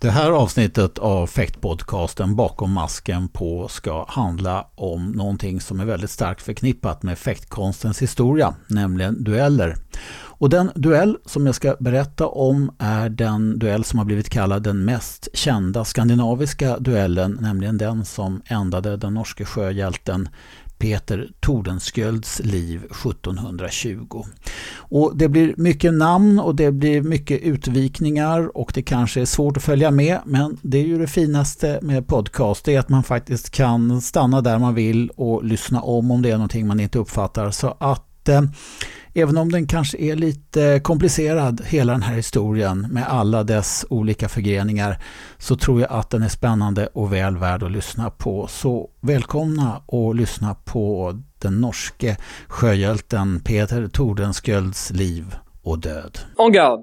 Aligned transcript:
Det 0.00 0.10
här 0.10 0.30
avsnittet 0.30 0.98
av 0.98 1.26
Fäktpodcasten 1.26 2.36
Bakom 2.36 2.72
masken 2.72 3.28
på 3.28 3.68
ska 3.68 4.06
handla 4.08 4.66
om 4.74 5.10
någonting 5.10 5.60
som 5.60 5.80
är 5.80 5.84
väldigt 5.84 6.10
starkt 6.10 6.42
förknippat 6.42 7.02
med 7.02 7.18
fäktkonstens 7.18 8.02
historia, 8.02 8.54
nämligen 8.66 9.24
dueller. 9.24 9.76
Och 10.40 10.50
den 10.50 10.70
duell 10.74 11.16
som 11.24 11.46
jag 11.46 11.54
ska 11.54 11.76
berätta 11.80 12.26
om 12.26 12.74
är 12.78 13.08
den 13.08 13.58
duell 13.58 13.84
som 13.84 13.98
har 13.98 14.06
blivit 14.06 14.30
kallad 14.30 14.62
den 14.62 14.84
mest 14.84 15.28
kända 15.32 15.84
skandinaviska 15.84 16.78
duellen, 16.78 17.38
nämligen 17.40 17.78
den 17.78 18.04
som 18.04 18.42
ändade 18.46 18.96
den 18.96 19.14
norske 19.14 19.44
sjöhjälten 19.44 20.28
Peter 20.78 21.30
Tordenskjölds 21.40 22.40
liv 22.44 22.78
1720. 22.84 24.24
Och 24.76 25.16
det 25.16 25.28
blir 25.28 25.54
mycket 25.56 25.94
namn 25.94 26.38
och 26.38 26.54
det 26.54 26.72
blir 26.72 27.02
mycket 27.02 27.40
utvikningar 27.40 28.56
och 28.56 28.70
det 28.74 28.82
kanske 28.82 29.20
är 29.20 29.24
svårt 29.24 29.56
att 29.56 29.62
följa 29.62 29.90
med 29.90 30.18
men 30.24 30.58
det 30.62 30.78
är 30.78 30.84
ju 30.84 30.98
det 30.98 31.06
finaste 31.06 31.78
med 31.82 32.06
podcast, 32.06 32.64
det 32.64 32.74
är 32.74 32.78
att 32.78 32.88
man 32.88 33.02
faktiskt 33.02 33.50
kan 33.50 34.00
stanna 34.00 34.40
där 34.40 34.58
man 34.58 34.74
vill 34.74 35.10
och 35.16 35.44
lyssna 35.44 35.82
om 35.82 36.10
om 36.10 36.22
det 36.22 36.30
är 36.30 36.34
någonting 36.34 36.66
man 36.66 36.80
inte 36.80 36.98
uppfattar. 36.98 37.50
Så 37.50 37.76
att 37.80 38.28
eh, 38.28 38.42
Även 39.14 39.36
om 39.36 39.52
den 39.52 39.66
kanske 39.66 39.98
är 39.98 40.16
lite 40.16 40.80
komplicerad, 40.80 41.62
hela 41.66 41.92
den 41.92 42.02
här 42.02 42.14
historien 42.14 42.86
med 42.90 43.08
alla 43.08 43.44
dess 43.44 43.86
olika 43.90 44.28
förgreningar, 44.28 44.98
så 45.38 45.56
tror 45.56 45.80
jag 45.80 45.92
att 45.92 46.10
den 46.10 46.22
är 46.22 46.28
spännande 46.28 46.86
och 46.86 47.12
väl 47.12 47.36
värd 47.36 47.62
att 47.62 47.72
lyssna 47.72 48.10
på. 48.10 48.46
Så 48.46 48.90
välkomna 49.00 49.82
och 49.86 50.14
lyssna 50.14 50.54
på 50.54 51.14
den 51.38 51.60
norske 51.60 52.16
sjöhjälten 52.48 53.40
Peter 53.40 53.88
Tordenskjölds 53.88 54.90
liv 54.90 55.34
och 55.62 55.78
död. 55.78 56.18
En 56.38 56.52
garde. 56.52 56.82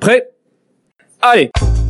Prêt. 0.00 0.20
Allez 1.20 1.85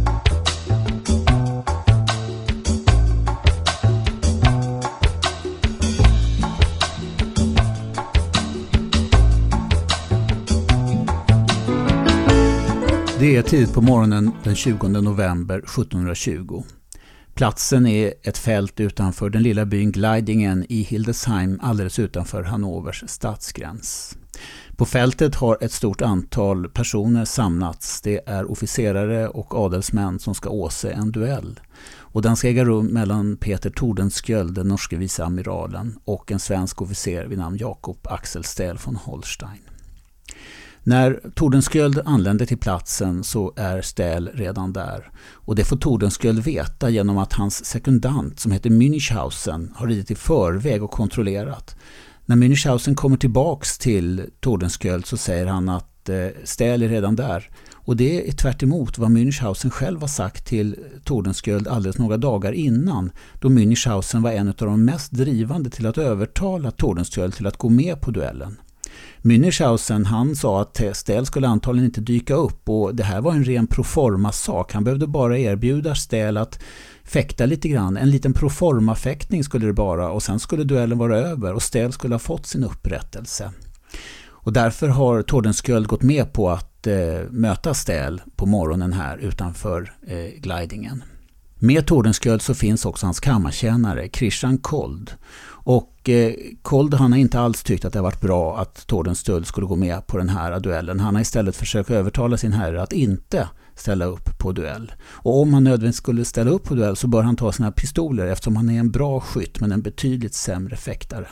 Det 13.18 13.36
är 13.36 13.42
tidigt 13.42 13.74
på 13.74 13.82
morgonen 13.82 14.30
den 14.44 14.54
20 14.54 14.88
november 14.88 15.58
1720. 15.58 16.64
Platsen 17.34 17.86
är 17.86 18.14
ett 18.22 18.38
fält 18.38 18.80
utanför 18.80 19.30
den 19.30 19.42
lilla 19.42 19.66
byn 19.66 19.92
Glidingen 19.92 20.66
i 20.68 20.82
Hildesheim 20.82 21.60
alldeles 21.62 21.98
utanför 21.98 22.42
Hannovers 22.42 23.04
stadsgräns. 23.06 24.16
På 24.76 24.86
fältet 24.86 25.34
har 25.34 25.58
ett 25.60 25.72
stort 25.72 26.02
antal 26.02 26.68
personer 26.68 27.24
samlats. 27.24 28.00
Det 28.00 28.28
är 28.28 28.50
officerare 28.50 29.28
och 29.28 29.54
adelsmän 29.54 30.18
som 30.18 30.34
ska 30.34 30.50
åse 30.50 30.90
en 30.90 31.12
duell. 31.12 31.60
Och 31.98 32.22
den 32.22 32.36
ska 32.36 32.48
äga 32.48 32.64
rum 32.64 32.86
mellan 32.86 33.36
Peter 33.36 33.70
Tordenskjöld, 33.70 34.54
den 34.54 34.68
norske 34.68 34.96
viceamiralen, 34.96 35.98
och 36.04 36.32
en 36.32 36.38
svensk 36.38 36.82
officer 36.82 37.26
vid 37.26 37.38
namn 37.38 37.56
Jakob 37.56 37.98
Axel 38.02 38.44
Stel 38.44 38.78
von 38.84 38.96
Holstein. 38.96 39.75
När 40.88 41.20
Tordenskjöld 41.34 42.00
anländer 42.04 42.46
till 42.46 42.58
platsen 42.58 43.24
så 43.24 43.52
är 43.56 43.82
Stähl 43.82 44.30
redan 44.34 44.72
där. 44.72 45.10
Och 45.32 45.54
det 45.54 45.64
får 45.64 45.76
Tordenskjöld 45.76 46.44
veta 46.44 46.90
genom 46.90 47.18
att 47.18 47.32
hans 47.32 47.64
sekundant 47.64 48.40
som 48.40 48.52
heter 48.52 48.70
Münchhausen 48.70 49.68
har 49.74 49.86
ridit 49.86 50.10
i 50.10 50.14
förväg 50.14 50.82
och 50.82 50.90
kontrollerat. 50.90 51.76
När 52.26 52.36
Münchhausen 52.36 52.94
kommer 52.94 53.16
tillbaks 53.16 53.78
till 53.78 54.30
Tordenskjöld 54.40 55.06
så 55.06 55.16
säger 55.16 55.46
han 55.46 55.68
att 55.68 56.08
eh, 56.08 56.26
Stähl 56.44 56.82
är 56.82 56.88
redan 56.88 57.16
där. 57.16 57.50
Och 57.74 57.96
det 57.96 58.28
är 58.28 58.32
tvärt 58.32 58.62
vad 58.98 59.10
Münchhausen 59.10 59.70
själv 59.70 60.00
har 60.00 60.08
sagt 60.08 60.46
till 60.46 60.76
Tordenskjöld 61.04 61.68
alldeles 61.68 61.98
några 61.98 62.16
dagar 62.16 62.52
innan. 62.52 63.10
Då 63.40 63.48
Münchhausen 63.48 64.22
var 64.22 64.32
en 64.32 64.48
av 64.48 64.54
de 64.54 64.84
mest 64.84 65.12
drivande 65.12 65.70
till 65.70 65.86
att 65.86 65.98
övertala 65.98 66.70
Tordenskjöld 66.70 67.34
till 67.34 67.46
att 67.46 67.56
gå 67.56 67.68
med 67.68 68.00
på 68.00 68.10
duellen. 68.10 68.56
Münchhausen 69.22 70.04
han 70.04 70.36
sa 70.36 70.60
att 70.60 70.80
Stähl 70.92 71.26
skulle 71.26 71.48
antagligen 71.48 71.84
inte 71.86 72.00
dyka 72.00 72.34
upp 72.34 72.68
och 72.68 72.94
det 72.94 73.04
här 73.04 73.20
var 73.20 73.32
en 73.32 73.44
ren 73.44 73.66
proforma-sak. 73.66 74.72
Han 74.72 74.84
behövde 74.84 75.06
bara 75.06 75.38
erbjuda 75.38 75.94
Stähl 75.94 76.36
att 76.36 76.58
fäkta 77.04 77.46
lite 77.46 77.68
grann. 77.68 77.96
En 77.96 78.10
liten 78.10 78.32
proforma-fäktning 78.32 79.44
skulle 79.44 79.66
det 79.66 79.72
bara 79.72 80.10
och 80.10 80.22
sen 80.22 80.40
skulle 80.40 80.64
duellen 80.64 80.98
vara 80.98 81.18
över 81.18 81.54
och 81.54 81.62
Stähl 81.62 81.92
skulle 81.92 82.14
ha 82.14 82.18
fått 82.18 82.46
sin 82.46 82.64
upprättelse. 82.64 83.52
Och 84.46 84.52
därför 84.52 84.88
har 84.88 85.22
Tordenskjöld 85.22 85.86
gått 85.86 86.02
med 86.02 86.32
på 86.32 86.50
att 86.50 86.86
eh, 86.86 86.94
möta 87.30 87.74
Stähl 87.74 88.22
på 88.36 88.46
morgonen 88.46 88.92
här 88.92 89.16
utanför 89.16 89.92
eh, 90.06 90.40
glidingen. 90.40 91.04
Med 91.58 91.86
Tordenskjöld 91.86 92.42
så 92.42 92.54
finns 92.54 92.84
också 92.84 93.06
hans 93.06 93.20
kammartjänare 93.20 94.08
Christian 94.12 94.58
Kold. 94.58 95.10
Och 95.48 95.95
eh, 96.08 96.34
Kold 96.62 96.94
han 96.94 97.12
har 97.12 97.18
inte 97.18 97.40
alls 97.40 97.62
tyckt 97.62 97.84
att 97.84 97.92
det 97.92 97.98
har 97.98 98.04
varit 98.04 98.20
bra 98.20 98.58
att 98.58 98.86
Tordenskjöld 98.86 99.46
skulle 99.46 99.66
gå 99.66 99.76
med 99.76 100.06
på 100.06 100.18
den 100.18 100.28
här 100.28 100.60
duellen. 100.60 101.00
Han 101.00 101.14
har 101.14 101.22
istället 101.22 101.56
försökt 101.56 101.90
övertala 101.90 102.36
sin 102.36 102.52
herre 102.52 102.82
att 102.82 102.92
inte 102.92 103.48
ställa 103.74 104.04
upp 104.04 104.38
på 104.38 104.52
duell. 104.52 104.92
Och 105.08 105.40
om 105.40 105.54
han 105.54 105.64
nödvändigt 105.64 105.96
skulle 105.96 106.24
ställa 106.24 106.50
upp 106.50 106.64
på 106.64 106.74
duell 106.74 106.96
så 106.96 107.06
bör 107.06 107.22
han 107.22 107.36
ta 107.36 107.52
sina 107.52 107.72
pistoler 107.72 108.26
eftersom 108.26 108.56
han 108.56 108.70
är 108.70 108.80
en 108.80 108.90
bra 108.90 109.20
skytt 109.20 109.60
men 109.60 109.72
en 109.72 109.82
betydligt 109.82 110.34
sämre 110.34 110.76
fäktare. 110.76 111.26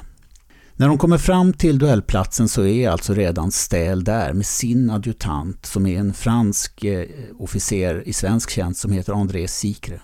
När 0.76 0.88
de 0.88 0.98
kommer 0.98 1.18
fram 1.18 1.52
till 1.52 1.78
duellplatsen 1.78 2.48
så 2.48 2.64
är 2.64 2.90
alltså 2.90 3.14
redan 3.14 3.52
Stähl 3.52 4.04
där 4.04 4.32
med 4.32 4.46
sin 4.46 4.90
adjutant 4.90 5.66
som 5.66 5.86
är 5.86 5.98
en 5.98 6.14
fransk 6.14 6.84
eh, 6.84 7.06
officer 7.38 8.08
i 8.08 8.12
svensk 8.12 8.50
tjänst 8.50 8.80
som 8.80 8.92
heter 8.92 9.12
André 9.12 9.48
Sikre. 9.48 10.00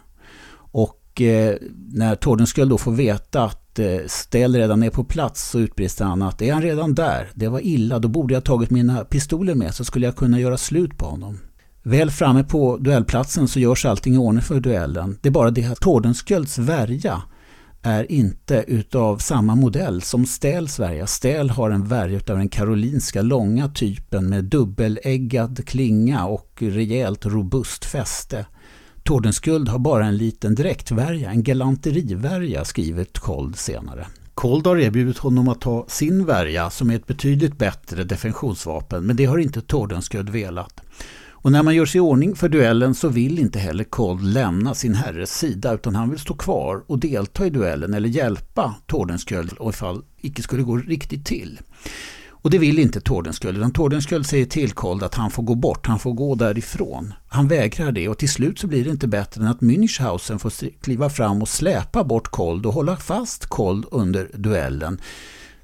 Och 1.21 1.27
eh, 1.27 1.57
när 1.93 2.15
Tordenskjöld 2.15 2.71
då 2.71 2.79
får 2.79 2.93
veta 2.93 3.45
att 3.45 3.79
eh, 3.79 3.99
Ställ 4.07 4.57
redan 4.57 4.83
är 4.83 4.91
på 4.91 5.05
plats 5.05 5.51
så 5.51 5.59
utbrister 5.59 6.05
han 6.05 6.23
att 6.23 6.43
är 6.43 6.53
han 6.53 6.63
redan 6.63 6.95
där? 6.95 7.31
Det 7.35 7.49
var 7.49 7.61
illa, 7.61 7.99
då 7.99 8.09
borde 8.09 8.35
jag 8.35 8.45
tagit 8.45 8.71
mina 8.71 9.05
pistoler 9.05 9.55
med 9.55 9.75
så 9.75 9.85
skulle 9.85 10.07
jag 10.07 10.17
kunna 10.17 10.41
göra 10.41 10.57
slut 10.57 10.99
på 10.99 11.07
honom. 11.07 11.39
Väl 11.83 12.11
framme 12.11 12.45
på 12.45 12.77
duellplatsen 12.77 13.49
så 13.49 13.61
görs 13.61 13.85
allting 13.85 14.15
i 14.15 14.19
ordning 14.19 14.43
för 14.43 14.61
duellen. 14.61 15.19
Det 15.23 15.29
är 15.29 15.33
bara 15.33 15.51
det 15.51 15.65
att 15.65 15.81
Tordenskjölds 15.81 16.59
värja 16.59 17.23
är 17.83 18.13
inte 18.13 18.65
utav 18.67 19.19
samma 19.19 19.55
modell 19.55 20.03
som 20.03 20.27
Ställs 20.27 20.79
värja. 20.79 21.07
Ställ 21.07 21.51
har 21.51 21.71
en 21.71 21.89
värja 21.89 22.17
utav 22.17 22.39
den 22.39 22.49
karolinska 22.49 23.23
långa 23.23 23.69
typen 23.69 24.29
med 24.29 24.45
dubbeläggad 24.45 25.67
klinga 25.67 26.27
och 26.27 26.57
rejält 26.61 27.27
robust 27.27 27.85
fäste. 27.85 28.47
Tordenskjöld 29.11 29.69
har 29.69 29.79
bara 29.79 30.07
en 30.07 30.17
liten 30.17 30.55
dräktvärja, 30.55 31.31
en 31.31 31.43
galanterivärja, 31.43 32.65
skriver 32.65 33.05
Kold 33.05 33.57
senare. 33.57 34.07
Kold 34.35 34.67
har 34.67 34.77
erbjudit 34.77 35.19
honom 35.19 35.49
att 35.49 35.61
ta 35.61 35.85
sin 35.89 36.25
värja 36.25 36.71
som 36.71 36.91
är 36.91 36.97
ett 36.97 37.07
betydligt 37.07 37.59
bättre 37.59 38.05
defensionsvapen, 38.05 39.07
men 39.07 39.17
det 39.17 39.25
har 39.25 39.39
inte 39.39 39.61
Tordenskjöld 39.61 40.29
velat. 40.29 40.81
Och 41.31 41.53
när 41.53 41.63
man 41.63 41.75
gör 41.75 41.87
sig 41.87 41.99
i 41.99 42.01
ordning 42.01 42.35
för 42.35 42.49
duellen 42.49 42.95
så 42.95 43.09
vill 43.09 43.39
inte 43.39 43.59
heller 43.59 43.85
Kold 43.85 44.25
lämna 44.25 44.75
sin 44.75 44.95
herres 44.95 45.39
sida 45.39 45.75
utan 45.75 45.95
han 45.95 46.11
vill 46.11 46.19
stå 46.19 46.35
kvar 46.35 46.83
och 46.87 46.99
delta 46.99 47.47
i 47.47 47.51
duellen 47.51 47.95
eller 47.95 48.09
hjälpa 48.09 48.75
Tordenskjöld 48.87 49.53
ifall 49.69 49.97
det 49.97 50.29
icke 50.29 50.43
skulle 50.43 50.63
gå 50.63 50.77
riktigt 50.77 51.27
till. 51.27 51.61
Och 52.43 52.51
det 52.51 52.59
vill 52.59 52.79
inte 52.79 53.01
Tordenskjöld, 53.01 53.59
utan 53.59 53.73
Tordenskjöld 53.73 54.27
säger 54.27 54.47
till 54.47 54.73
Kold 54.73 55.03
att 55.03 55.15
han 55.15 55.31
får 55.31 55.43
gå 55.43 55.55
bort, 55.55 55.87
han 55.87 55.99
får 55.99 56.13
gå 56.13 56.35
därifrån. 56.35 57.15
Han 57.29 57.49
vägrar 57.49 57.93
det 57.93 58.09
och 58.09 58.19
till 58.19 58.29
slut 58.29 58.59
så 58.59 58.67
blir 58.67 58.85
det 58.85 58.91
inte 58.91 59.09
bättre 59.09 59.43
än 59.43 59.49
att 59.49 59.61
Münchhausen 59.61 60.39
får 60.39 60.81
kliva 60.81 61.11
fram 61.11 61.43
och 61.43 61.49
släpa 61.49 62.05
bort 62.05 62.29
Kold 62.29 62.67
och 62.67 62.75
hålla 62.75 62.97
fast 62.97 63.47
Kold 63.47 63.87
under 63.91 64.31
duellen. 64.35 65.01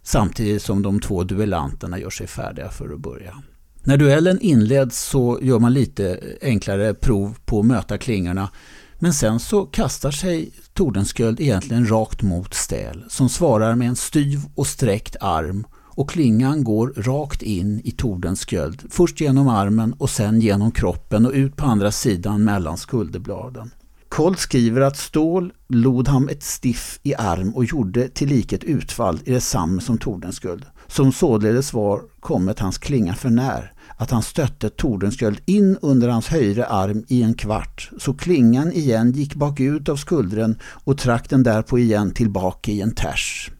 Samtidigt 0.02 0.62
som 0.62 0.82
de 0.82 1.00
två 1.00 1.24
duellanterna 1.24 1.98
gör 1.98 2.10
sig 2.10 2.26
färdiga 2.26 2.70
för 2.70 2.94
att 2.94 3.00
börja. 3.00 3.42
När 3.84 3.96
duellen 3.96 4.40
inleds 4.40 5.00
så 5.00 5.38
gör 5.42 5.58
man 5.58 5.72
lite 5.72 6.20
enklare 6.42 6.94
prov 6.94 7.36
på 7.44 7.60
att 7.60 7.66
möta 7.66 7.98
klingorna. 7.98 8.50
Men 8.98 9.14
sen 9.14 9.40
så 9.40 9.66
kastar 9.66 10.10
sig 10.10 10.50
Tordenskjöld 10.72 11.40
egentligen 11.40 11.90
rakt 11.90 12.22
mot 12.22 12.54
Stäl 12.54 13.04
som 13.08 13.28
svarar 13.28 13.74
med 13.74 13.88
en 13.88 13.96
styv 13.96 14.40
och 14.54 14.66
sträckt 14.66 15.16
arm 15.20 15.66
och 15.96 16.10
klingan 16.10 16.64
går 16.64 16.92
rakt 16.96 17.42
in 17.42 17.80
i 17.84 17.90
tordens 17.90 18.46
sköld. 18.46 18.82
Först 18.90 19.20
genom 19.20 19.48
armen 19.48 19.92
och 19.92 20.10
sen 20.10 20.40
genom 20.40 20.70
kroppen 20.70 21.26
och 21.26 21.32
ut 21.32 21.56
på 21.56 21.64
andra 21.64 21.92
sidan 21.92 22.44
mellan 22.44 22.76
skulderbladen. 22.76 23.70
Kold 24.08 24.38
skriver 24.38 24.80
att 24.80 24.96
Stål 24.96 25.52
lod 25.68 26.08
han 26.08 26.28
ett 26.28 26.42
stiff 26.42 27.00
i 27.02 27.14
arm 27.14 27.54
och 27.54 27.64
gjorde 27.64 28.08
till 28.08 28.54
ett 28.54 28.64
utfall 28.64 29.20
i 29.24 29.32
detsamma 29.32 29.80
som 29.80 29.98
Tordenskjöld, 29.98 30.64
som 30.86 31.12
således 31.12 31.72
var 31.72 32.00
kommet 32.20 32.58
hans 32.58 32.78
klinga 32.78 33.14
för 33.14 33.30
när, 33.30 33.72
att 33.96 34.10
han 34.10 34.22
stötte 34.22 34.68
Tordenskjöld 34.68 35.40
in 35.46 35.78
under 35.82 36.08
hans 36.08 36.28
höjre 36.28 36.66
arm 36.66 37.04
i 37.08 37.22
en 37.22 37.34
kvart, 37.34 37.90
så 37.98 38.14
klingan 38.14 38.72
igen 38.72 39.12
gick 39.12 39.34
bakut 39.34 39.88
av 39.88 39.96
skuldren 39.96 40.58
och 40.62 40.98
trakten 40.98 41.42
därpå 41.42 41.78
igen 41.78 42.10
tillbaka 42.10 42.72
i 42.72 42.80
en 42.80 42.94
tärs. 42.94 43.50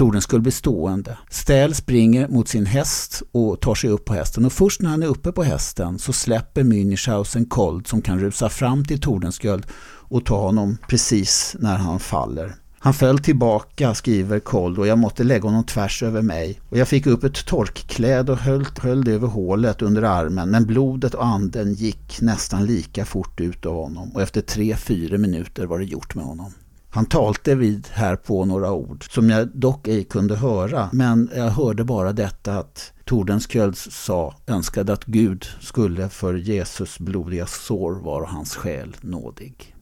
Tordenskjöld 0.00 0.42
blir 0.42 0.52
stående. 0.52 1.18
Stähl 1.30 1.74
springer 1.74 2.28
mot 2.28 2.48
sin 2.48 2.66
häst 2.66 3.22
och 3.32 3.60
tar 3.60 3.74
sig 3.74 3.90
upp 3.90 4.04
på 4.04 4.14
hästen 4.14 4.44
och 4.44 4.52
först 4.52 4.80
när 4.80 4.90
han 4.90 5.02
är 5.02 5.06
uppe 5.06 5.32
på 5.32 5.42
hästen 5.42 5.98
så 5.98 6.12
släpper 6.12 6.62
Münchhausen 6.62 7.48
Kold 7.48 7.86
som 7.86 8.02
kan 8.02 8.18
rusa 8.18 8.48
fram 8.48 8.84
till 8.84 9.00
Tordenskjöld 9.00 9.66
och 10.08 10.24
ta 10.24 10.40
honom 10.40 10.76
precis 10.88 11.56
när 11.58 11.76
han 11.76 12.00
faller. 12.00 12.54
Han 12.78 12.94
föll 12.94 13.18
tillbaka, 13.18 13.94
skriver 13.94 14.38
Kold, 14.38 14.78
och 14.78 14.86
jag 14.86 14.98
måtte 14.98 15.24
lägga 15.24 15.44
honom 15.44 15.64
tvärs 15.64 16.02
över 16.02 16.22
mig. 16.22 16.60
Och 16.68 16.78
jag 16.78 16.88
fick 16.88 17.06
upp 17.06 17.24
ett 17.24 17.46
torkkläd 17.46 18.30
och 18.30 18.38
höll, 18.38 18.66
höll 18.82 19.04
det 19.04 19.12
över 19.12 19.28
hålet 19.28 19.82
under 19.82 20.02
armen, 20.02 20.50
men 20.50 20.66
blodet 20.66 21.14
och 21.14 21.26
anden 21.26 21.74
gick 21.74 22.20
nästan 22.20 22.66
lika 22.66 23.04
fort 23.04 23.40
ut 23.40 23.66
av 23.66 23.74
honom 23.74 24.10
och 24.14 24.22
efter 24.22 24.40
tre, 24.40 24.76
fyra 24.76 25.18
minuter 25.18 25.66
var 25.66 25.78
det 25.78 25.84
gjort 25.84 26.14
med 26.14 26.24
honom. 26.24 26.52
Han 26.92 27.06
talte 27.06 27.54
vid 27.54 27.88
här 27.92 28.16
på 28.16 28.44
några 28.44 28.72
ord 28.72 29.14
som 29.14 29.30
jag 29.30 29.48
dock 29.48 29.88
ej 29.88 30.04
kunde 30.04 30.36
höra, 30.36 30.90
men 30.92 31.30
jag 31.36 31.50
hörde 31.50 31.84
bara 31.84 32.12
detta 32.12 32.58
att 32.58 32.92
Tordenskjölds 33.04 33.88
sa 33.90 34.34
önskade 34.46 34.92
att 34.92 35.04
Gud 35.04 35.46
skulle 35.60 36.08
för 36.08 36.34
Jesus 36.34 36.98
blodiga 36.98 37.46
sår 37.46 37.92
vara 37.92 38.26
hans 38.26 38.56
själ 38.56 38.96
nådig. 39.00 39.74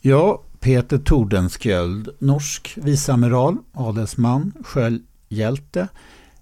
Ja, 0.00 0.42
Peter 0.60 0.98
Tordenskjöld, 0.98 2.08
norsk 2.18 2.78
viceamiral, 2.82 3.56
adelsman, 3.72 4.52
sköldhjälte, 4.64 5.88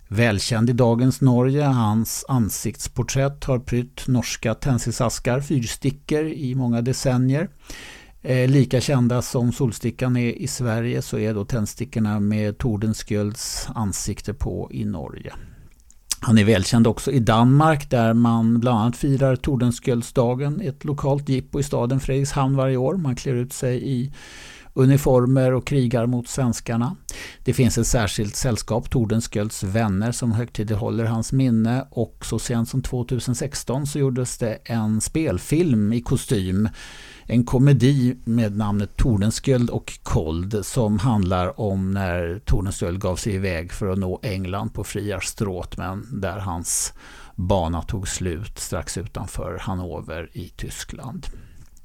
välkänd 0.08 0.70
i 0.70 0.72
dagens 0.72 1.20
Norge. 1.20 1.62
Hans 1.62 2.24
ansiktsporträtt 2.28 3.44
har 3.44 3.58
prytt 3.58 4.06
norska 4.06 4.54
tändsticksaskar, 4.54 5.40
fyrstickor 5.40 6.26
i 6.26 6.54
många 6.54 6.82
decennier. 6.82 7.48
Eh, 8.28 8.48
lika 8.48 8.80
kända 8.80 9.22
som 9.22 9.52
Solstickan 9.52 10.16
är 10.16 10.32
i 10.32 10.46
Sverige 10.46 11.02
så 11.02 11.18
är 11.18 11.34
då 11.34 11.44
tändstickorna 11.44 12.20
med 12.20 12.58
Tordenskjölds 12.58 13.68
ansikte 13.74 14.34
på 14.34 14.68
i 14.72 14.84
Norge. 14.84 15.32
Han 16.20 16.38
är 16.38 16.44
välkänd 16.44 16.86
också 16.86 17.10
i 17.12 17.18
Danmark 17.18 17.90
där 17.90 18.14
man 18.14 18.60
bland 18.60 18.78
annat 18.78 18.96
firar 18.96 19.36
Tordenskjöldsdagen, 19.36 20.60
ett 20.60 20.84
lokalt 20.84 21.28
jippo 21.28 21.60
i 21.60 21.62
staden 21.62 22.00
Fredrikshamn 22.00 22.56
varje 22.56 22.76
år. 22.76 22.96
Man 22.96 23.16
klär 23.16 23.34
ut 23.34 23.52
sig 23.52 23.88
i 23.88 24.12
uniformer 24.74 25.52
och 25.54 25.66
krigar 25.66 26.06
mot 26.06 26.28
svenskarna. 26.28 26.96
Det 27.44 27.54
finns 27.54 27.78
ett 27.78 27.86
särskilt 27.86 28.36
sällskap, 28.36 28.90
Tordenskjölds 28.90 29.62
vänner, 29.62 30.12
som 30.12 30.32
högtidlighåller 30.32 31.04
hans 31.04 31.32
minne 31.32 31.86
och 31.90 32.26
så 32.26 32.38
sent 32.38 32.68
som 32.68 32.82
2016 32.82 33.86
så 33.86 33.98
gjordes 33.98 34.38
det 34.38 34.58
en 34.64 35.00
spelfilm 35.00 35.92
i 35.92 36.00
kostym 36.00 36.68
en 37.26 37.44
komedi 37.44 38.16
med 38.24 38.56
namnet 38.56 38.96
Tordenskjöld 38.96 39.70
och 39.70 39.92
Kold 40.02 40.66
som 40.66 40.98
handlar 40.98 41.60
om 41.60 41.90
när 41.90 42.40
Tordenskjöld 42.44 43.00
gav 43.00 43.16
sig 43.16 43.34
iväg 43.34 43.72
för 43.72 43.88
att 43.88 43.98
nå 43.98 44.20
England 44.22 44.70
på 44.70 44.84
friarstråt 44.84 45.76
men 45.76 46.20
där 46.20 46.38
hans 46.38 46.92
bana 47.34 47.82
tog 47.82 48.08
slut 48.08 48.58
strax 48.58 48.98
utanför 48.98 49.58
Hannover 49.60 50.30
i 50.32 50.48
Tyskland. 50.48 51.26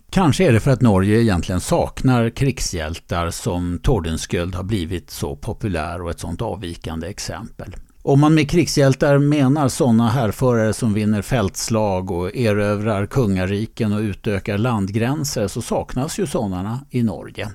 Kanske 0.09 0.47
är 0.47 0.51
det 0.51 0.59
för 0.59 0.71
att 0.71 0.81
Norge 0.81 1.21
egentligen 1.21 1.61
saknar 1.61 2.29
krigshjältar 2.29 3.29
som 3.29 3.79
Tordenskjöld 3.83 4.55
har 4.55 4.63
blivit 4.63 5.09
så 5.09 5.35
populär 5.35 6.01
och 6.01 6.11
ett 6.11 6.19
sådant 6.19 6.41
avvikande 6.41 7.07
exempel. 7.07 7.75
Om 8.03 8.19
man 8.19 8.33
med 8.33 8.49
krigshjältar 8.49 9.17
menar 9.17 9.67
sådana 9.67 10.09
härförare 10.09 10.73
som 10.73 10.93
vinner 10.93 11.21
fältslag 11.21 12.11
och 12.11 12.35
erövrar 12.35 13.05
kungariken 13.05 13.93
och 13.93 13.99
utökar 13.99 14.57
landgränser 14.57 15.47
så 15.47 15.61
saknas 15.61 16.19
ju 16.19 16.27
sådana 16.27 16.85
i 16.89 17.03
Norge. 17.03 17.49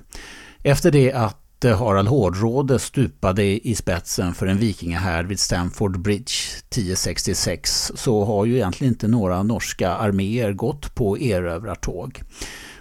Efter 0.63 0.91
det 0.91 1.13
att 1.13 1.65
eh, 1.65 1.79
Harald 1.79 2.07
Hårdråde 2.07 2.79
stupade 2.79 3.67
i 3.67 3.75
spetsen 3.75 4.33
för 4.33 4.47
en 4.47 4.57
vikingahärd 4.57 5.27
vid 5.27 5.39
Stamford 5.39 5.99
Bridge 5.99 6.33
1066 6.69 7.91
så 7.95 8.25
har 8.25 8.45
ju 8.45 8.55
egentligen 8.55 8.93
inte 8.93 9.07
några 9.07 9.43
norska 9.43 9.91
arméer 9.91 10.53
gått 10.53 10.95
på 10.95 11.19
erövrartåg. 11.19 12.21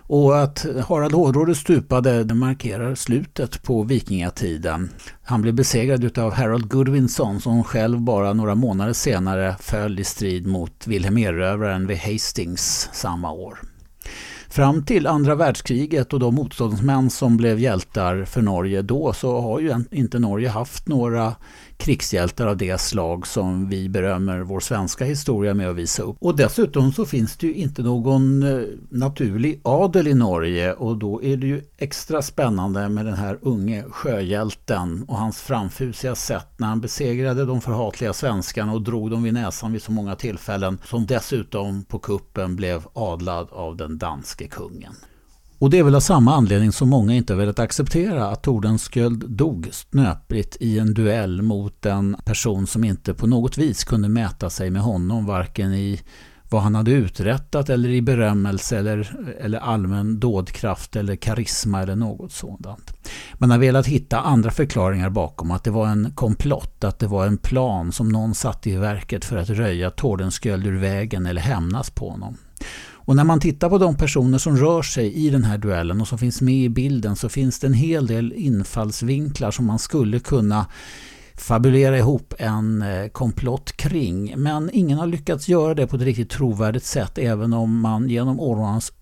Och 0.09 0.43
att 0.43 0.67
Harald 0.89 1.15
Hårdråde 1.15 1.55
stupade 1.55 2.25
det 2.25 2.35
markerar 2.35 2.95
slutet 2.95 3.63
på 3.63 3.83
vikingatiden. 3.83 4.91
Han 5.23 5.43
blev 5.43 5.55
besegrad 5.55 6.19
av 6.19 6.33
Harold 6.33 6.69
Goodwinson 6.69 7.41
som 7.41 7.65
själv 7.65 8.01
bara 8.01 8.33
några 8.33 8.55
månader 8.55 8.93
senare 8.93 9.57
föll 9.61 9.99
i 10.01 10.05
strid 10.05 10.47
mot 10.47 10.87
Wilhelm 10.87 11.19
Erövraren 11.19 11.87
vid 11.87 11.99
Hastings 11.99 12.91
samma 12.93 13.33
år. 13.33 13.59
Fram 14.49 14.85
till 14.85 15.07
andra 15.07 15.35
världskriget 15.35 16.13
och 16.13 16.21
de 16.21 16.35
motståndsmän 16.35 17.11
som 17.11 17.37
blev 17.37 17.61
hjältar 17.61 18.25
för 18.25 18.43
Norge 18.43 18.83
då 18.83 19.13
så 19.13 19.41
har 19.41 19.61
ju 19.61 19.85
inte 19.91 20.19
Norge 20.19 20.49
haft 20.49 20.89
några 20.89 21.35
krigshjältar 21.77 22.47
av 22.47 22.57
det 22.57 22.81
slag 22.81 23.27
som 23.27 23.69
vi 23.69 23.89
berömmer 23.89 24.41
vår 24.41 24.61
svenska 24.61 25.05
historia 25.05 25.55
med 25.55 25.71
att 25.71 25.77
visa 25.77 26.03
upp. 26.03 26.17
Och 26.21 26.37
dessutom 26.37 26.93
så 26.93 27.07
finns 27.07 27.37
det 27.37 27.47
ju 27.47 27.55
inte 27.55 27.83
någon 27.83 28.43
eh, 28.43 28.63
naturlig 28.91 29.61
adel 29.65 30.09
i 30.09 30.15
Norge 30.15 30.73
och 30.73 30.97
då 30.97 31.23
är 31.23 31.37
det 31.37 31.47
ju 31.47 31.63
extra 31.79 32.23
spännande 32.23 32.89
med 32.89 33.07
den 33.07 33.15
här 33.15 33.39
unge 33.43 33.85
sjöhjälten 33.91 35.05
och 35.09 35.17
hans 35.17 35.41
framfusiga 35.41 36.15
sätt 36.15 36.49
när 36.57 36.67
han 36.67 36.81
besegrade 36.81 37.45
de 37.45 37.61
förhatliga 37.61 38.13
svenskarna 38.13 38.73
och 38.73 38.83
drog 38.83 39.11
dem 39.11 39.23
vid 39.23 39.35
näsan 39.35 39.73
vid 39.73 39.83
så 39.83 39.93
många 39.93 40.17
tillfällen 40.17 40.79
som 40.85 41.07
dessutom 41.07 41.85
på 41.85 41.99
kuppen 41.99 42.57
blev 42.57 42.87
adlad 42.93 43.49
av 43.51 43.77
den 43.77 43.99
danske 43.99 44.49
kungen. 44.49 44.95
Och 45.59 45.71
det 45.71 45.79
är 45.79 45.83
väl 45.83 45.95
av 45.95 46.01
samma 46.01 46.35
anledning 46.35 46.73
som 46.73 46.89
många 46.89 47.15
inte 47.15 47.33
har 47.33 47.39
velat 47.39 47.59
acceptera 47.59 48.29
att 48.29 48.43
Tordenskjöld 48.43 49.31
dog 49.31 49.69
snöpligt 49.73 50.57
i 50.61 50.79
en 50.79 50.95
duell 50.95 51.43
mot 51.43 51.87
en 51.87 52.17
person 52.25 52.67
som 52.67 52.85
inte 52.85 53.15
på 53.15 53.27
något 53.27 53.59
vis 53.59 53.85
kunde 53.85 54.09
mäta 54.09 54.51
sig 54.51 54.71
med 54.71 54.83
honom 54.83 55.27
varken 55.27 55.75
i 55.75 56.01
vad 56.51 56.63
han 56.63 56.75
hade 56.75 56.91
uträttat 56.91 57.71
eller 57.71 57.89
i 57.89 58.03
berömmelse 58.03 58.79
eller, 58.79 59.17
eller 59.41 59.59
allmän 59.59 60.21
dådkraft 60.21 60.97
eller 60.97 61.17
karisma 61.17 61.83
eller 61.83 61.97
något 61.97 62.33
sådant. 62.33 62.93
Man 63.35 63.51
har 63.51 63.59
velat 63.59 63.87
hitta 63.87 64.21
andra 64.21 64.51
förklaringar 64.51 65.11
bakom 65.11 65.51
att 65.51 65.65
det 65.65 65.71
var 65.71 65.87
en 65.87 66.13
komplott, 66.15 66.85
att 66.85 66.99
det 66.99 67.07
var 67.07 67.27
en 67.27 67.39
plan 67.39 67.93
som 67.93 68.09
någon 68.09 68.35
satte 68.35 68.71
i 68.71 68.77
verket 68.77 69.25
för 69.25 69.37
att 69.37 69.51
röja 69.51 69.91
Tordenskjöld 69.91 70.67
ur 70.67 70.79
vägen 70.79 71.27
eller 71.27 71.41
hämnas 71.41 71.91
på 71.91 72.11
honom. 72.11 72.37
Och 73.07 73.17
när 73.17 73.25
man 73.25 73.41
tittar 73.41 73.69
på 73.69 73.79
de 73.79 73.97
personer 73.97 74.39
som 74.39 74.57
rör 74.57 74.83
sig 74.83 75.13
i 75.15 75.31
den 75.31 75.45
här 75.45 75.59
duellen 75.59 76.01
och 76.01 76.09
som 76.09 76.19
finns 76.19 76.41
med 76.41 76.55
i 76.55 76.69
bilden 76.69 77.17
så 77.17 77.29
finns 77.29 77.59
det 77.59 77.67
en 77.67 77.75
hel 77.75 78.07
del 78.07 78.33
infallsvinklar 78.33 79.51
som 79.51 79.67
man 79.67 79.79
skulle 79.79 80.19
kunna 80.19 80.67
fabulera 81.35 81.99
ihop 81.99 82.35
en 82.39 82.83
eh, 82.83 83.09
komplott 83.09 83.73
kring. 83.73 84.35
Men 84.37 84.71
ingen 84.73 84.99
har 84.99 85.07
lyckats 85.07 85.49
göra 85.49 85.75
det 85.75 85.87
på 85.87 85.97
ett 85.97 86.03
riktigt 86.03 86.31
trovärdigt 86.31 86.85
sätt 86.85 87.19
även 87.19 87.53
om 87.53 87.81
man 87.81 88.09
genom 88.09 88.41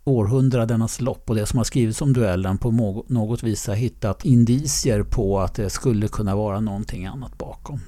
århundradenas 0.05 1.01
lopp 1.01 1.31
och 1.31 1.37
det 1.37 1.47
som 1.47 1.57
har 1.57 1.65
skrivits 1.65 2.03
om 2.03 2.13
duellen 2.13 2.59
på 2.59 2.71
något 3.09 3.43
vis 3.43 3.67
har 3.67 3.75
hittat 3.75 4.25
indicier 4.25 5.03
på 5.03 5.41
att 5.41 5.55
det 5.55 5.71
skulle 5.71 6.09
kunna 6.09 6.37
vara 6.37 6.61
någonting 6.61 7.07
annat 7.07 7.39
bakom. 7.39 7.81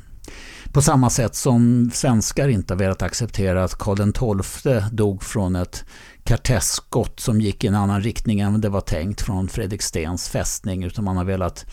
På 0.76 0.82
samma 0.82 1.10
sätt 1.10 1.34
som 1.34 1.90
svenskar 1.94 2.48
inte 2.48 2.74
har 2.74 2.78
velat 2.78 3.02
acceptera 3.02 3.64
att 3.64 3.74
Karl 3.74 4.42
XII 4.42 4.82
dog 4.92 5.22
från 5.22 5.56
ett 5.56 5.84
kartesskott 6.24 7.20
som 7.20 7.40
gick 7.40 7.64
i 7.64 7.66
en 7.66 7.74
annan 7.74 8.02
riktning 8.02 8.40
än 8.40 8.60
det 8.60 8.68
var 8.68 8.80
tänkt 8.80 9.20
från 9.20 9.48
Fredrik 9.48 9.82
Stens 9.82 10.28
fästning 10.28 10.84
utan 10.84 11.04
man 11.04 11.16
har 11.16 11.24
velat 11.24 11.66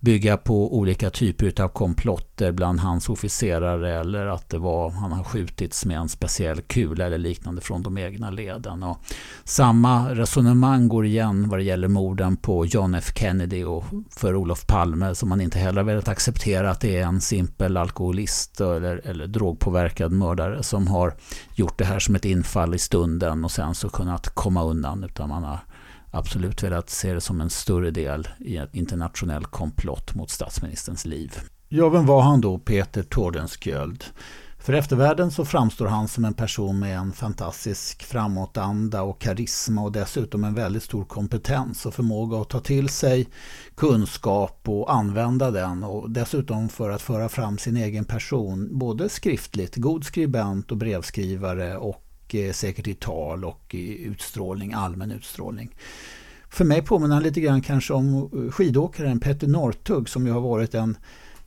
bygga 0.00 0.36
på 0.36 0.76
olika 0.76 1.10
typer 1.10 1.60
av 1.62 1.68
komplotter 1.68 2.52
bland 2.52 2.80
hans 2.80 3.08
officerare 3.08 4.00
eller 4.00 4.26
att 4.26 4.48
det 4.48 4.58
var, 4.58 4.90
han 4.90 5.12
har 5.12 5.24
skjutits 5.24 5.84
med 5.84 5.98
en 5.98 6.08
speciell 6.08 6.60
kula 6.60 7.06
eller 7.06 7.18
liknande 7.18 7.60
från 7.60 7.82
de 7.82 7.98
egna 7.98 8.30
leden. 8.30 8.82
Och 8.82 8.98
samma 9.44 10.14
resonemang 10.14 10.88
går 10.88 11.06
igen 11.06 11.48
vad 11.48 11.58
det 11.58 11.62
gäller 11.62 11.88
morden 11.88 12.36
på 12.36 12.66
John 12.66 12.94
F 12.94 13.12
Kennedy 13.14 13.64
och 13.64 13.84
för 14.10 14.36
Olof 14.36 14.66
Palme 14.66 15.14
som 15.14 15.28
man 15.28 15.40
inte 15.40 15.58
heller 15.58 15.82
velat 15.82 16.08
acceptera 16.08 16.70
att 16.70 16.80
det 16.80 16.96
är 16.96 17.04
en 17.04 17.20
simpel 17.20 17.76
alkoholist 17.76 18.60
eller, 18.60 19.00
eller 19.04 19.26
drogpåverkad 19.26 20.12
mördare 20.12 20.62
som 20.62 20.86
har 20.86 21.14
gjort 21.54 21.78
det 21.78 21.84
här 21.84 21.98
som 21.98 22.14
ett 22.14 22.24
infall 22.24 22.74
i 22.74 22.78
stunden 22.78 23.44
och 23.44 23.50
sen 23.50 23.74
så 23.74 23.88
kunnat 23.88 24.28
komma 24.34 24.64
undan 24.64 25.04
utan 25.04 25.28
man 25.28 25.44
har 25.44 25.58
absolut 26.10 26.62
velat 26.62 26.90
se 26.90 27.14
det 27.14 27.20
som 27.20 27.40
en 27.40 27.50
större 27.50 27.90
del 27.90 28.28
i 28.38 28.56
en 28.56 28.68
internationell 28.72 29.44
komplott 29.44 30.14
mot 30.14 30.30
statsministerns 30.30 31.04
liv. 31.04 31.34
Ja, 31.68 31.88
vem 31.88 32.06
var 32.06 32.22
han 32.22 32.40
då, 32.40 32.58
Peter 32.58 33.02
Tordenskjöld? 33.02 34.04
För 34.58 34.72
eftervärlden 34.72 35.30
så 35.30 35.44
framstår 35.44 35.86
han 35.86 36.08
som 36.08 36.24
en 36.24 36.34
person 36.34 36.78
med 36.78 36.98
en 36.98 37.12
fantastisk 37.12 38.02
framåtanda 38.02 39.02
och 39.02 39.20
karisma 39.20 39.82
och 39.82 39.92
dessutom 39.92 40.44
en 40.44 40.54
väldigt 40.54 40.82
stor 40.82 41.04
kompetens 41.04 41.86
och 41.86 41.94
förmåga 41.94 42.38
att 42.38 42.48
ta 42.48 42.60
till 42.60 42.88
sig 42.88 43.28
kunskap 43.74 44.60
och 44.64 44.94
använda 44.94 45.50
den 45.50 45.84
och 45.84 46.10
dessutom 46.10 46.68
för 46.68 46.90
att 46.90 47.02
föra 47.02 47.28
fram 47.28 47.58
sin 47.58 47.76
egen 47.76 48.04
person 48.04 48.78
både 48.78 49.08
skriftligt, 49.08 49.76
god 49.76 50.04
skribent 50.04 50.70
och 50.70 50.76
brevskrivare 50.76 51.76
och 51.76 52.04
Eh, 52.34 52.52
säkert 52.52 52.86
i 52.86 52.94
tal 52.94 53.44
och 53.44 53.74
i 53.74 54.02
utstrålning, 54.04 54.72
allmän 54.72 55.12
utstrålning. 55.12 55.74
För 56.48 56.64
mig 56.64 56.82
påminner 56.82 57.14
han 57.14 57.22
lite 57.22 57.40
grann 57.40 57.62
kanske 57.62 57.92
om 57.94 58.14
eh, 58.16 58.52
skidåkaren 58.52 59.20
Petter 59.20 59.46
Northug 59.46 60.08
som 60.08 60.26
ju 60.26 60.32
har 60.32 60.40
varit 60.40 60.74
en 60.74 60.96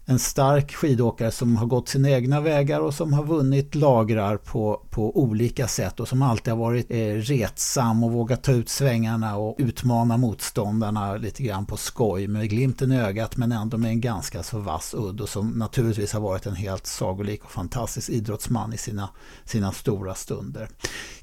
en 0.06 0.20
stark 0.20 0.74
skidåkare 0.74 1.32
som 1.32 1.58
har 1.58 1.66
gått 1.66 1.90
sina 1.90 2.10
egna 2.10 2.42
vägar 2.42 2.80
och 2.80 2.94
som 2.94 3.14
har 3.14 3.24
vunnit 3.24 3.76
lagrar 3.76 4.38
på, 4.38 4.82
på 4.90 5.18
olika 5.18 5.68
sätt 5.68 6.00
och 6.00 6.08
som 6.08 6.22
alltid 6.22 6.54
har 6.54 6.60
varit 6.60 6.92
eh, 6.92 6.98
retsam 6.98 8.04
och 8.04 8.12
vågat 8.12 8.44
ta 8.44 8.52
ut 8.52 8.70
svängarna 8.70 9.38
och 9.38 9.56
utmana 9.60 10.18
motståndarna 10.18 11.16
lite 11.16 11.44
grann 11.44 11.66
på 11.66 11.78
skoj 11.78 12.28
med 12.28 12.50
glimten 12.50 12.92
i 12.92 13.00
ögat 13.00 13.38
men 13.38 13.52
ändå 13.52 13.78
med 13.78 13.92
en 13.92 14.02
ganska 14.02 14.44
så 14.44 14.60
vass 14.60 14.96
udd 14.98 15.22
och 15.22 15.30
som 15.30 15.50
naturligtvis 15.50 16.14
har 16.14 16.22
varit 16.22 16.46
en 16.46 16.56
helt 16.56 16.88
sagolik 16.88 17.44
och 17.44 17.52
fantastisk 17.52 18.10
idrottsman 18.10 18.74
i 18.74 18.78
sina, 18.78 19.10
sina 19.46 19.72
stora 19.72 20.16
stunder. 20.16 20.70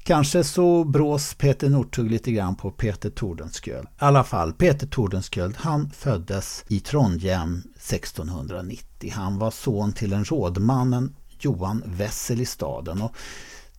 Kanske 0.03 0.43
så 0.43 0.83
brås 0.83 1.33
Peter 1.33 1.69
Northug 1.69 2.11
lite 2.11 2.31
grann 2.31 2.55
på 2.55 2.71
Peter 2.71 3.09
Tordenskjöld. 3.09 3.87
I 3.87 3.89
alla 3.97 4.23
fall, 4.23 4.53
Peter 4.53 4.87
Tordenskjöld 4.87 5.55
han 5.57 5.89
föddes 5.89 6.65
i 6.67 6.79
Trondheim 6.79 7.63
1690. 7.75 8.70
Han 9.11 9.39
var 9.39 9.51
son 9.51 9.93
till 9.93 10.13
en 10.13 10.25
rådmannen 10.25 11.15
Johan 11.39 11.83
Wessel 11.85 12.41
i 12.41 12.45
staden. 12.45 13.01
Och 13.01 13.15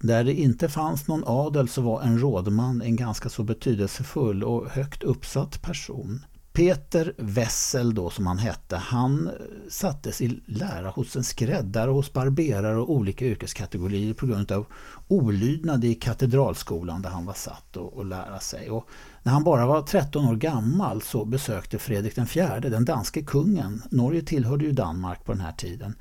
där 0.00 0.24
det 0.24 0.34
inte 0.34 0.68
fanns 0.68 1.08
någon 1.08 1.24
adel 1.26 1.68
så 1.68 1.82
var 1.82 2.02
en 2.02 2.18
rådman 2.18 2.82
en 2.82 2.96
ganska 2.96 3.28
så 3.28 3.42
betydelsefull 3.42 4.44
och 4.44 4.70
högt 4.70 5.02
uppsatt 5.02 5.62
person. 5.62 6.24
Peter 6.52 7.14
Wessel 7.18 7.94
då 7.94 8.10
som 8.10 8.26
han 8.26 8.38
hette, 8.38 8.76
han 8.76 9.26
eh, 9.26 9.32
sattes 9.68 10.20
i 10.20 10.40
lära 10.46 10.90
hos 10.90 11.16
en 11.16 11.24
skräddare, 11.24 11.90
hos 11.90 12.12
barberare 12.12 12.76
och 12.76 12.90
olika 12.90 13.24
yrkeskategorier 13.24 14.14
på 14.14 14.26
grund 14.26 14.52
av 14.52 14.66
olydnad 15.08 15.84
i 15.84 15.94
katedralskolan 15.94 17.02
där 17.02 17.10
han 17.10 17.26
var 17.26 17.34
satt 17.34 17.76
och, 17.76 17.92
och 17.92 18.04
lära 18.04 18.40
sig. 18.40 18.70
Och 18.70 18.88
när 19.22 19.32
han 19.32 19.44
bara 19.44 19.66
var 19.66 19.82
13 19.82 20.28
år 20.28 20.36
gammal 20.36 21.02
så 21.02 21.24
besökte 21.24 21.78
Fredrik 21.78 22.18
IV, 22.18 22.60
den 22.60 22.84
danske 22.84 23.22
kungen, 23.22 23.82
Norge 23.90 24.22
tillhörde 24.22 24.64
ju 24.64 24.72
Danmark 24.72 25.24
på 25.24 25.32
den 25.32 25.40
här 25.40 25.52
tiden, 25.52 25.94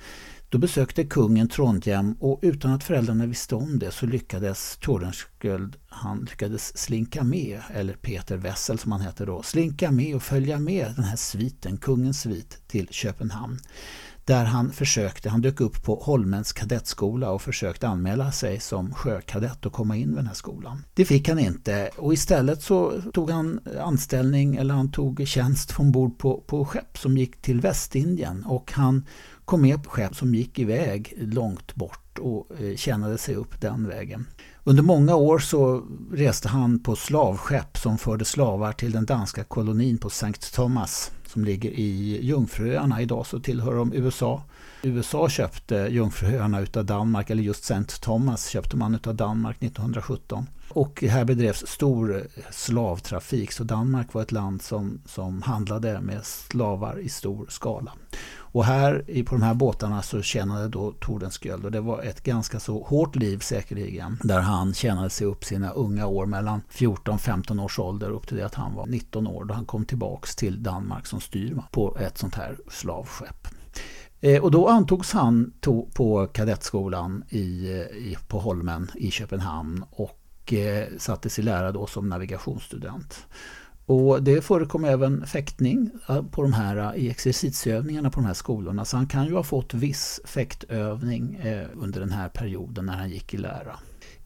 då 0.51 0.57
besökte 0.57 1.03
kungen 1.03 1.47
Trondheim 1.47 2.15
och 2.19 2.39
utan 2.41 2.71
att 2.71 2.83
föräldrarna 2.83 3.25
visste 3.25 3.55
om 3.55 3.79
det 3.79 3.91
så 3.91 4.05
lyckades 4.05 4.77
Tordenskjöld 4.81 5.77
han 5.89 6.19
lyckades 6.29 6.77
slinka 6.77 7.23
med, 7.23 7.59
eller 7.73 7.93
Peter 7.93 8.37
Wessel 8.37 8.79
som 8.79 8.91
han 8.91 9.01
hette 9.01 9.25
då, 9.25 9.43
slinka 9.43 9.91
med 9.91 10.15
och 10.15 10.23
följa 10.23 10.59
med 10.59 10.93
den 10.95 11.03
här 11.03 11.15
sviten, 11.15 11.77
kungens 11.77 12.21
svit, 12.21 12.61
till 12.67 12.87
Köpenhamn. 12.91 13.59
Där 14.25 14.45
han 14.45 14.71
försökte, 14.71 15.29
han 15.29 15.41
dök 15.41 15.61
upp 15.61 15.83
på 15.83 15.95
Holmens 15.95 16.53
kadettskola 16.53 17.31
och 17.31 17.41
försökte 17.41 17.87
anmäla 17.87 18.31
sig 18.31 18.59
som 18.59 18.93
sjökadett 18.93 19.65
och 19.65 19.73
komma 19.73 19.97
in 19.97 20.07
vid 20.07 20.17
den 20.17 20.27
här 20.27 20.33
skolan. 20.33 20.83
Det 20.93 21.05
fick 21.05 21.29
han 21.29 21.39
inte 21.39 21.89
och 21.97 22.13
istället 22.13 22.63
så 22.63 23.01
tog 23.13 23.29
han 23.29 23.59
anställning 23.81 24.55
eller 24.55 24.73
han 24.73 24.91
tog 24.91 25.27
tjänst 25.27 25.79
ombord 25.79 26.17
på, 26.17 26.43
på 26.47 26.65
skepp 26.65 26.97
som 26.97 27.17
gick 27.17 27.41
till 27.41 27.61
Västindien 27.61 28.45
och 28.45 28.71
han 28.71 29.05
kom 29.51 29.61
med 29.61 29.83
på 29.83 29.89
skepp 29.89 30.15
som 30.15 30.35
gick 30.35 30.59
iväg 30.59 31.13
långt 31.17 31.75
bort 31.75 32.19
och 32.19 32.47
eh, 32.59 32.75
tjänade 32.75 33.17
sig 33.17 33.35
upp 33.35 33.61
den 33.61 33.87
vägen. 33.87 34.27
Under 34.63 34.83
många 34.83 35.15
år 35.15 35.39
så 35.39 35.83
reste 36.11 36.47
han 36.47 36.79
på 36.79 36.95
slavskepp 36.95 37.77
som 37.77 37.97
förde 37.97 38.25
slavar 38.25 38.73
till 38.73 38.91
den 38.91 39.05
danska 39.05 39.43
kolonin 39.43 39.97
på 39.97 40.09
Sankt 40.09 40.53
Thomas 40.53 41.11
som 41.27 41.45
ligger 41.45 41.69
i 41.69 42.19
Jungfruöarna. 42.25 43.01
Idag 43.01 43.25
så 43.25 43.39
tillhör 43.39 43.75
de 43.75 43.93
USA. 43.93 44.43
USA 44.83 45.29
köpte 45.29 45.75
Jungfruöarna 45.75 46.61
utav 46.61 46.85
Danmark, 46.85 47.29
eller 47.29 47.43
just 47.43 47.71
St. 47.71 48.01
Thomas 48.01 48.47
köpte 48.47 48.77
man 48.77 48.95
utav 48.95 49.15
Danmark 49.15 49.63
1917. 49.63 50.45
Och 50.69 51.03
här 51.03 51.25
bedrevs 51.25 51.67
stor 51.67 52.17
eh, 52.17 52.43
slavtrafik 52.51 53.51
så 53.51 53.63
Danmark 53.63 54.13
var 54.13 54.21
ett 54.21 54.31
land 54.31 54.61
som, 54.61 55.01
som 55.05 55.41
handlade 55.41 56.01
med 56.01 56.25
slavar 56.25 56.99
i 56.99 57.09
stor 57.09 57.45
skala. 57.49 57.91
Och 58.51 58.65
här 58.65 59.23
på 59.23 59.35
de 59.35 59.41
här 59.41 59.53
båtarna 59.53 60.01
så 60.01 60.21
tjänade 60.21 60.67
då 60.67 60.91
Tordenskjöld 60.91 61.65
och 61.65 61.71
det 61.71 61.81
var 61.81 62.01
ett 62.01 62.23
ganska 62.23 62.59
så 62.59 62.83
hårt 62.83 63.15
liv 63.15 63.39
säkerligen. 63.39 64.19
Där 64.23 64.39
han 64.39 64.73
tjänade 64.73 65.09
sig 65.09 65.27
upp 65.27 65.43
sina 65.43 65.71
unga 65.71 66.05
år 66.05 66.25
mellan 66.25 66.61
14-15 66.71 67.63
års 67.63 67.79
ålder 67.79 68.09
upp 68.09 68.27
till 68.27 68.37
det 68.37 68.45
att 68.45 68.55
han 68.55 68.75
var 68.75 68.85
19 68.85 69.27
år 69.27 69.45
då 69.45 69.53
han 69.53 69.65
kom 69.65 69.85
tillbaks 69.85 70.35
till 70.35 70.63
Danmark 70.63 71.07
som 71.07 71.21
styrman 71.21 71.65
på 71.71 71.97
ett 71.97 72.17
sånt 72.17 72.35
här 72.35 72.57
slavskepp. 72.69 73.47
Eh, 74.21 74.43
och 74.43 74.51
då 74.51 74.67
antogs 74.67 75.11
han 75.11 75.53
på 75.93 76.27
kadettskolan 76.27 77.23
i, 77.29 77.71
eh, 77.71 77.97
i, 77.97 78.17
på 78.27 78.39
Holmen 78.39 78.91
i 78.95 79.11
Köpenhamn 79.11 79.85
och 79.91 80.53
eh, 80.53 80.87
sattes 80.97 81.39
i 81.39 81.41
lära 81.41 81.71
då 81.71 81.87
som 81.87 82.09
navigationsstudent. 82.09 83.27
Och 83.91 84.23
det 84.23 84.41
förekom 84.41 84.85
även 84.85 85.27
fäktning 85.27 85.89
eh, 86.09 86.23
på 86.23 86.41
de 86.41 86.53
här, 86.53 86.77
eh, 86.77 87.03
i 87.03 87.09
exercitsövningarna 87.09 88.09
på 88.09 88.19
de 88.19 88.25
här 88.25 88.33
skolorna. 88.33 88.85
Så 88.85 88.97
han 88.97 89.07
kan 89.07 89.25
ju 89.25 89.33
ha 89.33 89.43
fått 89.43 89.73
viss 89.73 90.21
fäktövning 90.23 91.35
eh, 91.35 91.67
under 91.75 91.99
den 91.99 92.11
här 92.11 92.29
perioden 92.29 92.85
när 92.85 92.93
han 92.93 93.09
gick 93.09 93.33
i 93.33 93.37
lära. 93.37 93.79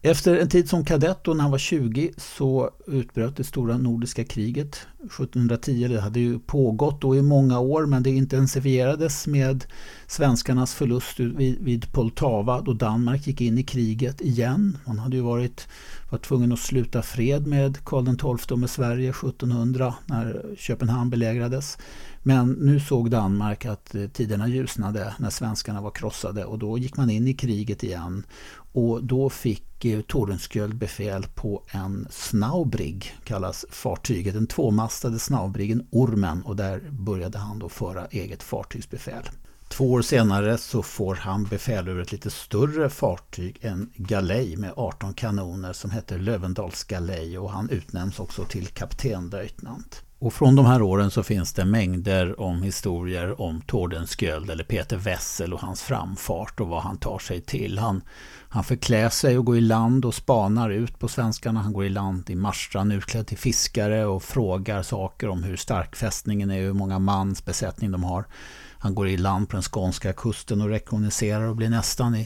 Efter 0.06 0.36
en 0.36 0.48
tid 0.48 0.68
som 0.68 0.84
kadett 0.84 1.28
och 1.28 1.36
när 1.36 1.42
han 1.42 1.50
var 1.50 1.58
20 1.58 2.10
så 2.16 2.70
utbröt 2.86 3.36
det 3.36 3.44
stora 3.44 3.78
nordiska 3.78 4.24
kriget 4.24 4.86
1710. 5.04 5.88
Det 5.88 6.00
hade 6.00 6.20
ju 6.20 6.38
pågått 6.38 7.00
då 7.00 7.16
i 7.16 7.22
många 7.22 7.60
år 7.60 7.86
men 7.86 8.02
det 8.02 8.10
intensifierades 8.10 9.26
med 9.26 9.64
svenskarnas 10.06 10.74
förlust 10.74 11.20
vid, 11.20 11.58
vid 11.60 11.92
Poltava 11.92 12.60
då 12.60 12.72
Danmark 12.72 13.26
gick 13.26 13.40
in 13.40 13.58
i 13.58 13.62
kriget 13.62 14.20
igen. 14.20 14.78
Man 14.84 14.98
hade 14.98 15.16
ju 15.16 15.22
varit 15.22 15.68
var 16.10 16.18
tvungen 16.18 16.52
att 16.52 16.58
sluta 16.58 17.02
fred 17.02 17.46
med 17.46 17.84
Karl 17.84 18.36
XII 18.36 18.52
och 18.54 18.58
med 18.58 18.70
Sverige 18.70 19.10
1700 19.10 19.94
när 20.06 20.54
Köpenhamn 20.58 21.10
belägrades. 21.10 21.78
Men 22.22 22.52
nu 22.52 22.80
såg 22.80 23.10
Danmark 23.10 23.64
att 23.64 23.94
eh, 23.94 24.06
tiderna 24.06 24.48
ljusnade 24.48 25.14
när 25.18 25.30
svenskarna 25.30 25.80
var 25.80 25.90
krossade 25.90 26.44
och 26.44 26.58
då 26.58 26.78
gick 26.78 26.96
man 26.96 27.10
in 27.10 27.28
i 27.28 27.34
kriget 27.34 27.82
igen. 27.82 28.26
Och 28.76 29.04
då 29.04 29.30
fick 29.30 29.84
eh, 29.84 30.00
Tordenskjöld 30.00 30.74
befäl 30.74 31.26
på 31.34 31.62
en 31.70 32.06
Snaubrig, 32.10 33.16
kallas 33.24 33.64
fartyget, 33.70 34.34
den 34.34 34.46
tvåmastade 34.46 35.18
Snaubriggen 35.18 35.86
Ormen 35.90 36.42
och 36.42 36.56
där 36.56 36.82
började 36.90 37.38
han 37.38 37.58
då 37.58 37.68
föra 37.68 38.06
eget 38.06 38.42
fartygsbefäl. 38.42 39.22
Två 39.68 39.92
år 39.92 40.02
senare 40.02 40.58
så 40.58 40.82
får 40.82 41.14
han 41.14 41.44
befäl 41.44 41.88
över 41.88 42.02
ett 42.02 42.12
lite 42.12 42.30
större 42.30 42.90
fartyg, 42.90 43.58
en 43.60 43.90
galej 43.96 44.56
med 44.56 44.72
18 44.76 45.14
kanoner 45.14 45.72
som 45.72 45.90
heter 45.90 46.18
Lövendals 46.18 46.84
galej 46.84 47.38
och 47.38 47.50
han 47.50 47.70
utnämns 47.70 48.20
också 48.20 48.44
till 48.44 48.66
kaptenlöjtnant. 48.66 50.02
Och 50.18 50.32
från 50.32 50.56
de 50.56 50.66
här 50.66 50.82
åren 50.82 51.10
så 51.10 51.22
finns 51.22 51.52
det 51.52 51.64
mängder 51.64 52.40
om 52.40 52.62
historier 52.62 53.40
om 53.40 53.60
Tordenskjöld 53.60 54.50
eller 54.50 54.64
Peter 54.64 54.96
Wessel 54.96 55.54
och 55.54 55.60
hans 55.60 55.82
framfart 55.82 56.60
och 56.60 56.68
vad 56.68 56.82
han 56.82 56.98
tar 56.98 57.18
sig 57.18 57.40
till. 57.40 57.78
Han, 57.78 58.02
han 58.56 58.64
förklär 58.64 59.08
sig 59.08 59.38
och 59.38 59.44
går 59.44 59.56
i 59.56 59.60
land 59.60 60.04
och 60.04 60.14
spanar 60.14 60.70
ut 60.70 60.98
på 60.98 61.08
svenskarna. 61.08 61.60
Han 61.60 61.72
går 61.72 61.84
i 61.84 61.88
land 61.88 62.30
i 62.30 62.34
Marstrand 62.34 62.92
utklädd 62.92 63.26
till 63.26 63.38
fiskare 63.38 64.06
och 64.06 64.22
frågar 64.22 64.82
saker 64.82 65.28
om 65.28 65.42
hur 65.42 65.56
stark 65.56 65.96
fästningen 65.96 66.50
är, 66.50 66.60
hur 66.60 66.72
många 66.72 66.98
mans 66.98 67.44
besättning 67.44 67.90
de 67.90 68.04
har. 68.04 68.24
Han 68.86 68.94
går 68.94 69.08
i 69.08 69.16
land 69.16 69.48
på 69.48 69.56
den 69.56 69.62
skånska 69.62 70.12
kusten 70.12 70.60
och 70.60 70.68
rekognoserar 70.68 71.42
och 71.42 71.56
blir 71.56 71.68
nästan 71.68 72.24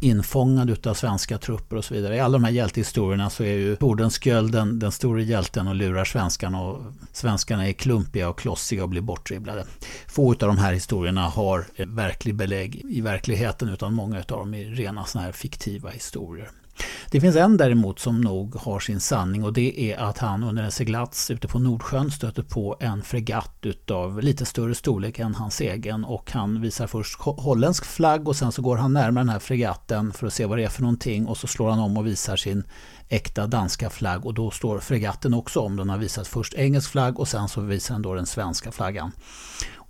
infångad 0.00 0.86
av 0.86 0.94
svenska 0.94 1.38
trupper 1.38 1.76
och 1.76 1.84
så 1.84 1.94
vidare. 1.94 2.16
I 2.16 2.20
alla 2.20 2.32
de 2.32 2.44
här 2.44 2.52
hjältehistorierna 2.52 3.30
så 3.30 3.44
är 3.44 3.52
ju 3.52 3.76
Tordenskjöld 3.76 4.52
den, 4.52 4.78
den 4.78 4.92
store 4.92 5.22
hjälten 5.22 5.68
och 5.68 5.74
lurar 5.74 6.04
svenskarna 6.04 6.60
och 6.60 6.82
svenskarna 7.12 7.68
är 7.68 7.72
klumpiga 7.72 8.28
och 8.28 8.38
klossiga 8.38 8.82
och 8.82 8.88
blir 8.88 9.00
bortdribblade. 9.00 9.64
Få 10.06 10.30
av 10.30 10.36
de 10.36 10.58
här 10.58 10.72
historierna 10.72 11.28
har 11.28 11.66
eh, 11.76 11.86
verklig 11.86 12.34
belägg 12.34 12.82
i 12.88 13.00
verkligheten 13.00 13.68
utan 13.68 13.94
många 13.94 14.18
av 14.18 14.24
dem 14.24 14.54
är 14.54 14.64
rena 14.64 15.04
såna 15.04 15.24
här 15.24 15.32
fiktiva 15.32 15.90
historier. 15.90 16.50
Det 17.10 17.20
finns 17.20 17.36
en 17.36 17.56
däremot 17.56 17.98
som 17.98 18.20
nog 18.20 18.54
har 18.54 18.80
sin 18.80 19.00
sanning 19.00 19.44
och 19.44 19.52
det 19.52 19.92
är 19.92 19.98
att 19.98 20.18
han 20.18 20.44
under 20.44 20.62
en 20.62 20.72
seglats 20.72 21.30
ute 21.30 21.48
på 21.48 21.58
Nordsjön 21.58 22.10
stöter 22.10 22.42
på 22.42 22.76
en 22.80 23.02
fregatt 23.02 23.58
utav 23.62 24.20
lite 24.20 24.44
större 24.44 24.74
storlek 24.74 25.18
än 25.18 25.34
hans 25.34 25.60
egen 25.60 26.04
och 26.04 26.32
han 26.32 26.60
visar 26.60 26.86
först 26.86 27.18
holländsk 27.20 27.84
flagg 27.84 28.28
och 28.28 28.36
sen 28.36 28.52
så 28.52 28.62
går 28.62 28.76
han 28.76 28.92
närmare 28.92 29.24
den 29.24 29.28
här 29.28 29.38
fregatten 29.38 30.12
för 30.12 30.26
att 30.26 30.32
se 30.32 30.46
vad 30.46 30.58
det 30.58 30.64
är 30.64 30.68
för 30.68 30.82
någonting 30.82 31.26
och 31.26 31.36
så 31.36 31.46
slår 31.46 31.70
han 31.70 31.78
om 31.78 31.96
och 31.96 32.06
visar 32.06 32.36
sin 32.36 32.64
äkta 33.08 33.46
danska 33.46 33.90
flagg 33.90 34.26
och 34.26 34.34
då 34.34 34.50
står 34.50 34.78
fregatten 34.78 35.34
också 35.34 35.60
om. 35.60 35.76
Den 35.76 35.88
har 35.88 35.98
visat 35.98 36.28
först 36.28 36.54
engelsk 36.54 36.90
flagg 36.90 37.20
och 37.20 37.28
sen 37.28 37.48
så 37.48 37.60
visar 37.60 37.94
den 37.94 38.02
då 38.02 38.14
den 38.14 38.26
svenska 38.26 38.72
flaggan. 38.72 39.12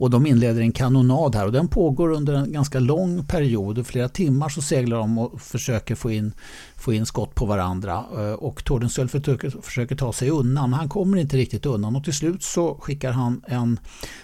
Och 0.02 0.10
de 0.10 0.26
inleder 0.26 0.60
en 0.60 0.72
kanonad 0.72 1.34
här 1.34 1.46
och 1.46 1.52
den 1.52 1.68
pågår 1.68 2.12
under 2.12 2.34
en 2.34 2.52
ganska 2.52 2.80
lång 2.80 3.26
period. 3.26 3.86
Flera 3.86 4.08
timmar 4.08 4.48
så 4.48 4.62
seglar 4.62 4.96
de 4.96 5.18
och 5.18 5.40
försöker 5.40 5.94
få 5.94 6.10
in, 6.10 6.32
få 6.76 6.92
in 6.92 7.06
skott 7.06 7.34
på 7.34 7.46
varandra. 7.46 8.04
Eh, 8.16 8.32
och 8.32 8.64
Tordenskjöld 8.64 9.10
försöker, 9.10 9.62
försöker 9.62 9.96
ta 9.96 10.12
sig 10.12 10.30
undan. 10.30 10.70
men 10.70 10.78
Han 10.78 10.88
kommer 10.88 11.18
inte 11.18 11.36
riktigt 11.36 11.66
undan 11.66 11.96
och 11.96 12.04
till 12.04 12.12
slut 12.12 12.42
så 12.42 12.74
skickar 12.74 13.12
han 13.12 13.42
en 13.46 13.80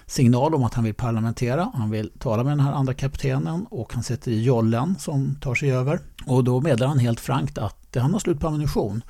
signal 0.06 0.54
om 0.54 0.64
att 0.64 0.74
han 0.74 0.84
vill 0.84 0.94
parlamentera. 0.94 1.70
Han 1.74 1.90
vill 1.90 2.10
tala 2.18 2.44
med 2.44 2.52
den 2.52 2.60
här 2.60 2.72
andra 2.72 2.94
kaptenen 2.94 3.66
och 3.70 3.92
han 3.92 4.02
sätter 4.02 4.30
i 4.30 4.42
jollen 4.42 4.94
som 4.98 5.36
tar 5.40 5.54
sig 5.54 5.72
över. 5.72 6.00
Och 6.26 6.44
då 6.44 6.60
meddelar 6.60 6.88
han 6.88 6.98
helt 6.98 7.20
frankt 7.20 7.58
att 7.58 7.78
att 7.96 8.02
han 8.02 8.12
har 8.12 8.20
slut 8.20 8.40
på 8.40 8.46
ammunition. 8.46 9.02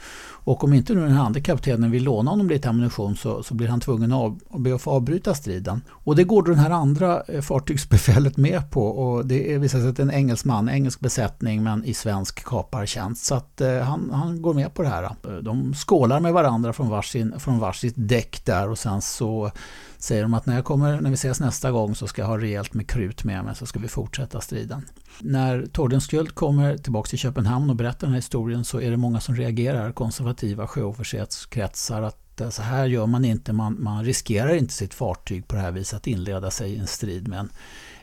Och 0.48 0.64
om 0.64 0.72
inte 0.72 0.94
nu 0.94 1.00
den 1.00 1.12
här 1.12 1.24
andra 1.24 1.40
kaptenen 1.40 1.90
vill 1.90 2.04
låna 2.04 2.30
honom 2.30 2.48
lite 2.48 2.68
ammunition 2.68 3.16
så, 3.16 3.42
så 3.42 3.54
blir 3.54 3.68
han 3.68 3.80
tvungen 3.80 4.12
att, 4.12 4.18
av, 4.18 4.40
att 4.50 4.60
be 4.60 4.74
att 4.74 4.82
få 4.82 4.90
avbryta 4.90 5.34
striden. 5.34 5.82
Och 5.90 6.16
det 6.16 6.24
går 6.24 6.42
då 6.42 6.50
den 6.50 6.60
här 6.60 6.70
andra 6.70 7.22
eh, 7.22 7.40
fartygsbefälet 7.40 8.36
med 8.36 8.70
på 8.70 8.86
och 8.88 9.26
det 9.26 9.58
visar 9.58 9.78
sig 9.78 9.88
att 9.88 9.96
det 9.96 10.02
är 10.02 10.04
en 10.04 10.14
engelsman, 10.14 10.68
engelsk 10.68 11.00
besättning 11.00 11.62
men 11.62 11.84
i 11.84 11.94
svensk 11.94 12.44
kapartjänst. 12.44 13.24
Så 13.24 13.34
att 13.34 13.60
eh, 13.60 13.78
han, 13.78 14.10
han 14.12 14.42
går 14.42 14.54
med 14.54 14.74
på 14.74 14.82
det 14.82 14.88
här. 14.88 15.02
Eh, 15.02 15.36
de 15.42 15.74
skålar 15.74 16.20
med 16.20 16.32
varandra 16.32 16.72
från, 16.72 16.88
varsin, 16.88 17.34
från 17.38 17.58
varsitt 17.58 17.94
däck 17.96 18.44
där 18.44 18.70
och 18.70 18.78
sen 18.78 19.02
så 19.02 19.50
säger 19.98 20.22
de 20.22 20.34
att 20.34 20.46
när, 20.46 20.54
jag 20.54 20.64
kommer, 20.64 21.00
när 21.00 21.10
vi 21.10 21.14
ses 21.14 21.40
nästa 21.40 21.70
gång 21.70 21.94
så 21.94 22.06
ska 22.06 22.22
jag 22.22 22.28
ha 22.28 22.38
rejält 22.38 22.74
med 22.74 22.88
krut 22.88 23.24
med 23.24 23.44
mig 23.44 23.54
så 23.54 23.66
ska 23.66 23.78
vi 23.78 23.88
fortsätta 23.88 24.40
striden. 24.40 24.84
När 25.20 25.66
Tordenskjöld 25.66 26.34
kommer 26.34 26.76
tillbaka 26.76 27.08
till 27.08 27.18
Köpenhamn 27.18 27.70
och 27.70 27.76
berättar 27.76 28.06
den 28.06 28.10
här 28.10 28.18
historien 28.18 28.64
så 28.64 28.80
är 28.80 28.90
det 28.90 28.96
många 28.96 29.20
som 29.20 29.36
reagerar, 29.36 29.92
konservativa 29.92 30.66
sjöofficerskretsar, 30.66 32.02
att 32.02 32.40
eh, 32.40 32.50
så 32.50 32.62
här 32.62 32.86
gör 32.86 33.06
man 33.06 33.24
inte, 33.24 33.52
man, 33.52 33.82
man 33.82 34.04
riskerar 34.04 34.54
inte 34.54 34.74
sitt 34.74 34.94
fartyg 34.94 35.48
på 35.48 35.56
det 35.56 35.62
här 35.62 35.72
viset 35.72 35.96
att 35.96 36.06
inleda 36.06 36.50
sig 36.50 36.72
i 36.72 36.78
en 36.78 36.86
strid 36.86 37.28
med 37.28 37.38
en 37.38 37.50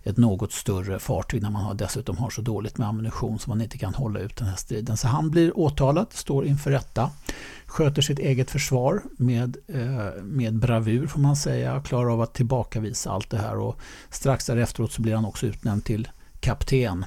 ett 0.06 0.18
något 0.18 0.52
större 0.52 1.00
fartyg 1.00 1.42
när 1.42 1.50
man 1.50 1.64
har, 1.64 1.74
dessutom 1.74 2.18
har 2.18 2.30
så 2.30 2.42
dåligt 2.42 2.78
med 2.78 2.88
ammunition 2.88 3.40
så 3.40 3.50
man 3.50 3.62
inte 3.62 3.78
kan 3.78 3.94
hålla 3.94 4.20
ut 4.20 4.36
den 4.36 4.48
här 4.48 4.56
striden. 4.56 4.98
Så 4.98 5.08
han 5.08 5.32
blir 5.32 5.60
åtalad, 5.60 6.08
står 6.10 6.46
inför 6.46 6.72
rätta, 6.72 7.12
sköter 7.66 8.02
sitt 8.02 8.20
eget 8.20 8.52
försvar 8.52 9.02
med, 9.18 9.58
eh, 9.68 10.24
med 10.24 10.60
bravur 10.60 11.08
får 11.08 11.20
man 11.20 11.36
säga, 11.36 11.82
klarar 11.82 12.14
av 12.14 12.22
att 12.22 12.34
tillbakavisa 12.34 13.12
allt 13.12 13.30
det 13.30 13.38
här. 13.38 13.58
Och 13.58 13.80
strax 14.10 14.46
därefter 14.46 14.88
så 14.88 15.02
blir 15.02 15.16
han 15.16 15.26
också 15.26 15.46
utnämnd 15.46 15.86
till 15.86 16.08
kapten 16.46 17.06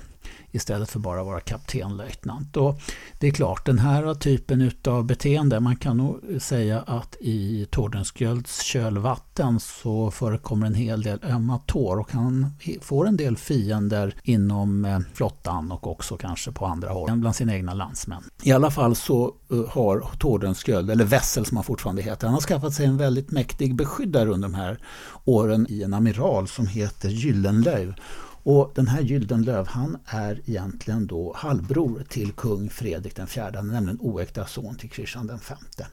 istället 0.51 0.91
för 0.91 0.99
bara 0.99 1.25
vara 1.25 1.41
kaptenlöjtnant. 1.41 2.57
Och 2.57 2.81
det 3.19 3.27
är 3.27 3.31
klart, 3.31 3.67
den 3.67 3.79
här 3.79 4.15
typen 4.15 4.71
av 4.87 5.05
beteende, 5.05 5.61
man 5.61 5.77
kan 5.77 5.97
nog 5.97 6.21
säga 6.39 6.81
att 6.81 7.17
i 7.21 7.67
Tordenskjölds 7.71 8.63
kölvatten 8.63 9.61
så 9.61 10.11
förekommer 10.11 10.67
en 10.67 10.75
hel 10.75 11.03
del 11.03 11.19
ömma 11.23 11.59
tår 11.59 11.99
och 11.99 12.13
han 12.13 12.47
får 12.81 13.09
en 13.09 13.17
del 13.17 13.37
fiender 13.37 14.15
inom 14.23 14.85
eh, 14.85 14.99
flottan 15.15 15.73
och 15.73 15.87
också 15.87 16.17
kanske 16.17 16.53
på 16.53 16.67
andra 16.67 16.91
håll 16.91 17.17
bland 17.17 17.37
sina 17.37 17.55
egna 17.55 17.75
landsmän. 17.75 18.23
I 18.43 18.53
alla 18.53 18.71
fall 18.71 18.97
så 18.97 19.35
eh, 19.51 19.69
har 19.69 20.05
Tordenskjöld, 20.19 20.91
eller 20.91 21.05
Wessel 21.05 21.47
som 21.47 21.57
han 21.57 21.65
fortfarande 21.65 22.03
heter, 22.03 22.27
han 22.27 22.35
har 22.35 22.41
skaffat 22.41 22.75
sig 22.75 22.87
en 22.87 22.97
väldigt 22.97 23.31
mäktig 23.31 23.75
beskyddare 23.75 24.29
under 24.29 24.49
de 24.49 24.55
här 24.55 24.79
åren 25.25 25.67
i 25.69 25.83
en 25.83 25.95
amiral 25.95 26.49
som 26.49 26.67
heter 26.67 27.09
Gyllenlöv 27.09 27.95
och 28.43 28.73
den 28.75 28.89
här 28.89 29.01
Gyldenlöv 29.01 29.67
han 29.67 29.99
är 30.07 30.41
egentligen 30.47 31.07
då 31.07 31.33
halvbror 31.37 32.05
till 32.09 32.33
kung 32.33 32.71
Fredrik 32.71 33.17
den 33.17 33.27
fjärde, 33.27 33.63
nämligen 33.63 33.99
oäkta 34.01 34.47
son 34.47 34.77
till 34.77 34.91
Kristian 34.91 35.27
den 35.27 35.39
femte. 35.39 35.87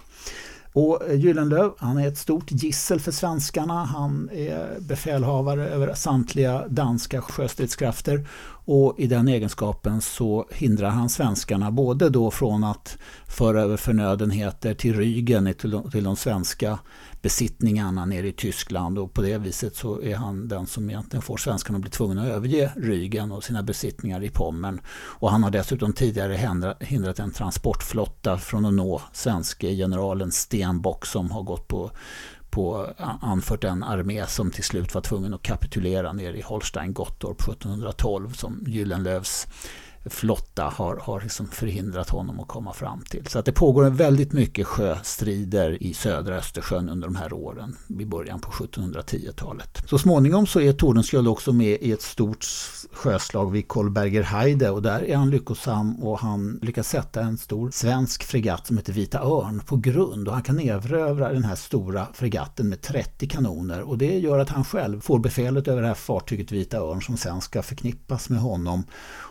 Och 0.74 1.10
eh, 1.10 1.20
Gyllenlöv 1.20 1.72
han 1.78 1.98
är 1.98 2.08
ett 2.08 2.18
stort 2.18 2.52
gissel 2.52 3.00
för 3.00 3.12
svenskarna. 3.12 3.86
Han 3.86 4.30
är 4.34 4.80
befälhavare 4.80 5.70
över 5.70 5.94
samtliga 5.94 6.68
danska 6.68 7.22
sjöstridskrafter 7.22 8.28
och 8.66 9.00
i 9.00 9.08
den 9.08 9.28
egenskapen 9.28 10.02
så 10.02 10.48
hindrar 10.52 10.90
han 10.90 11.10
svenskarna 11.10 11.72
både 11.72 12.10
då 12.10 12.32
från 12.32 12.64
att 12.64 12.98
föra 13.28 13.62
över 13.62 13.78
förnödenheter 13.78 14.74
till 14.74 14.96
Rygen, 14.96 15.54
till 15.54 15.72
de, 15.72 15.92
till 15.92 16.04
de 16.04 16.16
svenska 16.16 16.80
besittningarna 17.22 18.06
nere 18.06 18.28
i 18.28 18.32
Tyskland 18.32 19.00
och 19.00 19.14
på 19.14 19.22
det 19.22 19.38
viset 19.38 19.76
så 19.76 20.02
är 20.02 20.16
han 20.16 20.48
den 20.48 20.68
som 20.68 20.90
egentligen 20.90 21.22
får 21.22 21.38
svenskarna 21.38 21.78
att 21.78 21.82
bli 21.82 21.92
tvungna 21.92 22.22
att 22.22 22.28
överge 22.28 22.72
Rygen 22.76 23.32
och 23.32 23.44
sina 23.44 23.64
besittningar 23.64 24.24
i 24.24 24.30
Pommern. 24.30 24.82
Och 24.96 25.32
han 25.32 25.44
har 25.44 25.52
dessutom 25.52 25.94
tidigare 25.94 26.60
hindrat 26.80 27.20
en 27.20 27.32
transportflotta 27.32 28.38
från 28.38 28.66
att 28.66 28.74
nå 28.74 29.02
svenske 29.14 29.76
generalen 29.76 30.32
Stenbock 30.32 31.06
som 31.06 31.32
har 31.32 31.44
gått 31.44 31.68
på 31.68 31.92
på, 32.56 32.88
anfört 33.22 33.64
en 33.64 33.84
armé 33.84 34.28
som 34.28 34.52
till 34.52 34.64
slut 34.64 34.94
var 34.94 35.02
tvungen 35.02 35.34
att 35.34 35.42
kapitulera 35.42 36.14
nere 36.14 36.38
i 36.38 36.42
Holstein-Gottorp 36.42 37.42
1712 37.42 38.30
som 38.30 38.64
Gyllenlövs 38.68 39.48
flotta 40.10 40.64
har, 40.64 40.98
har 40.98 41.22
liksom 41.22 41.48
förhindrat 41.48 42.10
honom 42.10 42.40
att 42.40 42.48
komma 42.48 42.74
fram 42.74 43.02
till. 43.02 43.28
Så 43.28 43.40
att 43.40 43.46
det 43.46 43.52
pågår 43.52 43.90
väldigt 43.90 44.34
mycket 44.34 44.68
sjöstrider 44.68 45.84
i 45.84 45.94
södra 45.94 46.36
Östersjön 46.36 46.90
under 46.90 47.08
de 47.08 47.16
här 47.16 47.34
åren 47.34 47.76
i 48.00 48.06
början 48.06 48.40
på 48.40 48.52
1710-talet. 48.52 49.84
Så 49.86 49.98
småningom 49.98 50.48
så 50.48 50.62
är 50.62 50.74
Tordenskjöld 50.74 51.28
också 51.28 51.54
med 51.54 51.78
i 51.82 51.92
ett 51.92 52.02
stort 52.02 52.46
sjöslag 52.92 53.52
vid 53.52 53.68
Kolberger 53.68 54.24
Heide 54.24 54.70
och 54.70 54.82
där 54.82 55.04
är 55.04 55.16
han 55.16 55.30
lyckosam 55.30 56.04
och 56.04 56.20
han 56.20 56.60
lyckas 56.62 56.90
sätta 56.90 57.22
en 57.22 57.38
stor 57.38 57.72
svensk 57.72 58.24
fregatt 58.24 58.68
som 58.68 58.78
heter 58.78 58.94
Vita 58.94 59.20
Örn 59.20 59.60
på 59.60 59.78
grund 59.78 60.28
och 60.28 60.34
han 60.34 60.44
kan 60.44 60.60
erövra 60.60 61.34
den 61.34 61.44
här 61.44 61.56
stora 61.56 62.08
fregatten 62.14 62.70
med 62.70 62.82
30 62.82 63.28
kanoner 63.28 63.82
och 63.82 63.98
det 63.98 64.20
gör 64.20 64.40
att 64.40 64.50
han 64.50 64.66
själv 64.66 65.02
får 65.02 65.20
befälet 65.20 65.68
över 65.68 65.82
det 65.82 65.88
här 65.88 65.96
fartyget 65.96 66.52
Vita 66.52 66.78
Örn 66.78 67.02
som 67.02 67.18
sen 67.18 67.42
ska 67.42 67.64
förknippas 67.64 68.30
med 68.30 68.40
honom. 68.40 68.84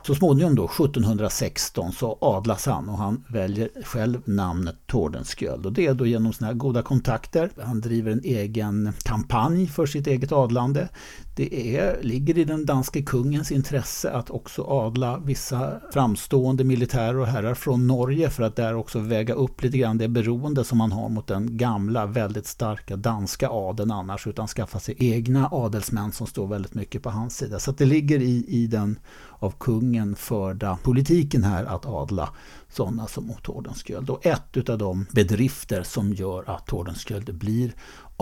Så 0.07 0.15
småningom 0.15 0.55
då 0.55 0.64
1716 0.65 1.93
så 1.93 2.19
adlas 2.21 2.67
han 2.67 2.89
och 2.89 2.99
han 2.99 3.25
väljer 3.29 3.71
själv 3.85 4.21
namnet 4.25 4.77
Tordenskjöld. 4.87 5.67
Och 5.67 5.73
det 5.73 5.87
är 5.87 5.95
då 5.95 6.07
genom 6.07 6.33
sina 6.33 6.53
goda 6.53 6.83
kontakter. 6.83 7.51
Han 7.63 7.81
driver 7.81 8.11
en 8.11 8.25
egen 8.25 8.93
kampanj 9.03 9.67
för 9.67 9.87
sitt 9.87 10.07
eget 10.07 10.33
adlande. 10.33 10.89
Det 11.37 11.77
är, 11.77 12.03
ligger 12.03 12.39
i 12.39 12.45
den 12.45 12.67
danske 12.67 13.03
kungens 13.03 13.53
intresse 13.53 14.11
att 14.11 14.31
också 14.31 14.65
adla 14.65 15.19
vissa 15.19 15.81
framstående 15.93 16.65
militärer 16.65 17.17
och 17.17 17.27
herrar 17.27 17.55
från 17.55 17.87
Norge 17.87 18.31
för 18.31 18.43
att 18.43 18.57
där 18.57 18.75
också 18.75 18.99
väga 18.99 19.35
upp 19.35 19.63
lite 19.63 19.79
grann 19.79 19.99
det 19.99 20.09
beroende 20.09 20.65
som 20.65 20.79
man 20.79 20.93
har 20.93 21.09
mot 21.09 21.27
den 21.27 21.57
gamla 21.57 22.07
väldigt 22.07 22.47
starka 22.47 22.97
danska 22.97 23.49
adeln 23.49 23.91
annars 23.91 24.27
utan 24.27 24.49
skaffa 24.49 24.81
sig 24.81 24.95
egna 24.99 25.49
adelsmän 25.53 26.13
som 26.13 26.27
står 26.27 26.47
väldigt 26.47 26.75
mycket 26.75 27.03
på 27.03 27.11
hans 27.11 27.37
sida. 27.37 27.59
Så 27.59 27.73
det 27.73 27.85
ligger 27.85 28.23
i, 28.23 28.45
i 28.49 28.67
den 28.67 28.99
av 29.39 29.55
kungen 29.59 30.17
förda 30.17 30.79
politiken 30.83 31.45
här 31.45 31.65
att 31.65 31.87
adla 31.87 32.29
sådana 32.69 33.07
som 33.07 33.33
Tordenskjöld. 33.43 34.11
Och 34.11 34.27
ett 34.27 34.69
av 34.69 34.79
de 34.79 35.07
bedrifter 35.13 35.83
som 35.83 36.13
gör 36.13 36.51
att 36.51 36.67
Tordenskjöld 36.67 37.35
blir 37.35 37.75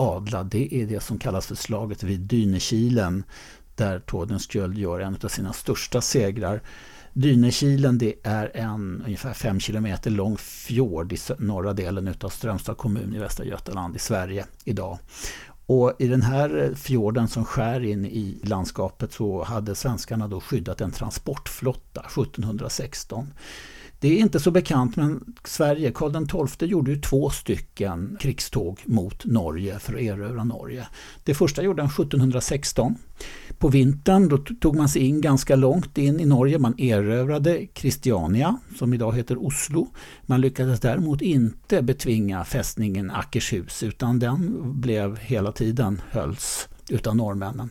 adla, 0.03 0.43
det 0.43 0.75
är 0.75 0.85
det 0.85 1.03
som 1.03 1.19
kallas 1.19 1.47
för 1.47 1.55
slaget 1.55 2.03
vid 2.03 2.19
Dynekilen 2.19 3.23
där 3.75 3.99
Tordenskjöld 3.99 4.77
gör 4.77 4.99
en 4.99 5.17
av 5.23 5.27
sina 5.27 5.53
största 5.53 6.01
segrar. 6.01 6.61
Dynekilen 7.13 7.97
det 7.97 8.15
är 8.23 8.57
en 8.57 9.03
ungefär 9.05 9.33
5 9.33 9.59
kilometer 9.59 10.11
lång 10.11 10.37
fjord 10.37 11.13
i 11.13 11.17
norra 11.37 11.73
delen 11.73 12.15
av 12.21 12.29
Strömstad 12.29 12.77
kommun 12.77 13.15
i 13.15 13.19
Västra 13.19 13.45
Götaland 13.45 13.95
i 13.95 13.99
Sverige 13.99 14.45
idag. 14.63 14.99
Och 15.65 15.93
i 15.99 16.07
den 16.07 16.21
här 16.21 16.63
eh, 16.63 16.75
fjorden 16.75 17.27
som 17.27 17.45
skär 17.45 17.83
in 17.83 18.05
i 18.05 18.39
landskapet 18.43 19.13
så 19.13 19.43
hade 19.43 19.75
svenskarna 19.75 20.27
då 20.27 20.41
skyddat 20.41 20.81
en 20.81 20.91
transportflotta 20.91 22.01
1716. 22.01 23.33
Det 24.03 24.17
är 24.17 24.19
inte 24.19 24.39
så 24.39 24.51
bekant 24.51 24.95
men 24.95 25.35
Sverige, 25.43 25.91
Karl 25.91 26.47
XII 26.47 26.69
gjorde 26.69 26.91
ju 26.91 27.01
två 27.01 27.29
stycken 27.29 28.17
krigståg 28.19 28.79
mot 28.85 29.25
Norge 29.25 29.79
för 29.79 29.93
att 29.93 30.01
erövra 30.01 30.43
Norge. 30.43 30.87
Det 31.23 31.33
första 31.33 31.63
gjorde 31.63 31.81
han 31.81 31.89
1716. 31.89 32.95
På 33.57 33.67
vintern 33.67 34.29
då 34.29 34.37
tog 34.37 34.75
man 34.75 34.89
sig 34.89 35.01
in 35.01 35.21
ganska 35.21 35.55
långt 35.55 35.97
in 35.97 36.19
i 36.19 36.25
Norge. 36.25 36.59
Man 36.59 36.79
erövrade 36.79 37.67
Christiania 37.73 38.57
som 38.77 38.93
idag 38.93 39.15
heter 39.15 39.45
Oslo. 39.45 39.87
Man 40.21 40.41
lyckades 40.41 40.79
däremot 40.79 41.21
inte 41.21 41.81
betvinga 41.81 42.43
fästningen 42.43 43.11
Akershus 43.11 43.83
utan 43.83 44.19
den 44.19 44.59
blev 44.81 45.17
hela 45.17 45.51
tiden 45.51 46.01
hölls 46.09 46.67
utav 46.89 47.15
norrmännen. 47.15 47.69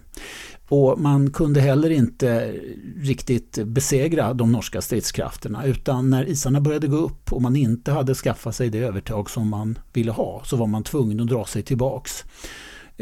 Och 0.75 1.01
man 1.01 1.31
kunde 1.31 1.61
heller 1.61 1.91
inte 1.91 2.55
riktigt 2.97 3.59
besegra 3.65 4.35
de 4.35 4.53
norska 4.53 4.81
stridskrafterna 4.81 5.65
utan 5.65 6.11
när 6.11 6.25
isarna 6.29 6.61
började 6.61 6.87
gå 6.87 6.97
upp 6.97 7.33
och 7.33 7.43
man 7.43 7.57
inte 7.57 7.93
hade 7.93 8.15
skaffat 8.15 8.57
sig 8.57 8.71
det 8.71 8.79
övertag 8.79 9.31
som 9.31 9.49
man 9.49 9.79
ville 9.93 10.11
ha 10.11 10.43
så 10.45 10.57
var 10.57 10.67
man 10.67 10.83
tvungen 10.83 11.21
att 11.21 11.29
dra 11.29 11.45
sig 11.45 11.63
tillbaks. 11.63 12.25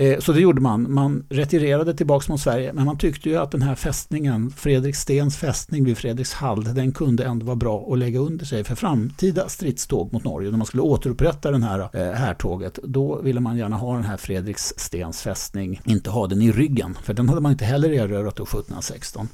Eh, 0.00 0.18
så 0.18 0.32
det 0.32 0.40
gjorde 0.40 0.60
man. 0.60 0.92
Man 0.92 1.24
retirerade 1.28 1.94
tillbaka 1.94 2.32
mot 2.32 2.40
Sverige 2.40 2.72
men 2.72 2.84
man 2.84 2.98
tyckte 2.98 3.28
ju 3.28 3.36
att 3.36 3.50
den 3.50 3.62
här 3.62 3.74
fästningen, 3.74 4.50
Fredrik 4.50 4.96
Stens 4.96 5.36
fästning 5.36 5.84
vid 5.84 5.98
Fredrikshald, 5.98 6.74
den 6.74 6.92
kunde 6.92 7.24
ändå 7.24 7.46
vara 7.46 7.56
bra 7.56 7.92
att 7.92 7.98
lägga 7.98 8.18
under 8.18 8.44
sig 8.44 8.64
för 8.64 8.74
framtida 8.74 9.48
stridståg 9.48 10.12
mot 10.12 10.24
Norge. 10.24 10.50
När 10.50 10.58
man 10.58 10.66
skulle 10.66 10.82
återupprätta 10.82 11.50
den 11.50 11.62
här 11.62 11.88
eh, 11.92 12.12
härtåget, 12.12 12.78
då 12.82 13.20
ville 13.22 13.40
man 13.40 13.56
gärna 13.56 13.76
ha 13.76 13.94
den 13.94 14.04
här 14.04 14.16
Fredriks 14.16 14.74
Stens 14.76 15.22
fästning, 15.22 15.80
inte 15.84 16.10
ha 16.10 16.26
den 16.26 16.42
i 16.42 16.52
ryggen, 16.52 16.98
för 17.02 17.14
den 17.14 17.28
hade 17.28 17.40
man 17.40 17.52
inte 17.52 17.64
heller 17.64 17.92
erövrat 17.92 18.34
1716. 18.34 19.28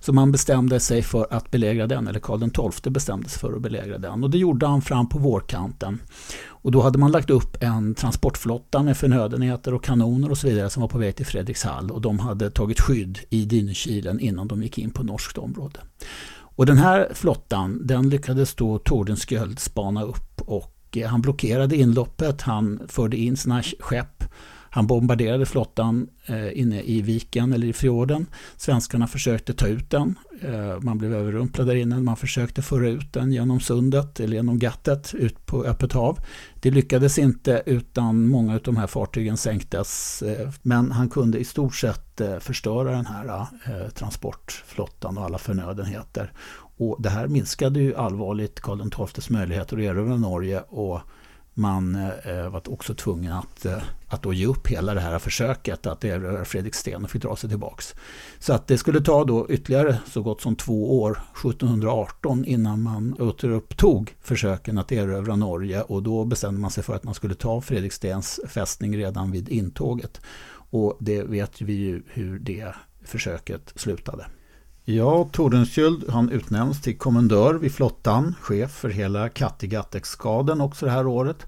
Så 0.00 0.12
man 0.12 0.32
bestämde 0.32 0.80
sig 0.80 1.02
för 1.02 1.26
att 1.30 1.50
belägra 1.50 1.86
den, 1.86 2.08
eller 2.08 2.20
Karl 2.20 2.70
XII 2.72 2.90
bestämde 2.90 3.28
sig 3.28 3.40
för 3.40 3.52
att 3.52 3.62
belägra 3.62 3.98
den 3.98 4.24
och 4.24 4.30
det 4.30 4.38
gjorde 4.38 4.66
han 4.66 4.82
fram 4.82 5.08
på 5.08 5.18
vårkanten. 5.18 6.00
Och 6.62 6.72
då 6.72 6.82
hade 6.82 6.98
man 6.98 7.12
lagt 7.12 7.30
upp 7.30 7.62
en 7.62 7.94
transportflotta 7.94 8.82
med 8.82 8.96
förnödenheter 8.96 9.74
och 9.74 9.84
kanoner 9.84 10.30
och 10.30 10.38
så 10.38 10.46
vidare 10.46 10.70
som 10.70 10.80
var 10.80 10.88
på 10.88 10.98
väg 10.98 11.16
till 11.16 11.26
Fredrikshall 11.26 11.90
och 11.90 12.00
de 12.00 12.18
hade 12.18 12.50
tagit 12.50 12.80
skydd 12.80 13.18
i 13.30 13.44
Dynekilen 13.44 14.20
innan 14.20 14.48
de 14.48 14.62
gick 14.62 14.78
in 14.78 14.90
på 14.90 15.02
norskt 15.02 15.38
område. 15.38 15.80
Och 16.54 16.66
den 16.66 16.78
här 16.78 17.08
flottan 17.14 17.86
den 17.86 18.08
lyckades 18.08 18.54
då 18.54 18.78
Tordenskjöld 18.78 19.58
spana 19.58 20.02
upp 20.02 20.40
och 20.40 20.96
eh, 20.96 21.08
han 21.08 21.20
blockerade 21.20 21.76
inloppet, 21.76 22.42
han 22.42 22.80
förde 22.88 23.16
in 23.16 23.36
sina 23.36 23.62
skepp 23.62 24.24
han 24.74 24.86
bombarderade 24.86 25.46
flottan 25.46 26.08
eh, 26.26 26.58
inne 26.58 26.82
i 26.82 27.02
viken 27.02 27.52
eller 27.52 27.66
i 27.66 27.72
fjorden. 27.72 28.26
Svenskarna 28.56 29.06
försökte 29.06 29.54
ta 29.54 29.66
ut 29.66 29.90
den. 29.90 30.18
Eh, 30.42 30.80
man 30.80 30.98
blev 30.98 31.14
överrumplad 31.14 31.66
där 31.66 31.74
inne. 31.74 32.00
Man 32.00 32.16
försökte 32.16 32.62
föra 32.62 32.88
ut 32.88 33.12
den 33.12 33.32
genom 33.32 33.60
sundet 33.60 34.20
eller 34.20 34.36
genom 34.36 34.58
gattet 34.58 35.14
ut 35.14 35.46
på 35.46 35.64
öppet 35.64 35.92
hav. 35.92 36.18
Det 36.54 36.70
lyckades 36.70 37.18
inte 37.18 37.62
utan 37.66 38.28
många 38.28 38.54
av 38.54 38.60
de 38.62 38.76
här 38.76 38.86
fartygen 38.86 39.36
sänktes. 39.36 40.22
Eh, 40.22 40.50
men 40.62 40.92
han 40.92 41.08
kunde 41.10 41.38
i 41.38 41.44
stort 41.44 41.74
sett 41.74 42.20
eh, 42.20 42.38
förstöra 42.38 42.90
den 42.90 43.06
här 43.06 43.46
eh, 43.66 43.88
transportflottan 43.94 45.18
och 45.18 45.24
alla 45.24 45.38
förnödenheter. 45.38 46.32
Och 46.76 46.96
det 47.02 47.10
här 47.10 47.28
minskade 47.28 47.80
ju 47.80 47.94
allvarligt 47.94 48.60
Karl 48.60 49.06
XIIs 49.06 49.30
möjligheter 49.30 49.76
att 49.76 49.82
erövra 49.82 50.16
Norge 50.16 50.60
och 50.60 51.00
man 51.54 51.94
eh, 51.94 52.38
eh 52.38 52.48
var 52.48 52.72
också 52.72 52.94
tvungen 52.94 53.32
att, 53.32 53.64
eh, 53.64 53.82
att 54.08 54.22
då 54.22 54.32
ge 54.32 54.46
upp 54.46 54.66
hela 54.66 54.94
det 54.94 55.00
här 55.00 55.18
försöket 55.18 55.86
att 55.86 56.04
erövra 56.04 56.44
Fredriksten 56.44 57.04
och 57.04 57.10
fick 57.10 57.22
dra 57.22 57.36
sig 57.36 57.50
tillbaks. 57.50 57.94
Så 58.38 58.52
att 58.52 58.66
det 58.66 58.78
skulle 58.78 59.00
ta 59.00 59.24
då 59.24 59.46
ytterligare 59.50 59.98
så 60.06 60.22
gott 60.22 60.40
som 60.40 60.56
två 60.56 61.02
år, 61.02 61.22
1718, 61.34 62.44
innan 62.44 62.82
man 62.82 63.16
återupptog 63.20 64.16
försöken 64.20 64.78
att 64.78 64.92
erövra 64.92 65.36
Norge 65.36 65.82
och 65.82 66.02
då 66.02 66.24
bestämde 66.24 66.60
man 66.60 66.70
sig 66.70 66.84
för 66.84 66.94
att 66.94 67.04
man 67.04 67.14
skulle 67.14 67.34
ta 67.34 67.60
Fredrikstens 67.60 68.40
fästning 68.48 68.96
redan 68.96 69.30
vid 69.30 69.48
intåget. 69.48 70.20
Och 70.70 70.96
det 71.00 71.22
vet 71.22 71.60
vi 71.60 71.72
ju 71.72 72.02
hur 72.06 72.38
det 72.38 72.74
försöket 73.04 73.72
slutade. 73.76 74.26
Ja, 74.84 75.28
Tordenskjöld 75.32 76.10
han 76.10 76.30
utnämns 76.30 76.80
till 76.80 76.98
kommendör 76.98 77.54
vid 77.54 77.72
flottan, 77.72 78.34
chef 78.40 78.70
för 78.70 78.88
hela 78.88 79.28
Kattegatt-exkaden 79.28 80.60
också 80.60 80.86
det 80.86 80.92
här 80.92 81.06
året. 81.06 81.46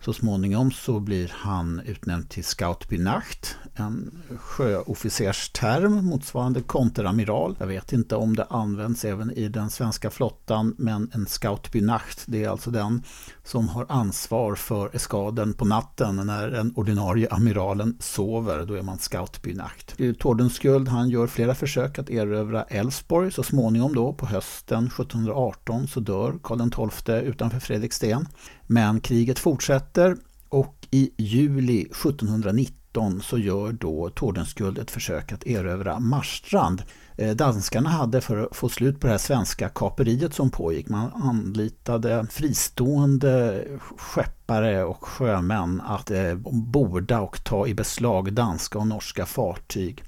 Så 0.00 0.12
småningom 0.12 0.70
så 0.70 1.00
blir 1.00 1.32
han 1.34 1.80
utnämnd 1.80 2.28
till 2.28 2.44
Scoutbinacht, 2.44 3.56
en 3.74 4.22
sjöofficersterm 4.38 6.04
motsvarande 6.04 6.62
konteramiral. 6.62 7.56
Jag 7.58 7.66
vet 7.66 7.92
inte 7.92 8.16
om 8.16 8.36
det 8.36 8.44
används 8.44 9.04
även 9.04 9.30
i 9.30 9.48
den 9.48 9.70
svenska 9.70 10.10
flottan 10.10 10.74
men 10.78 11.10
en 11.14 11.26
Scoutbinacht, 11.26 12.24
det 12.26 12.44
är 12.44 12.48
alltså 12.48 12.70
den 12.70 13.02
som 13.44 13.68
har 13.68 13.86
ansvar 13.88 14.54
för 14.54 14.96
eskaden 14.96 15.52
på 15.52 15.64
natten 15.64 16.16
när 16.16 16.50
den 16.50 16.72
ordinarie 16.76 17.28
amiralen 17.30 17.96
sover. 18.00 18.66
Då 18.66 18.74
är 18.74 18.82
man 18.82 18.98
Scout 18.98 19.46
Nacht. 19.54 19.96
Tordenskjöld 20.18 20.88
han 20.88 21.10
gör 21.10 21.26
flera 21.26 21.54
försök 21.54 21.98
att 21.98 22.10
erövra 22.10 22.62
Älvsborg. 22.62 23.32
Så 23.32 23.42
småningom 23.42 23.94
då 23.94 24.12
på 24.12 24.26
hösten 24.26 24.86
1718 24.86 25.88
så 25.88 26.00
dör 26.00 26.34
Karl 26.42 26.90
XII 26.90 27.14
utanför 27.14 27.60
Fredriksten. 27.60 28.26
Men 28.66 29.00
kriget 29.00 29.38
fortsätter 29.38 30.16
och 30.48 30.86
i 30.90 31.10
juli 31.16 31.80
1719 31.80 33.22
så 33.22 33.38
gör 33.38 33.72
då 33.72 34.10
Tordenskjöld 34.10 34.78
ett 34.78 34.90
försök 34.90 35.32
att 35.32 35.46
erövra 35.46 35.98
Marstrand. 35.98 36.82
Eh, 37.16 37.36
danskarna 37.36 37.88
hade 37.88 38.20
för 38.20 38.46
att 38.46 38.56
få 38.56 38.68
slut 38.68 39.00
på 39.00 39.06
det 39.06 39.10
här 39.10 39.18
svenska 39.18 39.68
kaperiet 39.68 40.34
som 40.34 40.50
pågick. 40.50 40.88
Man 40.88 41.10
anlitade 41.12 42.26
fristående 42.30 43.64
skeppare 43.98 44.84
och 44.84 45.04
sjömän 45.04 45.80
att 45.80 46.10
eh, 46.10 46.34
borda 46.52 47.20
och 47.20 47.44
ta 47.44 47.66
i 47.66 47.74
beslag 47.74 48.32
danska 48.32 48.78
och 48.78 48.86
norska 48.86 49.26
fartyg. 49.26 50.04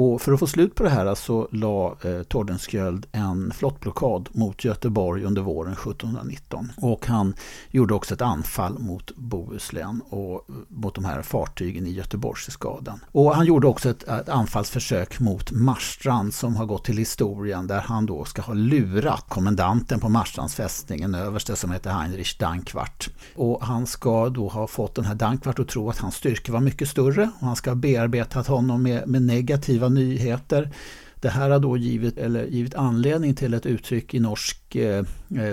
Och 0.00 0.22
för 0.22 0.32
att 0.32 0.40
få 0.40 0.46
slut 0.46 0.74
på 0.74 0.82
det 0.82 0.90
här 0.90 1.14
så 1.14 1.48
la 1.52 1.96
eh, 2.04 2.22
Tordenskjöld 2.22 3.06
en 3.12 3.52
flottblockad 3.56 4.28
mot 4.32 4.64
Göteborg 4.64 5.24
under 5.24 5.42
våren 5.42 5.72
1719. 5.72 6.72
Och 6.76 7.06
han 7.06 7.34
gjorde 7.70 7.94
också 7.94 8.14
ett 8.14 8.22
anfall 8.22 8.78
mot 8.78 9.16
Bohuslän 9.16 10.02
och 10.08 10.34
eh, 10.34 10.54
mot 10.68 10.94
de 10.94 11.04
här 11.04 11.22
fartygen 11.22 11.86
i 11.86 11.90
Göteborgsskadan. 11.90 13.00
Och 13.12 13.34
han 13.34 13.46
gjorde 13.46 13.66
också 13.66 13.90
ett, 13.90 14.08
ett 14.08 14.28
anfallsförsök 14.28 15.20
mot 15.20 15.52
Marstrand 15.52 16.34
som 16.34 16.56
har 16.56 16.66
gått 16.66 16.84
till 16.84 16.98
historien 16.98 17.66
där 17.66 17.80
han 17.80 18.06
då 18.06 18.24
ska 18.24 18.42
ha 18.42 18.54
lurat 18.54 19.24
kommendanten 19.28 20.00
på 20.00 20.08
Marstrands 20.08 20.54
fästning, 20.54 21.02
en 21.02 21.14
överste 21.14 21.56
som 21.56 21.70
heter 21.70 21.90
Heinrich 21.90 22.38
Dankwart. 22.38 23.08
Och 23.34 23.62
han 23.62 23.86
ska 23.86 24.28
då 24.28 24.48
ha 24.48 24.66
fått 24.66 24.94
den 24.94 25.04
här 25.04 25.14
Dankwart 25.14 25.58
att 25.58 25.68
tro 25.68 25.90
att 25.90 25.98
hans 25.98 26.14
styrka 26.14 26.52
var 26.52 26.60
mycket 26.60 26.88
större 26.88 27.30
och 27.40 27.46
han 27.46 27.56
ska 27.56 27.70
ha 27.70 27.74
bearbetat 27.74 28.46
honom 28.46 28.82
med, 28.82 29.08
med 29.08 29.22
negativa 29.22 29.87
nyheter. 29.88 30.70
Det 31.14 31.28
här 31.28 31.50
har 31.50 31.58
då 31.58 31.76
givit, 31.76 32.18
eller 32.18 32.46
givit 32.46 32.74
anledning 32.74 33.34
till 33.34 33.54
ett 33.54 33.66
uttryck 33.66 34.14
i 34.14 34.20
norsk 34.20 34.76
eh, 34.76 35.04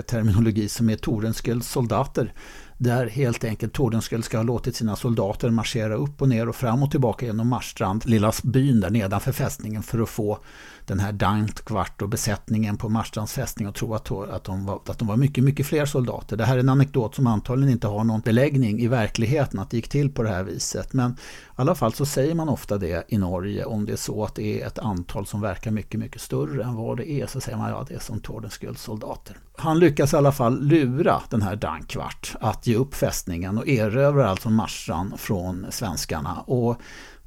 terminologi 0.06 0.68
som 0.68 0.90
är 0.90 0.96
Tordenskjölds 0.96 1.70
soldater. 1.70 2.32
Där 2.78 3.06
helt 3.06 3.44
enkelt 3.44 3.72
Tordenskjöld 3.72 4.24
ska 4.24 4.36
ha 4.36 4.44
låtit 4.44 4.76
sina 4.76 4.96
soldater 4.96 5.50
marschera 5.50 5.94
upp 5.94 6.22
och 6.22 6.28
ner 6.28 6.48
och 6.48 6.56
fram 6.56 6.82
och 6.82 6.90
tillbaka 6.90 7.26
genom 7.26 7.48
Marstrand, 7.48 8.06
lilla 8.06 8.32
byn 8.44 8.80
där 8.80 8.90
nedanför 8.90 9.32
fästningen 9.32 9.82
för 9.82 10.02
att 10.02 10.08
få 10.08 10.38
den 10.86 11.00
här 11.00 11.12
Dankvart 11.12 12.02
och 12.02 12.08
besättningen 12.08 12.76
på 12.76 12.88
Marstrands 12.88 13.32
fästning 13.32 13.68
och 13.68 13.74
tro 13.74 13.94
att, 13.94 14.10
att, 14.10 14.44
de 14.44 14.66
var, 14.66 14.80
att 14.86 14.98
de 14.98 15.08
var 15.08 15.16
mycket, 15.16 15.44
mycket 15.44 15.66
fler 15.66 15.86
soldater. 15.86 16.36
Det 16.36 16.44
här 16.44 16.56
är 16.56 16.60
en 16.60 16.68
anekdot 16.68 17.14
som 17.14 17.26
antagligen 17.26 17.72
inte 17.72 17.86
har 17.86 18.04
någon 18.04 18.20
beläggning 18.20 18.80
i 18.80 18.88
verkligheten 18.88 19.60
att 19.60 19.70
det 19.70 19.76
gick 19.76 19.88
till 19.88 20.12
på 20.12 20.22
det 20.22 20.28
här 20.28 20.42
viset. 20.42 20.92
Men 20.92 21.10
i 21.10 21.14
alla 21.54 21.74
fall 21.74 21.92
så 21.92 22.06
säger 22.06 22.34
man 22.34 22.48
ofta 22.48 22.78
det 22.78 23.04
i 23.08 23.18
Norge 23.18 23.64
om 23.64 23.86
det 23.86 23.92
är 23.92 23.96
så 23.96 24.24
att 24.24 24.34
det 24.34 24.62
är 24.62 24.66
ett 24.66 24.78
antal 24.78 25.26
som 25.26 25.40
verkar 25.40 25.70
mycket, 25.70 26.00
mycket 26.00 26.20
större 26.20 26.64
än 26.64 26.74
vad 26.74 26.96
det 26.96 27.10
är 27.10 27.26
så 27.26 27.40
säger 27.40 27.58
man 27.58 27.70
ja 27.70 27.84
det 27.88 27.94
är 27.94 27.98
som 27.98 28.20
Tordenskjölds 28.20 28.82
soldater. 28.82 29.36
Han 29.56 29.78
lyckas 29.78 30.12
i 30.12 30.16
alla 30.16 30.32
fall 30.32 30.62
lura 30.62 31.22
den 31.30 31.42
här 31.42 31.56
Dankvart 31.56 32.34
att 32.40 32.65
ge 32.66 32.76
upp 32.76 32.94
fästningen 32.94 33.58
och 33.58 33.68
erövrar 33.68 34.26
alltså 34.26 34.50
Marstrand 34.50 35.20
från 35.20 35.66
svenskarna. 35.70 36.34
Och 36.40 36.80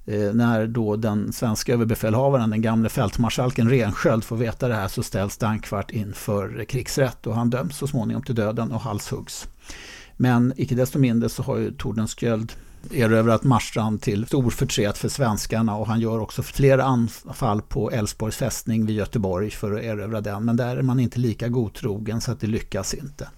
eh, 0.06 0.34
när 0.34 0.68
då 0.68 0.96
den 0.96 1.34
svenska 1.34 1.74
överbefälhavaren, 1.74 2.50
den 2.50 2.62
gamle 2.62 2.90
fältmarskalken 2.90 3.70
Rensköld 3.70 4.24
får 4.24 4.38
veta 4.38 4.68
det 4.68 4.76
här 4.76 4.88
så 4.88 5.04
ställs 5.04 5.38
Dankvart 5.38 5.92
inför 5.92 6.66
krigsrätt 6.66 7.28
och 7.28 7.36
han 7.36 7.50
döms 7.50 7.78
så 7.78 7.88
småningom 7.88 8.24
till 8.24 8.36
döden 8.36 8.72
och 8.72 8.82
halshuggs. 8.82 9.48
Men 10.18 10.54
icke 10.58 10.76
desto 10.76 11.00
mindre 11.00 11.30
så 11.30 11.44
har 11.44 11.58
ju 11.58 11.72
Tordenskjöld 11.72 12.54
erövrat 12.92 13.44
Marstrand 13.44 14.02
till 14.02 14.26
stor 14.26 14.50
förtret 14.50 14.98
för 14.98 15.10
svenskarna 15.10 15.76
och 15.76 15.88
han 15.88 16.00
gör 16.00 16.20
också 16.20 16.44
flera 16.44 16.84
anfall 16.84 17.62
på 17.62 17.92
Älvsborgs 17.92 18.38
fästning 18.38 18.86
vid 18.86 18.96
Göteborg 18.96 19.50
för 19.50 19.72
att 19.72 19.84
erövra 19.84 20.22
den. 20.22 20.46
Men 20.46 20.58
där 20.58 20.78
är 20.78 20.82
man 20.82 21.00
inte 21.00 21.20
lika 21.20 21.48
godtrogen 21.48 22.22
så 22.22 22.32
att 22.32 22.40
det 22.40 22.48
lyckas 22.48 22.94
inte. 22.94 23.30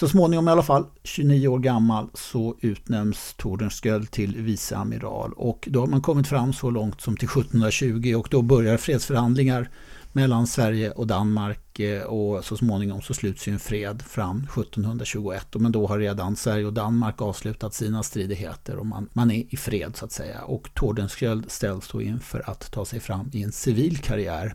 Så 0.00 0.08
småningom 0.08 0.48
i 0.48 0.50
alla 0.50 0.62
fall, 0.62 0.86
29 1.04 1.48
år 1.48 1.58
gammal, 1.58 2.08
så 2.14 2.56
utnämns 2.60 3.34
Tordenskjöld 3.36 4.10
till 4.10 4.36
viceamiral. 4.36 5.32
Och 5.32 5.68
då 5.70 5.80
har 5.80 5.86
man 5.86 6.02
kommit 6.02 6.26
fram 6.26 6.52
så 6.52 6.70
långt 6.70 7.00
som 7.00 7.16
till 7.16 7.28
1720 7.28 8.14
och 8.14 8.28
då 8.30 8.42
börjar 8.42 8.76
fredsförhandlingar 8.76 9.70
mellan 10.12 10.46
Sverige 10.46 10.90
och 10.90 11.06
Danmark 11.06 11.80
eh, 11.80 12.02
och 12.02 12.44
så 12.44 12.56
småningom 12.56 13.02
så 13.02 13.14
sluts 13.14 13.48
ju 13.48 13.52
en 13.52 13.58
fred 13.58 14.02
fram 14.02 14.36
1721. 14.38 15.46
Men 15.54 15.72
då 15.72 15.86
har 15.86 15.98
redan 15.98 16.36
Sverige 16.36 16.66
och 16.66 16.72
Danmark 16.72 17.22
avslutat 17.22 17.74
sina 17.74 18.02
stridigheter 18.02 18.76
och 18.76 18.86
man, 18.86 19.08
man 19.12 19.30
är 19.30 19.54
i 19.54 19.56
fred 19.56 19.96
så 19.96 20.04
att 20.04 20.12
säga. 20.12 20.42
Och 20.42 20.74
Tordenskjöld 20.74 21.50
ställs 21.50 21.88
då 21.88 22.02
inför 22.02 22.50
att 22.50 22.72
ta 22.72 22.84
sig 22.84 23.00
fram 23.00 23.30
i 23.32 23.42
en 23.42 23.52
civil 23.52 23.98
karriär. 23.98 24.54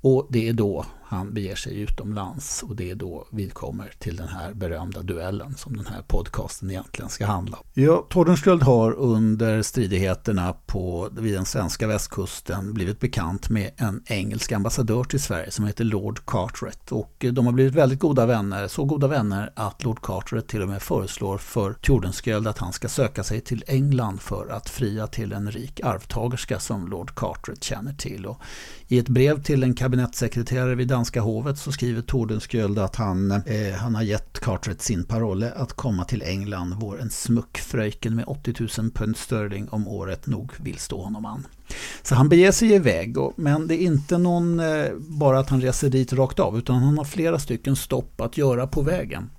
Och 0.00 0.26
det 0.30 0.48
är 0.48 0.52
då 0.52 0.84
han 1.10 1.34
beger 1.34 1.56
sig 1.56 1.80
utomlands 1.80 2.62
och 2.62 2.76
det 2.76 2.90
är 2.90 2.94
då 2.94 3.26
vi 3.30 3.48
kommer 3.48 3.92
till 3.98 4.16
den 4.16 4.28
här 4.28 4.54
berömda 4.54 5.02
duellen 5.02 5.54
som 5.54 5.76
den 5.76 5.86
här 5.86 6.02
podcasten 6.02 6.70
egentligen 6.70 7.08
ska 7.08 7.26
handla 7.26 7.56
om. 7.56 7.64
Ja, 7.74 8.06
Tordenskjöld 8.10 8.62
har 8.62 8.92
under 8.92 9.62
stridigheterna 9.62 10.54
på, 10.66 11.08
vid 11.18 11.34
den 11.34 11.44
svenska 11.44 11.86
västkusten 11.86 12.74
blivit 12.74 13.00
bekant 13.00 13.50
med 13.50 13.70
en 13.76 14.02
engelsk 14.06 14.52
ambassadör 14.52 15.04
till 15.04 15.20
Sverige 15.20 15.50
som 15.50 15.64
heter 15.64 15.84
Lord 15.84 16.26
Carteret 16.26 16.92
och 16.92 17.24
eh, 17.24 17.32
de 17.32 17.46
har 17.46 17.52
blivit 17.52 17.74
väldigt 17.74 17.98
goda 17.98 18.26
vänner, 18.26 18.68
så 18.68 18.84
goda 18.84 19.06
vänner 19.06 19.52
att 19.54 19.84
Lord 19.84 20.02
Carteret 20.02 20.48
till 20.48 20.62
och 20.62 20.68
med 20.68 20.82
föreslår 20.82 21.38
för 21.38 21.72
Tordenskjöld 21.72 22.48
att 22.48 22.58
han 22.58 22.72
ska 22.72 22.88
söka 22.88 23.24
sig 23.24 23.40
till 23.40 23.64
England 23.66 24.20
för 24.20 24.48
att 24.48 24.68
fria 24.68 25.06
till 25.06 25.32
en 25.32 25.50
rik 25.50 25.80
arvtagerska 25.80 26.58
som 26.58 26.88
Lord 26.88 27.14
Carteret 27.14 27.64
känner 27.64 27.92
till. 27.92 28.26
Och 28.26 28.40
I 28.88 28.98
ett 28.98 29.08
brev 29.08 29.42
till 29.42 29.62
en 29.62 29.74
kabinettssekreterare 29.74 30.74
vid 30.74 30.88
danska 30.98 31.20
hovet 31.20 31.58
så 31.58 31.72
skriver 31.72 32.02
Tordenskjöld 32.02 32.78
att 32.78 32.96
han, 32.96 33.30
eh, 33.30 33.74
han 33.76 33.94
har 33.94 34.02
gett 34.02 34.40
Carteret 34.40 34.82
sin 34.82 35.04
parolle 35.04 35.52
att 35.56 35.72
komma 35.72 36.04
till 36.04 36.22
England 36.22 36.74
vår 36.80 37.00
en 37.00 37.10
smuckfröjken 37.10 38.16
med 38.16 38.24
80 38.28 38.54
000 38.78 38.90
pund 38.90 39.16
sterling 39.16 39.68
om 39.68 39.88
året 39.88 40.26
nog 40.26 40.52
vill 40.56 40.78
stå 40.78 41.02
honom 41.02 41.24
an. 41.24 41.46
Så 42.02 42.14
han 42.14 42.28
beger 42.28 42.52
sig 42.52 42.72
iväg, 42.72 43.18
och, 43.18 43.32
men 43.36 43.66
det 43.66 43.74
är 43.74 43.86
inte 43.86 44.18
någon 44.18 44.60
eh, 44.60 44.86
bara 44.98 45.38
att 45.38 45.50
han 45.50 45.60
reser 45.60 45.90
dit 45.90 46.12
rakt 46.12 46.38
av 46.38 46.58
utan 46.58 46.82
han 46.82 46.98
har 46.98 47.04
flera 47.04 47.38
stycken 47.38 47.76
stopp 47.76 48.20
att 48.20 48.38
göra 48.38 48.66
på 48.66 48.82
vägen. 48.82 49.30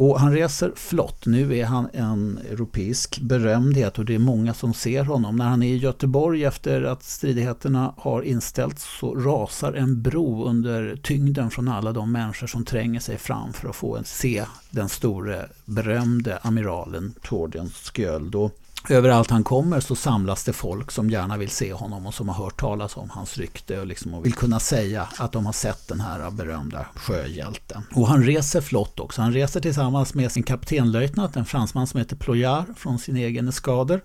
Och 0.00 0.20
han 0.20 0.32
reser 0.32 0.72
flott. 0.76 1.26
Nu 1.26 1.58
är 1.58 1.64
han 1.64 1.88
en 1.92 2.38
europeisk 2.50 3.20
berömdhet 3.20 3.98
och 3.98 4.04
det 4.04 4.14
är 4.14 4.18
många 4.18 4.54
som 4.54 4.74
ser 4.74 5.04
honom. 5.04 5.36
När 5.36 5.48
han 5.48 5.62
är 5.62 5.74
i 5.74 5.76
Göteborg 5.76 6.44
efter 6.44 6.82
att 6.82 7.02
stridigheterna 7.02 7.94
har 7.96 8.22
inställts 8.22 8.98
så 9.00 9.14
rasar 9.14 9.72
en 9.72 10.02
bro 10.02 10.44
under 10.44 10.96
tyngden 11.02 11.50
från 11.50 11.68
alla 11.68 11.92
de 11.92 12.12
människor 12.12 12.46
som 12.46 12.64
tränger 12.64 13.00
sig 13.00 13.18
fram 13.18 13.52
för 13.52 13.68
att 13.68 13.76
få 13.76 13.98
se 14.04 14.44
den 14.70 14.88
store 14.88 15.46
berömde 15.64 16.38
amiralen 16.42 17.14
Torbjörn 17.22 17.70
sköld. 17.70 18.34
Och 18.34 18.59
överallt 18.88 19.30
han 19.30 19.44
kommer 19.44 19.80
så 19.80 19.96
samlas 19.96 20.44
det 20.44 20.52
folk 20.52 20.90
som 20.90 21.10
gärna 21.10 21.36
vill 21.36 21.50
se 21.50 21.72
honom 21.72 22.06
och 22.06 22.14
som 22.14 22.28
har 22.28 22.44
hört 22.44 22.60
talas 22.60 22.96
om 22.96 23.10
hans 23.10 23.38
rykte 23.38 23.80
och, 23.80 23.86
liksom 23.86 24.14
och 24.14 24.26
vill 24.26 24.34
kunna 24.34 24.60
säga 24.60 25.08
att 25.18 25.32
de 25.32 25.46
har 25.46 25.52
sett 25.52 25.88
den 25.88 26.00
här 26.00 26.30
berömda 26.30 26.86
sjöhjälten. 26.94 27.82
Och 27.94 28.08
han 28.08 28.22
reser 28.22 28.60
flott 28.60 29.00
också. 29.00 29.22
Han 29.22 29.32
reser 29.32 29.60
tillsammans 29.60 30.14
med 30.14 30.32
sin 30.32 30.42
kaptenlöjtnant, 30.42 31.36
en 31.36 31.44
fransman 31.44 31.86
som 31.86 31.98
heter 31.98 32.16
Ployard 32.16 32.78
från 32.78 32.98
sin 32.98 33.16
egen 33.16 33.48
eskader. 33.48 34.00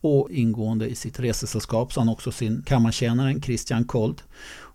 Och 0.00 0.30
ingående 0.30 0.88
i 0.88 0.94
sitt 0.94 1.20
resesällskap 1.20 1.92
så 1.92 2.00
har 2.00 2.06
han 2.06 2.12
också 2.12 2.32
sin 2.32 2.62
kammartjänare 2.62 3.40
Christian 3.40 3.84
Kold. 3.84 4.22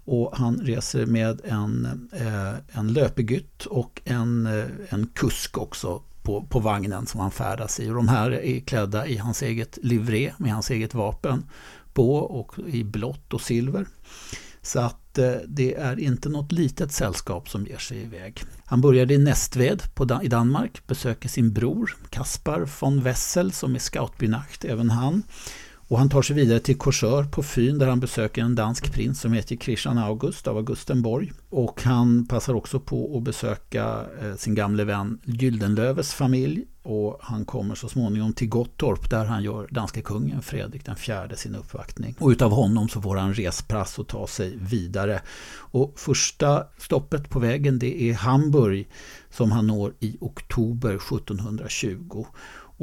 Och 0.06 0.38
han 0.38 0.60
reser 0.60 1.06
med 1.06 1.42
en, 1.46 2.10
eh, 2.14 2.80
en 2.80 2.94
löpegytt 2.94 3.66
och 3.66 4.02
en, 4.06 4.46
eh, 4.46 4.66
en 4.90 5.08
kusk 5.08 5.58
också 5.58 6.02
på, 6.24 6.44
på 6.50 6.60
vagnen 6.60 7.06
som 7.06 7.20
han 7.20 7.32
färdas 7.32 7.80
i. 7.80 7.90
Och 7.90 7.96
de 7.96 8.08
här 8.08 8.32
är 8.32 8.60
klädda 8.60 9.08
i 9.08 9.18
hans 9.18 9.42
eget 9.42 9.78
livré 9.82 10.34
med 10.38 10.54
hans 10.54 10.72
eget 10.72 10.94
vapen 10.94 11.50
på 11.94 12.16
och 12.16 12.60
i 12.68 12.84
blått 12.84 13.34
och 13.34 13.42
silver. 13.42 13.86
Så 14.62 14.80
att 14.80 15.18
eh, 15.18 15.34
det 15.48 15.76
är 15.76 16.00
inte 16.00 16.30
något 16.30 16.52
litet 16.52 16.92
sällskap 16.92 17.50
som 17.50 17.66
ger 17.68 17.78
sig 17.78 18.02
iväg. 18.02 18.44
Han 18.66 18.82
började 18.82 19.14
i 19.14 19.18
Nästved 19.18 19.84
på, 19.96 20.20
i 20.24 20.28
Danmark, 20.28 20.88
besöker 20.88 21.30
sin 21.30 21.54
bror 21.54 21.96
Kaspar 22.10 22.70
von 22.80 23.02
Wessel 23.02 23.52
som 23.52 23.76
är 23.76 23.80
scoutbynacht, 23.80 24.66
även 24.66 24.90
han. 24.90 25.24
Och 25.88 26.00
han 26.00 26.10
tar 26.10 26.22
sig 26.22 26.36
vidare 26.36 26.60
till 26.60 26.78
Korsör 26.78 27.24
på 27.24 27.44
Fyn 27.44 27.78
där 27.78 27.88
han 27.88 28.00
besöker 28.00 28.42
en 28.42 28.56
dansk 28.56 28.94
prins 28.94 29.22
som 29.22 29.34
heter 29.34 29.56
Christian 29.56 29.98
August 29.98 30.48
av 30.48 30.58
Augustenborg. 30.58 31.32
Och 31.50 31.82
han 31.84 32.26
passar 32.26 32.54
också 32.54 32.80
på 32.80 33.18
att 33.18 33.24
besöka 33.24 34.06
eh, 34.22 34.36
sin 34.36 34.56
gamle 34.56 34.84
vän 34.84 35.20
Gyldenlöves 35.26 36.14
familj 36.14 36.66
och 36.84 37.20
han 37.22 37.46
kommer 37.46 37.76
så 37.76 37.90
småningom 37.90 38.34
till 38.34 38.50
Gottorp 38.50 39.10
där 39.10 39.26
han 39.26 39.44
gör 39.44 39.68
danske 39.72 40.02
kungen 40.02 40.42
Fredrik 40.42 40.86
den 40.86 40.96
fjärde 40.96 41.36
sin 41.36 41.56
uppvaktning. 41.56 42.16
Och 42.20 42.30
utav 42.30 42.52
honom 42.52 42.90
så 42.90 43.02
får 43.02 43.16
han 43.16 43.34
respass 43.34 44.00
och 44.00 44.08
ta 44.08 44.28
sig 44.28 44.58
vidare. 44.58 45.22
Och 45.56 45.94
första 45.96 46.64
stoppet 46.78 47.30
på 47.30 47.40
vägen 47.40 47.80
det 47.80 48.02
är 48.02 48.14
Hamburg 48.14 48.88
som 49.30 49.52
han 49.52 49.68
når 49.68 49.94
i 50.00 50.18
oktober 50.22 50.96
1720. 50.96 52.26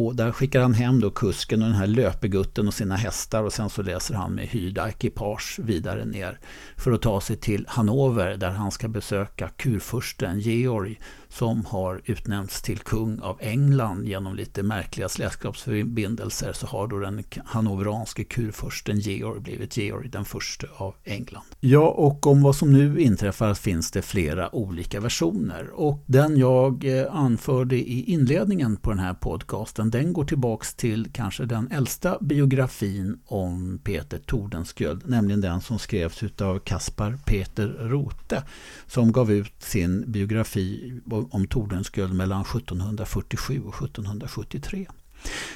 Och 0.07 0.17
där 0.17 0.33
skickar 0.33 0.63
han 0.63 0.75
hem 0.75 1.01
då 1.01 1.11
kusken 1.11 1.63
och 1.63 1.69
den 1.69 1.77
här 1.77 1.87
löpegutten 1.87 2.67
och 2.67 2.75
sina 2.75 2.97
hästar 2.97 3.43
och 3.43 3.53
sen 3.53 3.71
så 3.71 3.83
läser 3.83 4.15
han 4.15 4.35
med 4.35 4.47
hyrda 4.49 4.89
ekipage 4.89 5.59
vidare 5.63 6.05
ner 6.05 6.39
för 6.77 6.93
att 6.93 7.03
ta 7.03 7.21
sig 7.21 7.37
till 7.37 7.67
Hannover 7.69 8.37
där 8.37 8.51
han 8.51 8.71
ska 8.71 8.89
besöka 8.89 9.49
kurfursten 9.49 10.41
Georg 10.41 11.01
som 11.31 11.65
har 11.65 12.01
utnämnts 12.05 12.63
till 12.63 12.79
kung 12.79 13.21
av 13.21 13.39
England 13.41 14.05
genom 14.05 14.35
lite 14.35 14.63
märkliga 14.63 15.09
släktskapsförbindelser 15.09 16.53
så 16.53 16.67
har 16.67 16.89
då 16.89 16.99
den 16.99 17.25
hannoveranske 17.45 18.25
kurfursten 18.25 18.99
Georg 18.99 19.41
blivit 19.41 19.77
Georg 19.77 20.09
den 20.09 20.25
första 20.25 20.67
av 20.77 20.95
England. 21.05 21.45
Ja, 21.61 21.89
och 21.89 22.27
om 22.27 22.43
vad 22.43 22.57
som 22.57 22.73
nu 22.73 23.01
inträffar 23.01 23.55
finns 23.55 23.91
det 23.91 24.03
flera 24.03 24.55
olika 24.55 25.01
versioner 25.01 25.71
och 25.75 26.05
den 26.07 26.37
jag 26.37 26.85
eh, 26.85 27.15
anförde 27.15 27.77
i 27.77 28.05
inledningen 28.05 28.77
på 28.77 28.91
den 28.91 28.99
här 28.99 29.15
podcasten 29.15 29.91
den 29.91 30.13
går 30.13 30.25
tillbaks 30.25 30.75
till 30.75 31.09
kanske 31.13 31.45
den 31.45 31.69
äldsta 31.73 32.19
biografin 32.21 33.19
om 33.27 33.81
Peter 33.85 34.19
Tordenskjöld, 34.19 35.03
nämligen 35.09 35.41
den 35.41 35.61
som 35.61 35.79
skrevs 35.79 36.23
av 36.41 36.59
Kaspar 36.59 37.19
Peter 37.27 37.69
Rote 37.69 38.43
som 38.87 39.13
gav 39.13 39.33
ut 39.33 39.53
sin 39.59 40.05
biografi 40.13 41.01
om 41.31 41.47
Tordenskjöld 41.47 42.15
mellan 42.15 42.41
1747 42.41 43.63
och 43.67 43.75
1773. 43.75 44.87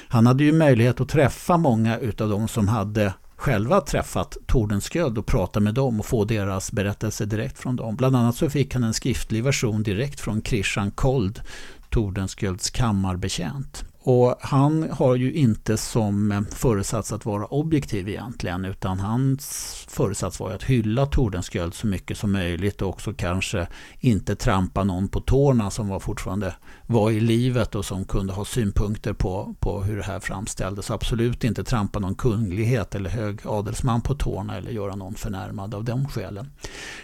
Han 0.07 0.27
hade 0.27 0.43
ju 0.43 0.51
möjlighet 0.51 1.01
att 1.01 1.09
träffa 1.09 1.57
många 1.57 1.97
utav 1.97 2.29
de 2.29 2.47
som 2.47 2.67
hade 2.67 3.13
själva 3.35 3.81
träffat 3.81 4.37
Tordenskjöld 4.45 5.17
och 5.17 5.25
prata 5.25 5.59
med 5.59 5.73
dem 5.73 5.99
och 5.99 6.05
få 6.05 6.25
deras 6.25 6.71
berättelse 6.71 7.25
direkt 7.25 7.57
från 7.57 7.75
dem. 7.75 7.95
Bland 7.95 8.15
annat 8.15 8.35
så 8.35 8.49
fick 8.49 8.73
han 8.73 8.83
en 8.83 8.93
skriftlig 8.93 9.43
version 9.43 9.83
direkt 9.83 10.19
från 10.19 10.41
Christian 10.41 10.91
Kold, 10.91 11.41
Tordenskjölds 11.89 12.69
kammarbetjänt. 12.69 13.85
Och 14.07 14.35
han 14.39 14.89
har 14.91 15.15
ju 15.15 15.33
inte 15.33 15.77
som 15.77 16.31
eh, 16.31 16.41
föresats 16.41 17.11
att 17.11 17.25
vara 17.25 17.45
objektiv 17.45 18.09
egentligen 18.09 18.65
utan 18.65 18.99
hans 18.99 19.73
föresats 19.89 20.39
var 20.39 20.51
att 20.51 20.63
hylla 20.63 21.05
Tordenskjöld 21.05 21.73
så 21.73 21.87
mycket 21.87 22.17
som 22.17 22.31
möjligt 22.31 22.81
och 22.81 22.89
också 22.89 23.13
kanske 23.13 23.67
inte 23.99 24.35
trampa 24.35 24.83
någon 24.83 25.07
på 25.07 25.19
tårna 25.19 25.69
som 25.69 25.87
var 25.87 25.99
fortfarande 25.99 26.55
var 26.87 27.11
i 27.11 27.19
livet 27.19 27.75
och 27.75 27.85
som 27.85 28.05
kunde 28.05 28.33
ha 28.33 28.45
synpunkter 28.45 29.13
på, 29.13 29.55
på 29.59 29.83
hur 29.83 29.97
det 29.97 30.03
här 30.03 30.19
framställdes. 30.19 30.91
Absolut 30.91 31.43
inte 31.43 31.63
trampa 31.63 31.99
någon 31.99 32.15
kunglighet 32.15 32.95
eller 32.95 33.09
hög 33.09 33.39
adelsman 33.43 34.01
på 34.01 34.15
tårna 34.15 34.57
eller 34.57 34.71
göra 34.71 34.95
någon 34.95 35.15
förnärmad 35.15 35.75
av 35.75 35.83
de 35.83 36.07
skälen. 36.07 36.51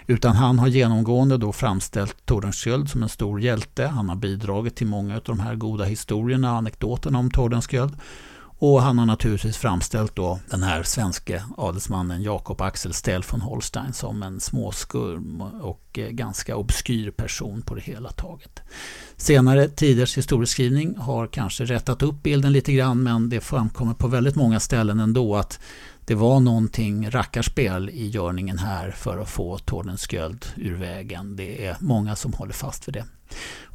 Utan 0.08 0.36
han 0.36 0.60
har 0.60 0.68
genomgående 0.68 1.38
då 1.38 1.52
framställt 1.52 2.26
Tordenskjöld 2.26 2.90
som 2.90 3.04
en 3.04 3.10
stor 3.10 3.42
hjälte. 3.42 3.88
Han 3.88 4.10
har 4.10 4.16
bidragit 4.16 4.76
till 4.76 4.88
många 4.88 5.16
av 5.16 5.22
de 5.26 5.40
här 5.40 5.56
goda 5.56 5.84
historierna, 5.84 6.50
anekdoterna 6.50 7.20
om 7.20 7.32
Tordenskjöld. 7.32 7.98
Och 8.62 8.82
han 8.82 9.00
har 9.00 9.06
naturligtvis 9.06 9.58
framställt 9.58 10.16
då 10.16 10.40
den 10.50 10.64
här 10.64 10.84
svenske 10.84 11.44
adelsmannen 11.58 12.24
Jakob 12.24 12.62
Axel 12.62 12.94
Stell 12.94 13.24
von 13.32 13.42
Holstein 13.42 13.94
som 13.94 14.24
en 14.24 14.40
småskurm 14.40 15.42
och 15.42 16.00
eh, 16.00 16.10
ganska 16.10 16.56
obskyr 16.56 17.12
person 17.12 17.62
på 17.62 17.76
det 17.76 17.82
hela 17.82 18.10
taget. 18.10 18.60
Senare 19.18 19.68
tiders 19.68 20.18
historieskrivning 20.18 20.98
har 20.98 21.28
kanske 21.28 21.66
rättat 21.66 22.02
upp 22.02 22.24
bilden 22.24 22.52
lite 22.52 22.74
grann 22.74 23.04
men 23.04 23.30
det 23.30 23.42
framkommer 23.42 23.94
på 23.94 24.08
väldigt 24.08 24.36
många 24.36 24.60
ställen 24.60 25.00
ändå 25.00 25.36
att 25.36 25.60
det 26.12 26.16
var 26.16 26.40
någonting 26.40 27.10
rackarspel 27.12 27.90
i 27.90 28.08
görningen 28.08 28.58
här 28.58 28.92
för 28.92 29.18
att 29.18 29.30
få 29.30 29.58
Tordenskjöld 29.58 30.46
ur 30.56 30.76
vägen. 30.76 31.36
Det 31.36 31.66
är 31.66 31.78
många 31.80 32.16
som 32.16 32.34
håller 32.34 32.54
fast 32.54 32.88
vid 32.88 32.94
det. 32.94 33.06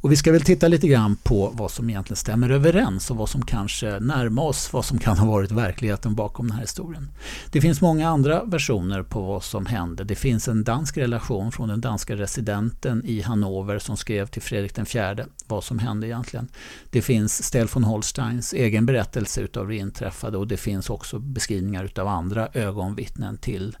Och 0.01 0.11
vi 0.11 0.15
ska 0.15 0.31
väl 0.31 0.41
titta 0.41 0.67
lite 0.67 0.87
grann 0.87 1.15
på 1.15 1.51
vad 1.53 1.71
som 1.71 1.89
egentligen 1.89 2.17
stämmer 2.17 2.49
överens 2.49 3.11
och 3.11 3.17
vad 3.17 3.29
som 3.29 3.41
kanske 3.41 3.99
närmar 3.99 4.43
oss 4.43 4.73
vad 4.73 4.85
som 4.85 4.99
kan 4.99 5.17
ha 5.17 5.27
varit 5.27 5.51
verkligheten 5.51 6.15
bakom 6.15 6.47
den 6.47 6.55
här 6.55 6.61
historien. 6.61 7.09
Det 7.51 7.61
finns 7.61 7.81
många 7.81 8.09
andra 8.09 8.43
versioner 8.43 9.03
på 9.03 9.21
vad 9.21 9.43
som 9.43 9.65
hände. 9.65 10.03
Det 10.03 10.15
finns 10.15 10.47
en 10.47 10.63
dansk 10.63 10.97
relation 10.97 11.51
från 11.51 11.69
den 11.69 11.81
danska 11.81 12.15
residenten 12.15 13.01
i 13.05 13.21
Hannover 13.21 13.79
som 13.79 13.97
skrev 13.97 14.27
till 14.27 14.41
Fredrik 14.41 14.75
den 14.75 14.85
fjärde 14.85 15.25
vad 15.47 15.63
som 15.63 15.79
hände 15.79 16.07
egentligen. 16.07 16.47
Det 16.91 17.01
finns 17.01 17.43
Stel 17.43 17.67
von 17.67 17.83
Holsteins 17.83 18.53
egen 18.53 18.85
berättelse 18.85 19.41
utav 19.41 19.67
det 19.67 19.75
inträffade 19.75 20.37
och 20.37 20.47
det 20.47 20.57
finns 20.57 20.89
också 20.89 21.19
beskrivningar 21.19 21.83
utav 21.83 22.07
andra 22.07 22.26
ögonvittnen 22.53 23.37
till 23.37 23.77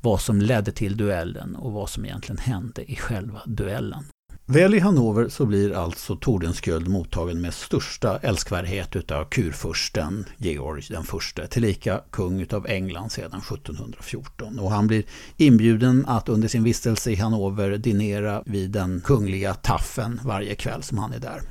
vad 0.00 0.20
som 0.20 0.40
ledde 0.40 0.72
till 0.72 0.96
duellen 0.96 1.56
och 1.56 1.72
vad 1.72 1.90
som 1.90 2.04
egentligen 2.04 2.38
hände 2.38 2.92
i 2.92 2.96
själva 2.96 3.40
duellen. 3.46 4.04
Väl 4.52 4.74
i 4.74 4.78
Hannover 4.78 5.28
så 5.28 5.46
blir 5.46 5.72
alltså 5.72 6.16
Tordenskjöld 6.16 6.88
mottagen 6.88 7.40
med 7.40 7.54
största 7.54 8.18
älskvärdhet 8.18 8.96
utav 8.96 9.24
kurfursten 9.24 10.24
Georg 10.36 10.82
den 10.90 11.04
förste, 11.04 11.46
tillika 11.46 12.00
kung 12.10 12.40
utav 12.40 12.66
England 12.66 13.10
sedan 13.10 13.40
1714. 13.40 14.58
Och 14.58 14.70
han 14.70 14.86
blir 14.86 15.04
inbjuden 15.36 16.04
att 16.06 16.28
under 16.28 16.48
sin 16.48 16.62
vistelse 16.62 17.10
i 17.10 17.14
Hannover 17.14 17.78
dinera 17.78 18.42
vid 18.46 18.70
den 18.70 19.00
kungliga 19.00 19.54
taffen 19.54 20.20
varje 20.24 20.54
kväll 20.54 20.82
som 20.82 20.98
han 20.98 21.12
är 21.12 21.18
där. 21.18 21.42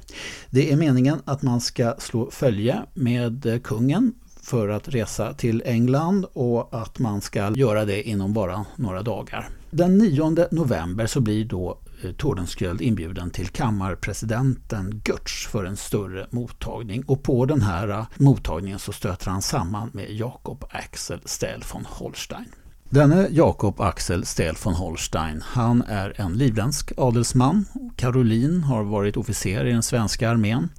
Det 0.50 0.72
är 0.72 0.78
meningen 0.78 1.22
att 1.26 1.42
man 1.42 1.62
ska 1.62 1.96
slå 2.00 2.32
följe 2.32 2.82
med 2.94 3.60
kungen 3.64 4.14
för 4.50 4.70
att 4.70 4.88
resa 4.88 5.34
till 5.34 5.64
England 5.66 6.26
och 6.34 6.82
att 6.82 7.00
man 7.00 7.22
ska 7.22 7.52
göra 7.56 7.86
det 7.86 8.10
inom 8.10 8.34
bara 8.34 8.66
några 8.76 9.02
dagar. 9.02 9.50
Den 9.72 9.98
9 9.98 10.48
november 10.52 11.06
så 11.06 11.22
blir 11.22 11.46
då 11.46 11.78
eh, 12.04 12.12
Tordenskjöld 12.12 12.82
inbjuden 12.82 13.30
till 13.30 13.48
kammarpresidenten 13.48 15.02
Götz 15.06 15.48
för 15.48 15.66
en 15.66 15.78
större 15.78 16.28
mottagning 16.30 17.04
och 17.04 17.24
på 17.24 17.46
den 17.46 17.62
här 17.62 17.90
eh, 17.90 18.06
mottagningen 18.18 18.80
så 18.80 18.92
stöter 18.92 19.32
han 19.32 19.42
samman 19.42 19.90
med 19.94 20.12
Jakob 20.12 20.66
Axel 20.70 21.20
Stähl 21.26 21.64
von 21.74 21.86
Holstein. 21.86 22.46
Denne 22.90 23.28
Jakob 23.32 23.82
Axel 23.82 24.26
Stähl 24.26 24.56
von 24.64 24.74
Holstein, 24.74 25.42
han 25.46 25.82
är 25.88 26.22
en 26.22 26.34
livländsk 26.34 26.92
adelsman. 26.98 27.66
Caroline 27.96 28.64
har 28.64 28.84
varit 28.84 29.18
officer 29.18 29.66
i 29.66 29.72
den 29.72 29.84
svenska 29.84 30.30
armén. 30.30 30.70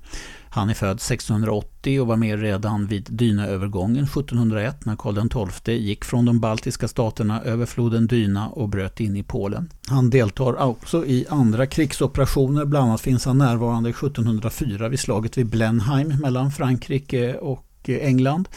Han 0.52 0.70
är 0.70 0.74
född 0.74 0.96
1680 0.96 2.00
och 2.00 2.06
var 2.06 2.16
med 2.16 2.40
redan 2.40 2.86
vid 2.86 3.06
Dynaövergången 3.10 4.04
1701 4.04 4.84
när 4.84 4.96
Karl 4.96 5.50
XII 5.64 5.74
gick 5.74 6.04
från 6.04 6.24
de 6.24 6.40
baltiska 6.40 6.88
staterna 6.88 7.42
över 7.42 7.66
floden 7.66 8.06
Dyna 8.06 8.48
och 8.48 8.68
bröt 8.68 9.00
in 9.00 9.16
i 9.16 9.22
Polen. 9.22 9.70
Han 9.86 10.10
deltar 10.10 10.62
också 10.62 11.06
i 11.06 11.26
andra 11.28 11.66
krigsoperationer, 11.66 12.64
bland 12.64 12.88
annat 12.88 13.00
finns 13.00 13.24
han 13.24 13.38
närvarande 13.38 13.90
1704 13.90 14.88
vid 14.88 15.00
slaget 15.00 15.38
vid 15.38 15.46
Blenheim 15.46 16.08
mellan 16.08 16.50
Frankrike 16.50 17.34
och 17.34 17.66
England 17.88 18.48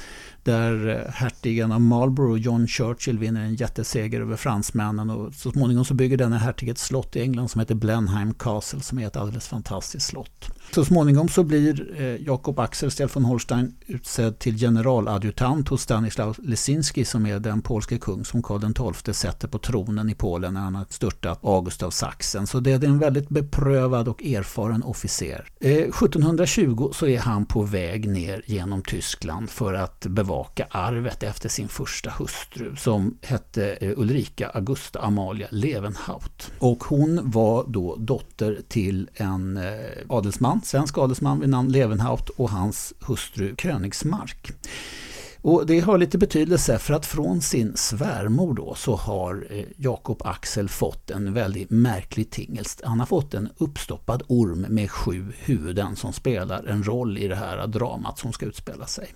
där 0.43 0.87
eh, 0.87 1.13
hertigen 1.13 1.71
av 1.71 1.81
Marlborough, 1.81 2.41
John 2.41 2.67
Churchill, 2.67 3.19
vinner 3.19 3.41
en 3.41 3.55
jätteseger 3.55 4.21
över 4.21 4.35
fransmännen 4.35 5.09
och 5.09 5.33
så 5.33 5.51
småningom 5.51 5.85
så 5.85 5.93
bygger 5.93 6.17
denna 6.17 6.37
hertig 6.37 6.69
ett 6.69 6.77
slott 6.77 7.15
i 7.15 7.21
England 7.21 7.49
som 7.49 7.59
heter 7.59 7.75
Blenheim 7.75 8.33
Castle 8.33 8.81
som 8.81 8.99
är 8.99 9.07
ett 9.07 9.15
alldeles 9.15 9.47
fantastiskt 9.47 10.05
slott. 10.05 10.51
Så 10.71 10.85
småningom 10.85 11.29
så 11.29 11.43
blir 11.43 12.01
eh, 12.01 12.25
Jakob 12.25 12.59
Axel 12.59 12.91
Stel 12.91 13.09
von 13.13 13.25
Holstein 13.25 13.75
utsedd 13.87 14.39
till 14.39 14.57
generaladjutant 14.57 15.69
hos 15.69 15.81
Stanislaw 15.81 16.35
Lesinski 16.43 17.05
som 17.05 17.25
är 17.25 17.39
den 17.39 17.61
polske 17.61 17.97
kung 17.97 18.25
som 18.25 18.43
Karl 18.43 18.93
XII 18.93 19.13
sätter 19.13 19.47
på 19.47 19.57
tronen 19.57 20.09
i 20.09 20.15
Polen 20.15 20.53
när 20.53 20.61
han 20.61 20.75
har 20.75 20.85
störtat 20.89 21.39
August 21.43 21.83
av 21.83 21.91
Sachsen. 21.91 22.47
Så 22.47 22.59
det 22.59 22.71
är 22.71 22.83
en 22.83 22.99
väldigt 22.99 23.29
beprövad 23.29 24.07
och 24.07 24.23
erfaren 24.23 24.83
officer. 24.83 25.47
Eh, 25.59 25.71
1720 25.71 26.89
så 26.93 27.07
är 27.07 27.19
han 27.19 27.45
på 27.45 27.61
väg 27.61 28.09
ner 28.09 28.41
genom 28.45 28.81
Tyskland 28.81 29.49
för 29.49 29.73
att 29.73 30.05
bevaka 30.05 30.32
tillbaka 30.33 30.67
arvet 30.71 31.23
efter 31.23 31.49
sin 31.49 31.67
första 31.67 32.09
hustru 32.09 32.75
som 32.75 33.17
hette 33.21 33.77
eh, 33.81 33.91
Ulrika 33.97 34.49
Augusta 34.49 34.99
Amalia 34.99 35.47
Levenhaut. 35.51 36.51
Och 36.59 36.83
hon 36.83 37.31
var 37.31 37.65
då 37.67 37.95
dotter 37.95 38.61
till 38.67 39.09
en 39.13 39.57
eh, 39.57 39.63
adelsman 40.09 40.61
svensk 40.63 40.97
adelsman 40.97 41.39
vid 41.39 41.49
namn 41.49 41.71
Levenhaut 41.71 42.29
och 42.29 42.49
hans 42.49 42.93
hustru 42.99 43.55
Königsmark. 43.55 44.51
Och 45.41 45.65
det 45.65 45.79
har 45.79 45.97
lite 45.97 46.17
betydelse 46.17 46.79
för 46.79 46.93
att 46.93 47.05
från 47.05 47.41
sin 47.41 47.77
svärmor 47.77 48.53
då 48.53 48.75
så 48.75 48.95
har 48.95 49.47
eh, 49.49 49.65
Jakob 49.77 50.21
Axel 50.25 50.69
fått 50.69 51.11
en 51.11 51.33
väldigt 51.33 51.69
märklig 51.69 52.31
tingest. 52.31 52.81
Han 52.83 52.99
har 52.99 53.07
fått 53.07 53.33
en 53.33 53.49
uppstoppad 53.57 54.23
orm 54.27 54.65
med 54.69 54.91
sju 54.91 55.33
huvuden 55.37 55.95
som 55.95 56.13
spelar 56.13 56.63
en 56.63 56.83
roll 56.83 57.17
i 57.17 57.27
det 57.27 57.35
här 57.35 57.67
dramat 57.67 58.19
som 58.19 58.33
ska 58.33 58.45
utspela 58.45 58.85
sig. 58.85 59.13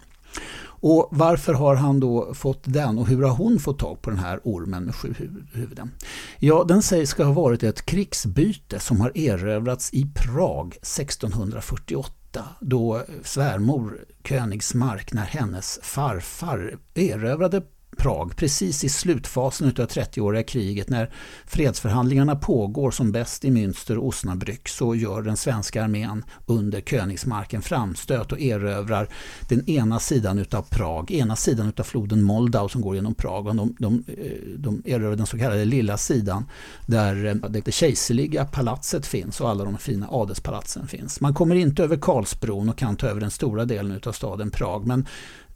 Och 0.80 1.08
Varför 1.12 1.54
har 1.54 1.76
han 1.76 2.00
då 2.00 2.34
fått 2.34 2.62
den 2.64 2.98
och 2.98 3.08
hur 3.08 3.24
har 3.24 3.36
hon 3.36 3.60
fått 3.60 3.80
tag 3.80 4.02
på 4.02 4.10
den 4.10 4.20
här 4.20 4.40
ormen 4.44 4.84
med 4.84 4.96
sju 4.96 5.14
huvuden? 5.54 5.92
Ja, 6.40 6.66
den 6.68 6.82
sägs 6.82 7.10
ska 7.10 7.24
ha 7.24 7.34
varit 7.34 7.64
ett 7.64 7.86
krigsbyte 7.86 8.80
som 8.80 9.02
har 9.02 9.18
erövrats 9.18 9.94
i 9.94 10.08
Prag 10.16 10.68
1648 10.68 12.44
då 12.60 13.02
svärmor 13.24 14.06
Königsmark 14.24 15.14
när 15.14 15.26
hennes 15.26 15.80
farfar 15.82 16.78
erövrade 16.96 17.62
Prag 17.98 18.36
precis 18.36 18.84
i 18.84 18.90
slutfasen 18.90 19.68
av 19.68 19.74
30-åriga 19.74 20.44
kriget 20.44 20.90
när 20.90 21.12
fredsförhandlingarna 21.46 22.36
pågår 22.36 22.92
som 22.92 23.12
bäst 23.12 23.46
i 23.46 23.50
Münster 23.50 23.98
och 23.98 24.08
Osnabrück 24.08 24.68
så 24.68 24.96
gör 24.96 25.22
den 25.22 25.38
svenska 25.38 25.84
armén 25.84 26.26
under 26.46 26.82
Königsmarken 26.82 27.62
framstöt 27.62 28.32
och 28.32 28.42
erövrar 28.42 29.10
den 29.50 29.70
ena 29.70 30.00
sidan 30.00 30.40
utav 30.40 30.62
Prag, 30.62 31.12
ena 31.12 31.36
sidan 31.36 31.68
utav 31.68 31.84
floden 31.84 32.24
Moldau 32.24 32.70
som 32.70 32.82
går 32.82 32.96
genom 32.96 33.16
Prag. 33.16 33.48
Och 33.48 33.56
de, 33.56 33.76
de, 33.80 34.04
eh, 34.08 34.58
de 34.58 34.82
erövrar 34.86 35.16
den 35.16 35.26
så 35.26 35.38
kallade 35.38 35.66
lilla 35.66 35.98
sidan 35.98 36.46
där 36.86 37.26
eh, 37.26 37.50
det 37.50 37.72
kejserliga 37.72 38.46
palatset 38.46 39.06
finns 39.06 39.42
och 39.42 39.50
alla 39.50 39.64
de 39.64 39.78
fina 39.78 40.08
adelspalatsen 40.10 40.88
finns. 40.88 41.22
Man 41.22 41.34
kommer 41.34 41.56
inte 41.56 41.84
över 41.84 41.98
Karlsbron 41.98 42.70
och 42.70 42.78
kan 42.78 42.96
ta 42.96 43.08
över 43.08 43.22
den 43.22 43.32
stora 43.32 43.66
delen 43.66 43.92
utav 43.92 44.12
staden 44.12 44.52
Prag 44.52 44.88
men 44.88 45.06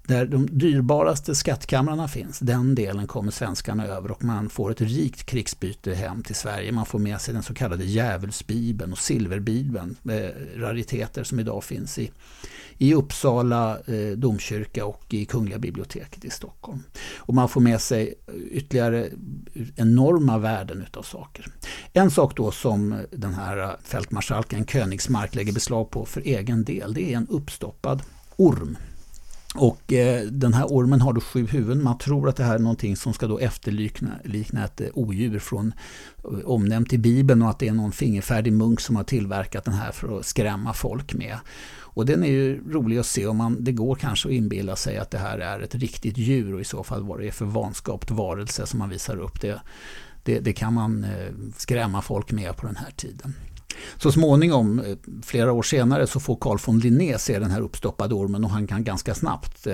där 0.08 0.26
de 0.26 0.48
dyrbaraste 0.52 1.36
skattkamrarna 1.36 2.08
finns, 2.08 2.40
den 2.40 2.76
delen 2.76 3.08
kommer 3.08 3.32
svenskarna 3.32 3.86
över 3.86 4.12
och 4.12 4.24
man 4.24 4.50
får 4.50 4.72
ett 4.72 4.82
rikt 4.82 5.26
krigsbyte 5.26 5.94
hem 5.94 6.24
till 6.24 6.36
Sverige. 6.36 6.72
Man 6.72 6.86
får 6.86 7.00
med 7.00 7.22
sig 7.22 7.34
den 7.34 7.44
så 7.44 7.54
kallade 7.54 7.86
djävulsbibeln 7.86 8.92
och 8.92 8.98
silverbibeln, 8.98 9.96
eh, 10.10 10.60
rariteter 10.60 11.24
som 11.24 11.40
idag 11.40 11.64
finns 11.64 12.00
i, 12.00 12.12
i 12.78 12.94
Uppsala 12.94 13.80
eh, 13.80 14.18
domkyrka 14.18 14.86
och 14.86 15.14
i 15.14 15.26
Kungliga 15.26 15.60
biblioteket 15.60 16.26
i 16.26 16.30
Stockholm. 16.30 16.84
Och 17.18 17.34
man 17.34 17.50
får 17.50 17.62
med 17.62 17.82
sig 17.82 18.14
ytterligare 18.52 19.10
enorma 19.76 20.38
värden 20.38 20.82
utav 20.82 21.04
saker. 21.04 21.46
En 21.94 22.12
sak 22.12 22.36
då 22.36 22.52
som 22.52 23.06
den 23.12 23.34
här 23.34 23.78
fältmarskalken 23.84 24.66
Königsmark 24.66 25.36
lägger 25.36 25.54
beslag 25.54 25.90
på 25.90 26.06
för 26.06 26.22
egen 26.22 26.64
del, 26.64 26.94
det 26.94 27.14
är 27.14 27.18
en 27.18 27.28
uppstoppad 27.28 28.02
orm 28.38 28.78
och 29.56 29.94
eh, 29.94 30.22
den 30.26 30.54
här 30.54 30.66
ormen 30.66 31.02
har 31.02 31.14
då 31.14 31.22
sju 31.22 31.48
huvuden. 31.48 31.84
Man 31.84 31.98
tror 31.98 32.30
att 32.30 32.36
det 32.36 32.44
här 32.44 32.56
är 32.56 32.60
någonting 32.60 32.96
som 32.96 33.14
ska 33.14 33.28
då 33.28 33.40
efterlikna 33.40 34.10
likna 34.24 34.66
ett 34.66 34.82
eh, 34.82 34.88
odjur 34.94 35.40
från 35.40 35.74
eh, 36.24 36.46
omnämnt 36.46 36.94
i 36.94 36.98
Bibeln 36.98 37.42
och 37.42 37.50
att 37.50 37.60
det 37.60 37.68
är 37.68 37.74
någon 37.74 37.92
fingerfärdig 37.92 38.54
munk 38.54 38.82
som 38.82 38.96
har 38.96 39.04
tillverkat 39.04 39.66
den 39.66 39.74
här 39.74 39.92
för 39.92 40.20
att 40.20 40.26
skrämma 40.26 40.74
folk 40.74 41.14
med. 41.14 41.38
Och 41.94 42.06
den 42.06 42.24
är 42.24 42.32
ju 42.32 42.72
rolig 42.72 42.98
att 42.98 43.06
se 43.06 43.28
om 43.28 43.38
man, 43.38 43.64
det 43.64 43.72
går 43.72 43.96
kanske 43.96 44.30
att 44.30 44.34
inbilla 44.34 44.76
sig 44.76 44.98
att 44.98 45.12
det 45.12 45.18
här 45.18 45.38
är 45.38 45.60
ett 45.60 45.76
riktigt 45.76 46.18
djur 46.18 46.54
och 46.54 46.62
i 46.62 46.64
så 46.64 46.84
fall 46.84 47.04
vad 47.04 47.20
det 47.20 47.28
är 47.28 47.32
för 47.32 47.46
vanskapt 47.46 48.12
varelse 48.12 48.66
som 48.66 48.80
man 48.80 48.90
visar 48.90 49.18
upp. 49.18 49.42
Det, 49.42 49.62
det, 50.24 50.40
det 50.40 50.54
kan 50.54 50.74
man 50.74 51.04
eh, 51.04 51.34
skrämma 51.58 52.02
folk 52.02 52.32
med 52.32 52.58
på 52.58 52.66
den 52.66 52.76
här 52.76 52.92
tiden. 52.92 53.34
Så 53.98 54.12
småningom, 54.12 54.80
eh, 54.80 54.98
flera 55.24 55.52
år 55.52 55.64
senare, 55.64 56.08
så 56.08 56.20
får 56.20 56.38
Carl 56.42 56.58
von 56.66 56.80
Linné 56.80 57.18
se 57.18 57.40
den 57.40 57.52
här 57.52 57.62
uppstoppade 57.62 58.16
ormen 58.16 58.44
och 58.44 58.50
han 58.50 58.68
kan 58.68 58.84
ganska 58.84 59.16
snabbt 59.16 59.68
eh, 59.68 59.74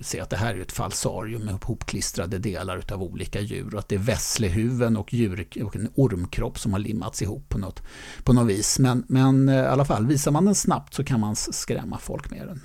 se 0.00 0.20
att 0.20 0.30
det 0.30 0.36
här 0.36 0.54
är 0.54 0.60
ett 0.60 0.72
falsarium 0.72 1.42
med 1.42 1.54
hopklistrade 1.64 2.38
delar 2.38 2.82
av 2.92 3.02
olika 3.02 3.40
djur 3.40 3.74
och 3.74 3.78
att 3.78 3.88
det 3.88 3.94
är 3.94 3.98
vässlehuven 3.98 4.96
och, 4.96 5.14
djur, 5.14 5.46
och 5.64 5.76
en 5.76 5.88
ormkropp 5.94 6.58
som 6.58 6.72
har 6.72 6.80
limmats 6.80 7.22
ihop 7.22 7.48
på 7.48 7.58
något, 7.58 7.82
på 8.24 8.32
något 8.32 8.48
vis. 8.48 8.78
Men, 8.78 9.04
men 9.08 9.48
eh, 9.48 9.54
i 9.54 9.66
alla 9.66 9.84
fall, 9.84 10.06
visar 10.06 10.30
man 10.30 10.44
den 10.44 10.54
snabbt 10.54 10.94
så 10.94 11.04
kan 11.04 11.20
man 11.20 11.36
skrämma 11.36 11.98
folk 11.98 12.30
med 12.30 12.46
den. 12.46 12.60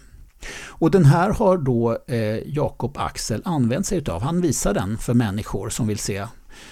Och 0.68 0.92
den 0.92 1.06
här 1.06 1.30
har 1.30 1.58
då 1.58 1.98
eh, 2.08 2.38
Jakob 2.46 2.98
Axel 2.98 3.42
använt 3.46 3.86
sig 3.86 3.98
utav. 3.98 4.22
Han 4.22 4.42
visar 4.42 4.74
den 4.74 4.98
för 4.98 5.14
människor 5.14 5.70
som 5.70 5.88
vill 5.88 6.00
se 6.00 6.28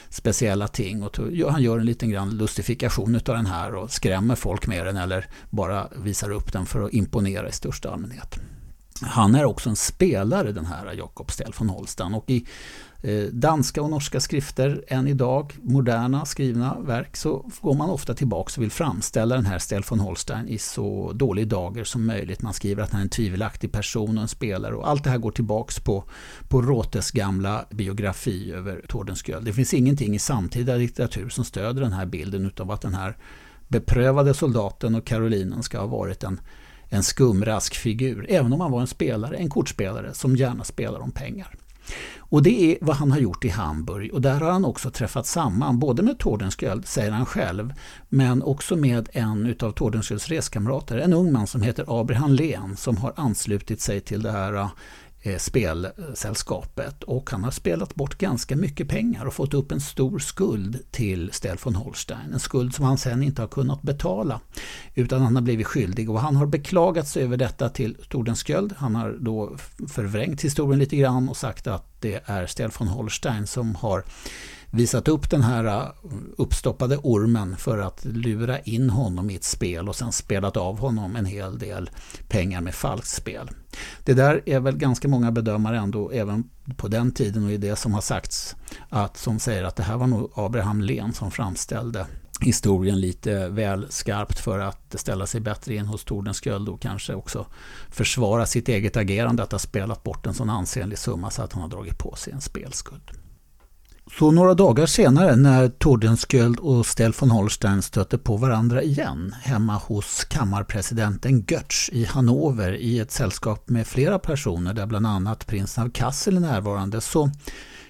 speciella 0.09 0.67
ting. 0.67 1.03
Och 1.03 1.17
han 1.49 1.61
gör 1.61 1.79
en 1.79 1.85
liten 1.85 2.09
grann 2.09 2.29
lustifikation 2.29 3.15
av 3.15 3.21
den 3.21 3.45
här 3.45 3.75
och 3.75 3.91
skrämmer 3.91 4.35
folk 4.35 4.67
med 4.67 4.85
den 4.85 4.97
eller 4.97 5.25
bara 5.49 5.87
visar 5.95 6.31
upp 6.31 6.53
den 6.53 6.65
för 6.65 6.81
att 6.81 6.93
imponera 6.93 7.49
i 7.49 7.51
största 7.51 7.91
allmänhet. 7.91 8.39
Han 9.01 9.35
är 9.35 9.45
också 9.45 9.69
en 9.69 9.75
spelare 9.75 10.51
den 10.51 10.65
här 10.65 10.93
Jakob 10.93 11.31
Stell 11.31 11.53
von 11.57 11.69
Holstein 11.69 12.13
och 12.13 12.29
i 12.29 12.45
Eh, 13.03 13.23
danska 13.23 13.81
och 13.81 13.89
norska 13.89 14.19
skrifter 14.19 14.83
än 14.87 15.07
idag, 15.07 15.53
moderna 15.61 16.25
skrivna 16.25 16.77
verk, 16.79 17.17
så 17.17 17.49
går 17.61 17.73
man 17.73 17.89
ofta 17.89 18.13
tillbaka 18.13 18.51
och 18.57 18.63
vill 18.63 18.71
framställa 18.71 19.35
den 19.35 19.45
här 19.45 19.59
Stel 19.59 19.83
von 19.89 19.99
Holstein 19.99 20.47
i 20.47 20.57
så 20.57 21.11
dålig 21.13 21.47
dager 21.47 21.83
som 21.83 22.05
möjligt. 22.05 22.41
Man 22.41 22.53
skriver 22.53 22.83
att 22.83 22.91
han 22.91 22.99
är 22.99 23.03
en 23.03 23.09
tvivelaktig 23.09 23.71
person 23.71 24.17
och 24.17 24.21
en 24.21 24.27
spelare 24.27 24.75
och 24.75 24.89
allt 24.89 25.03
det 25.03 25.09
här 25.09 25.17
går 25.17 25.31
tillbaka 25.31 25.81
på, 25.83 26.03
på 26.49 26.61
Rotes 26.61 27.11
gamla 27.11 27.65
biografi 27.69 28.51
över 28.51 28.85
Tordenskjöld. 28.87 29.45
Det 29.45 29.53
finns 29.53 29.73
ingenting 29.73 30.15
i 30.15 30.19
samtida 30.19 30.75
litteratur 30.75 31.29
som 31.29 31.45
stöder 31.45 31.81
den 31.81 31.93
här 31.93 32.05
bilden 32.05 32.51
av 32.59 32.71
att 32.71 32.81
den 32.81 32.93
här 32.93 33.17
beprövade 33.67 34.33
soldaten 34.33 34.95
och 34.95 35.05
Karolinen 35.05 35.63
ska 35.63 35.79
ha 35.79 35.87
varit 35.87 36.23
en 36.23 36.41
en 36.93 37.03
skumrask 37.03 37.75
figur, 37.75 38.25
även 38.29 38.53
om 38.53 38.61
han 38.61 38.71
var 38.71 38.81
en 38.81 38.87
spelare, 38.87 39.37
en 39.37 39.49
kortspelare 39.49 40.13
som 40.13 40.35
gärna 40.35 40.63
spelar 40.63 40.99
om 40.99 41.11
pengar. 41.11 41.55
Och 42.17 42.43
det 42.43 42.71
är 42.71 42.77
vad 42.81 42.95
han 42.95 43.11
har 43.11 43.19
gjort 43.19 43.45
i 43.45 43.49
Hamburg. 43.49 44.13
Och 44.13 44.21
där 44.21 44.39
har 44.39 44.51
han 44.51 44.65
också 44.65 44.91
träffat 44.91 45.27
samman 45.27 45.79
både 45.79 46.03
med 46.03 46.19
Tordenskjöld, 46.19 46.85
säger 46.85 47.11
han 47.11 47.25
själv, 47.25 47.73
men 48.09 48.43
också 48.43 48.75
med 48.75 49.09
en 49.13 49.55
av 49.59 49.71
Tordenskjölds 49.71 50.27
reskamrater, 50.27 50.97
en 50.97 51.13
ung 51.13 51.31
man 51.31 51.47
som 51.47 51.61
heter 51.61 52.01
Abraham 52.01 52.33
Len 52.33 52.77
som 52.77 52.97
har 52.97 53.13
anslutit 53.15 53.81
sig 53.81 53.99
till 53.99 54.21
det 54.21 54.31
här 54.31 54.69
Eh, 55.23 55.37
spelsällskapet 55.37 57.03
och 57.03 57.29
han 57.29 57.43
har 57.43 57.51
spelat 57.51 57.95
bort 57.95 58.17
ganska 58.17 58.55
mycket 58.55 58.87
pengar 58.87 59.25
och 59.25 59.33
fått 59.33 59.53
upp 59.53 59.71
en 59.71 59.81
stor 59.81 60.19
skuld 60.19 60.79
till 60.91 61.29
Stel 61.33 61.57
von 61.63 61.75
Holstein. 61.75 62.33
En 62.33 62.39
skuld 62.39 62.75
som 62.75 62.85
han 62.85 62.97
sen 62.97 63.23
inte 63.23 63.41
har 63.41 63.47
kunnat 63.47 63.81
betala 63.81 64.39
utan 64.95 65.21
han 65.21 65.35
har 65.35 65.41
blivit 65.41 65.67
skyldig 65.67 66.09
och 66.09 66.19
han 66.19 66.35
har 66.35 66.45
beklagat 66.45 67.07
sig 67.07 67.23
över 67.23 67.37
detta 67.37 67.69
till 67.69 67.97
Tordenskjöld. 68.09 68.73
Han 68.77 68.95
har 68.95 69.17
då 69.19 69.57
förvrängt 69.89 70.41
historien 70.41 70.79
lite 70.79 70.95
grann 70.95 71.29
och 71.29 71.37
sagt 71.37 71.67
att 71.67 72.01
det 72.01 72.21
är 72.25 72.47
Stel 72.47 72.71
von 72.79 72.87
Holstein 72.87 73.47
som 73.47 73.75
har 73.75 74.03
visat 74.71 75.07
upp 75.07 75.29
den 75.29 75.41
här 75.41 75.65
äh, 75.65 75.87
uppstoppade 76.37 76.97
ormen 76.97 77.57
för 77.57 77.77
att 77.77 78.05
lura 78.05 78.59
in 78.59 78.89
honom 78.89 79.29
i 79.29 79.35
ett 79.35 79.43
spel 79.43 79.89
och 79.89 79.95
sen 79.95 80.11
spelat 80.11 80.57
av 80.57 80.79
honom 80.79 81.15
en 81.15 81.25
hel 81.25 81.59
del 81.59 81.89
pengar 82.27 82.61
med 82.61 82.75
falskt 82.75 83.15
spel. 83.15 83.49
Det 84.03 84.13
där 84.13 84.41
är 84.45 84.59
väl 84.59 84.77
ganska 84.77 85.07
många 85.07 85.31
bedömare 85.31 85.77
ändå 85.77 86.11
även 86.11 86.49
på 86.77 86.87
den 86.87 87.11
tiden 87.11 87.45
och 87.45 87.51
i 87.51 87.57
det 87.57 87.75
som 87.75 87.93
har 87.93 88.01
sagts 88.01 88.55
att 88.89 89.17
som 89.17 89.39
säger 89.39 89.63
att 89.63 89.75
det 89.75 89.83
här 89.83 89.97
var 89.97 90.07
nog 90.07 90.31
Abraham 90.35 90.81
Len 90.81 91.13
som 91.13 91.31
framställde 91.31 92.05
historien 92.41 93.01
lite 93.01 93.49
väl 93.49 93.87
skarpt 93.89 94.39
för 94.39 94.59
att 94.59 94.95
ställa 94.99 95.25
sig 95.25 95.41
bättre 95.41 95.75
in 95.75 95.85
hos 95.85 96.03
Tordenskjöld 96.03 96.69
och 96.69 96.81
kanske 96.81 97.13
också 97.13 97.45
försvara 97.89 98.45
sitt 98.45 98.69
eget 98.69 98.97
agerande 98.97 99.43
att 99.43 99.51
ha 99.51 99.59
spelat 99.59 100.03
bort 100.03 100.25
en 100.25 100.33
sån 100.33 100.49
ansenlig 100.49 100.97
summa 100.97 101.29
så 101.29 101.41
att 101.41 101.53
han 101.53 101.61
har 101.61 101.69
dragit 101.69 101.97
på 101.97 102.15
sig 102.15 102.33
en 102.33 102.41
spelskuld. 102.41 103.11
Så 104.19 104.31
några 104.31 104.53
dagar 104.53 104.85
senare 104.85 105.35
när 105.35 105.69
Tordenskjöld 105.69 106.59
och 106.59 106.85
Stell 106.85 107.13
von 107.19 107.31
Holstein 107.31 107.81
stötte 107.81 108.17
på 108.17 108.37
varandra 108.37 108.83
igen 108.83 109.35
hemma 109.41 109.75
hos 109.75 110.23
kammarpresidenten 110.23 111.45
Götz 111.47 111.89
i 111.89 112.05
Hannover 112.05 112.75
i 112.75 112.99
ett 112.99 113.11
sällskap 113.11 113.69
med 113.69 113.87
flera 113.87 114.19
personer 114.19 114.73
där 114.73 114.85
bland 114.85 115.07
annat 115.07 115.47
prinsen 115.47 115.83
av 115.83 115.89
Kassel 115.89 116.37
är 116.37 116.41
närvarande 116.41 117.01
så 117.01 117.31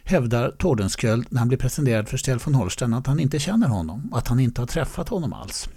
hävdar 0.04 0.52
Tordenskjöld 0.52 1.28
när 1.30 1.40
han 1.40 1.48
blir 1.48 1.58
presenterad 1.58 2.10
för 2.10 2.18
Stell 2.18 2.40
von 2.46 2.56
Holstein 2.56 2.94
att 2.94 3.08
han 3.08 3.20
inte 3.20 3.40
känner 3.40 3.68
honom, 3.68 4.14
att 4.14 4.28
han 4.28 4.40
inte 4.40 4.62
har 4.62 4.68
träffat 4.68 5.10
honom 5.10 5.34
alls. 5.34 5.70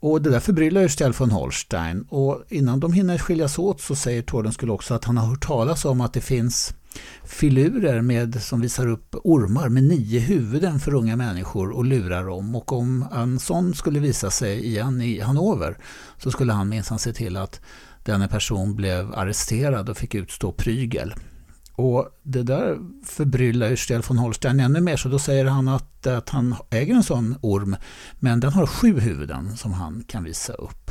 Och 0.00 0.22
det 0.22 0.30
där 0.30 0.40
förbryllar 0.40 0.80
ju 0.80 0.88
Stell 0.88 1.12
von 1.12 1.30
Holstein 1.30 2.06
och 2.08 2.42
innan 2.48 2.80
de 2.80 2.92
hinner 2.92 3.18
skiljas 3.18 3.58
åt 3.58 3.80
så 3.80 3.96
säger 3.96 4.22
Tordenskjöld 4.22 4.72
också 4.72 4.94
att 4.94 5.04
han 5.04 5.16
har 5.16 5.26
hört 5.26 5.46
talas 5.46 5.84
om 5.84 6.00
att 6.00 6.12
det 6.12 6.20
finns 6.20 6.74
filurer 7.24 8.00
med, 8.00 8.42
som 8.42 8.60
visar 8.60 8.86
upp 8.86 9.14
ormar 9.24 9.68
med 9.68 9.84
nio 9.84 10.20
huvuden 10.20 10.80
för 10.80 10.94
unga 10.94 11.16
människor 11.16 11.70
och 11.70 11.84
lurar 11.84 12.24
dem. 12.24 12.54
Och 12.54 12.72
om 12.72 13.04
en 13.12 13.38
sån 13.38 13.74
skulle 13.74 14.00
visa 14.00 14.30
sig 14.30 14.66
igen 14.66 15.00
i 15.00 15.20
Hannover 15.20 15.78
så 16.18 16.30
skulle 16.30 16.52
han 16.52 16.68
minsann 16.68 16.98
se 16.98 17.12
till 17.12 17.36
att 17.36 17.60
denna 18.04 18.28
person 18.28 18.76
blev 18.76 19.14
arresterad 19.14 19.88
och 19.88 19.96
fick 19.96 20.14
utstå 20.14 20.52
prygel. 20.52 21.14
Och 21.82 22.08
det 22.22 22.42
där 22.42 22.78
förbryllar 23.04 23.68
ju 23.68 23.76
Stel 23.76 24.02
von 24.08 24.18
Holstein 24.18 24.60
ännu 24.60 24.80
mer 24.80 24.96
så 24.96 25.08
då 25.08 25.18
säger 25.18 25.44
han 25.44 25.68
att, 25.68 26.06
att 26.06 26.28
han 26.28 26.54
äger 26.70 26.94
en 26.94 27.02
sån 27.02 27.36
orm 27.40 27.76
men 28.18 28.40
den 28.40 28.52
har 28.52 28.66
sju 28.66 29.00
huvuden 29.00 29.56
som 29.56 29.72
han 29.72 30.04
kan 30.06 30.24
visa 30.24 30.52
upp. 30.52 30.90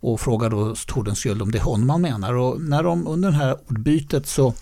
Och 0.00 0.20
frågar 0.20 0.50
då 0.50 0.74
Tordenskjöld 0.86 1.42
om 1.42 1.50
det 1.50 1.58
är 1.58 1.62
honom 1.62 1.90
han 1.90 2.02
menar 2.02 2.34
och 2.34 2.60
när 2.60 2.82
de 2.82 3.06
under 3.06 3.30
det 3.30 3.36
här 3.36 3.56
ordbytet 3.70 4.26
så 4.26 4.54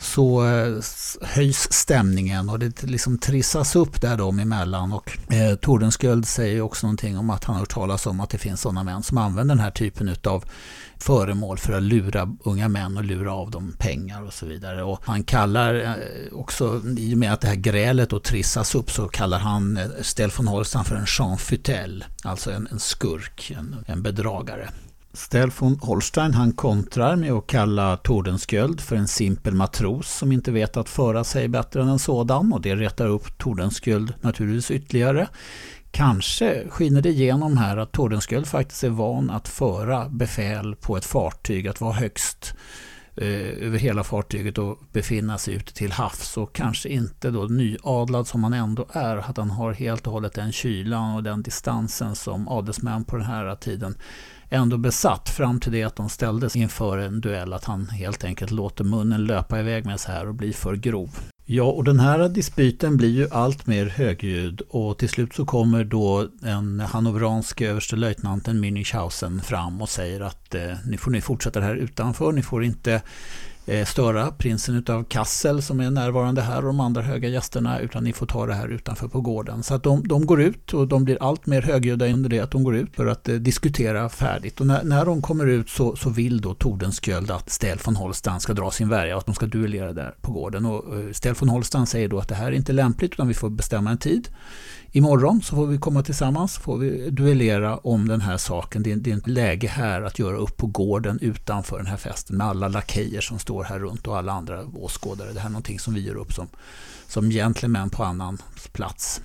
så 0.00 0.46
eh, 0.46 0.78
höjs 1.22 1.72
stämningen 1.72 2.48
och 2.48 2.58
det 2.58 2.82
liksom 2.82 3.18
trissas 3.18 3.76
upp 3.76 4.00
där 4.00 4.16
dem 4.16 4.38
emellan. 4.38 4.92
Och 4.92 5.32
eh, 5.32 5.54
Tordenskjöld 5.54 6.26
säger 6.26 6.60
också 6.60 6.86
någonting 6.86 7.18
om 7.18 7.30
att 7.30 7.44
han 7.44 7.54
har 7.54 7.60
hört 7.60 7.70
talas 7.70 8.06
om 8.06 8.20
att 8.20 8.30
det 8.30 8.38
finns 8.38 8.60
sådana 8.60 8.84
män 8.84 9.02
som 9.02 9.18
använder 9.18 9.54
den 9.54 9.64
här 9.64 9.70
typen 9.70 10.16
av 10.24 10.44
föremål 10.98 11.58
för 11.58 11.72
att 11.72 11.82
lura 11.82 12.36
unga 12.44 12.68
män 12.68 12.96
och 12.96 13.04
lura 13.04 13.32
av 13.32 13.50
dem 13.50 13.74
pengar 13.78 14.22
och 14.22 14.32
så 14.32 14.46
vidare. 14.46 14.82
Och 14.82 15.00
han 15.04 15.24
kallar 15.24 15.74
eh, 15.74 16.32
också, 16.32 16.82
i 16.98 17.14
och 17.14 17.18
med 17.18 17.32
att 17.32 17.40
det 17.40 17.48
här 17.48 17.54
grälet 17.54 18.10
då 18.10 18.20
trissas 18.20 18.74
upp 18.74 18.90
så 18.90 19.08
kallar 19.08 19.38
han 19.38 19.76
eh, 19.76 19.86
Stell 20.00 20.04
Stel 20.04 20.30
von 20.36 20.48
Holstein 20.48 20.84
för 20.84 20.96
en 20.96 21.06
Jean 21.18 21.38
Futel, 21.38 22.04
alltså 22.22 22.52
en, 22.52 22.68
en 22.70 22.80
skurk, 22.80 23.52
en, 23.58 23.76
en 23.86 24.02
bedragare. 24.02 24.68
Stel 25.12 25.50
von 25.58 25.78
Holstein 25.80 26.34
han 26.34 26.52
kontrar 26.52 27.16
med 27.16 27.32
att 27.32 27.46
kalla 27.46 27.96
Tordenskjöld 27.96 28.80
för 28.80 28.96
en 28.96 29.08
simpel 29.08 29.54
matros 29.54 30.10
som 30.18 30.32
inte 30.32 30.52
vet 30.52 30.76
att 30.76 30.88
föra 30.88 31.24
sig 31.24 31.48
bättre 31.48 31.82
än 31.82 31.88
en 31.88 31.98
sådan 31.98 32.52
och 32.52 32.60
det 32.60 32.76
retar 32.76 33.06
upp 33.06 33.38
Tordenskjöld 33.38 34.14
naturligtvis 34.20 34.70
ytterligare. 34.70 35.28
Kanske 35.90 36.68
skiner 36.68 37.02
det 37.02 37.08
igenom 37.08 37.56
här 37.56 37.76
att 37.76 37.92
Tordenskjöld 37.92 38.46
faktiskt 38.46 38.84
är 38.84 38.88
van 38.88 39.30
att 39.30 39.48
föra 39.48 40.08
befäl 40.08 40.76
på 40.76 40.96
ett 40.96 41.04
fartyg, 41.04 41.68
att 41.68 41.80
vara 41.80 41.92
högst 41.92 42.54
eh, 43.16 43.66
över 43.66 43.78
hela 43.78 44.04
fartyget 44.04 44.58
och 44.58 44.78
befinna 44.92 45.38
sig 45.38 45.54
ute 45.54 45.74
till 45.74 45.92
havs 45.92 46.36
och 46.36 46.54
kanske 46.54 46.88
inte 46.88 47.30
då 47.30 47.42
nyadlad 47.42 48.26
som 48.26 48.44
han 48.44 48.52
ändå 48.52 48.86
är, 48.92 49.16
att 49.16 49.36
han 49.36 49.50
har 49.50 49.72
helt 49.72 50.06
och 50.06 50.12
hållet 50.12 50.34
den 50.34 50.52
kylan 50.52 51.14
och 51.14 51.22
den 51.22 51.42
distansen 51.42 52.14
som 52.14 52.48
adelsmän 52.48 53.04
på 53.04 53.16
den 53.16 53.26
här 53.26 53.54
tiden 53.56 53.94
ändå 54.50 54.76
besatt 54.76 55.28
fram 55.28 55.60
till 55.60 55.72
det 55.72 55.82
att 55.82 55.96
de 55.96 56.08
ställdes 56.08 56.56
inför 56.56 56.98
en 56.98 57.20
duell 57.20 57.52
att 57.52 57.64
han 57.64 57.88
helt 57.88 58.24
enkelt 58.24 58.50
låter 58.50 58.84
munnen 58.84 59.24
löpa 59.24 59.60
iväg 59.60 59.86
med 59.86 60.00
så 60.00 60.12
här 60.12 60.28
och 60.28 60.34
blir 60.34 60.52
för 60.52 60.76
grov. 60.76 61.10
Ja, 61.52 61.64
och 61.64 61.84
den 61.84 62.00
här 62.00 62.28
dispyten 62.28 62.96
blir 62.96 63.08
ju 63.08 63.28
allt 63.30 63.66
mer 63.66 63.86
högljudd 63.86 64.60
och 64.60 64.98
till 64.98 65.08
slut 65.08 65.34
så 65.34 65.44
kommer 65.44 65.84
då 65.84 66.28
den 66.40 66.80
hannoveranske 66.80 67.68
överstelöjtnanten 67.68 68.64
Münchhausen 68.64 69.42
fram 69.42 69.82
och 69.82 69.88
säger 69.88 70.20
att 70.20 70.54
eh, 70.54 70.72
nu 70.86 70.96
får 70.96 71.10
ni 71.10 71.20
fortsätta 71.20 71.60
det 71.60 71.66
här 71.66 71.76
utanför, 71.76 72.32
ni 72.32 72.42
får 72.42 72.64
inte 72.64 73.02
Eh, 73.66 73.86
störa 73.86 74.30
prinsen 74.30 74.74
utav 74.74 75.04
Kassel 75.04 75.62
som 75.62 75.80
är 75.80 75.90
närvarande 75.90 76.42
här 76.42 76.56
och 76.56 76.64
de 76.66 76.80
andra 76.80 77.02
höga 77.02 77.28
gästerna 77.28 77.78
utan 77.78 78.04
ni 78.04 78.12
får 78.12 78.26
ta 78.26 78.46
det 78.46 78.54
här 78.54 78.68
utanför 78.68 79.08
på 79.08 79.20
gården. 79.20 79.62
Så 79.62 79.74
att 79.74 79.82
de, 79.82 80.08
de 80.08 80.26
går 80.26 80.40
ut 80.42 80.74
och 80.74 80.88
de 80.88 81.04
blir 81.04 81.18
allt 81.20 81.46
mer 81.46 81.62
högljudda 81.62 82.06
under 82.06 82.30
det 82.30 82.40
att 82.40 82.50
de 82.50 82.64
går 82.64 82.76
ut 82.76 82.96
för 82.96 83.06
att 83.06 83.28
eh, 83.28 83.34
diskutera 83.34 84.08
färdigt. 84.08 84.60
Och 84.60 84.66
när, 84.66 84.84
när 84.84 85.04
de 85.04 85.22
kommer 85.22 85.46
ut 85.46 85.70
så, 85.70 85.96
så 85.96 86.10
vill 86.10 86.40
då 86.40 86.54
Tordenskjöld 86.54 87.30
att 87.30 87.50
Stel 87.50 87.78
von 87.84 87.96
Holstein 87.96 88.40
ska 88.40 88.52
dra 88.52 88.70
sin 88.70 88.88
värja 88.88 89.14
och 89.14 89.20
att 89.20 89.26
de 89.26 89.34
ska 89.34 89.46
duellera 89.46 89.92
där 89.92 90.14
på 90.20 90.32
gården. 90.32 90.66
Och 90.66 90.98
eh, 90.98 91.12
Stel 91.12 91.34
von 91.34 91.48
Holstein 91.48 91.86
säger 91.86 92.08
då 92.08 92.18
att 92.18 92.28
det 92.28 92.34
här 92.34 92.46
är 92.46 92.52
inte 92.52 92.72
lämpligt 92.72 93.12
utan 93.12 93.28
vi 93.28 93.34
får 93.34 93.50
bestämma 93.50 93.90
en 93.90 93.98
tid. 93.98 94.28
Imorgon 94.92 95.42
så 95.42 95.56
får 95.56 95.66
vi 95.66 95.78
komma 95.78 96.02
tillsammans, 96.02 96.58
får 96.58 96.78
vi 96.78 97.10
duellera 97.10 97.76
om 97.76 98.08
den 98.08 98.20
här 98.20 98.36
saken. 98.36 98.82
Det 98.82 98.92
är, 98.92 98.96
det 98.96 99.10
är 99.10 99.16
ett 99.16 99.26
läge 99.26 99.68
här 99.68 100.02
att 100.02 100.18
göra 100.18 100.36
upp 100.36 100.56
på 100.56 100.66
gården 100.66 101.18
utanför 101.20 101.76
den 101.76 101.86
här 101.86 101.96
festen 101.96 102.36
med 102.36 102.46
alla 102.46 102.68
lakejer 102.68 103.20
som 103.20 103.38
står 103.38 103.64
här 103.64 103.78
runt 103.78 104.06
och 104.06 104.18
alla 104.18 104.32
andra 104.32 104.64
åskådare. 104.74 105.32
Det 105.32 105.40
här 105.40 105.46
är 105.46 105.52
någonting 105.52 105.78
som 105.78 105.94
vi 105.94 106.00
gör 106.00 106.16
upp 106.16 106.32
som, 106.32 106.48
som 107.06 107.30
gentlemän 107.30 107.90
på 107.90 108.04
annan 108.04 108.38
plats. 108.72 109.20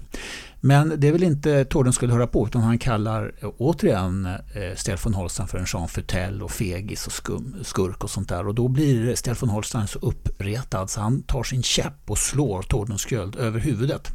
Men 0.61 0.93
det 0.97 1.07
är 1.07 1.11
väl 1.11 1.23
inte 1.23 1.65
Torden 1.65 1.93
skulle 1.93 2.13
höra 2.13 2.27
på 2.27 2.47
utan 2.47 2.61
han 2.61 2.77
kallar 2.77 3.31
eh, 3.41 3.49
återigen 3.57 4.25
eh, 4.25 4.75
Stel 4.75 4.97
von 5.03 5.13
Holstein 5.13 5.47
för 5.47 5.57
en 5.57 5.65
Jean 5.67 5.87
Futel 5.87 6.43
och 6.43 6.51
fegis 6.51 7.07
och 7.07 7.13
skum, 7.13 7.55
skurk 7.63 8.03
och 8.03 8.09
sånt 8.09 8.29
där. 8.29 8.47
Och 8.47 8.55
då 8.55 8.67
blir 8.67 9.15
Stel 9.15 9.35
von 9.35 9.49
Holstein 9.49 9.87
så 9.87 9.99
uppretad 9.99 10.89
så 10.89 11.01
han 11.01 11.21
tar 11.21 11.43
sin 11.43 11.63
käpp 11.63 12.09
och 12.09 12.17
slår 12.17 12.61
Tordenskjöld 12.61 13.35
över 13.35 13.59
huvudet. 13.59 14.11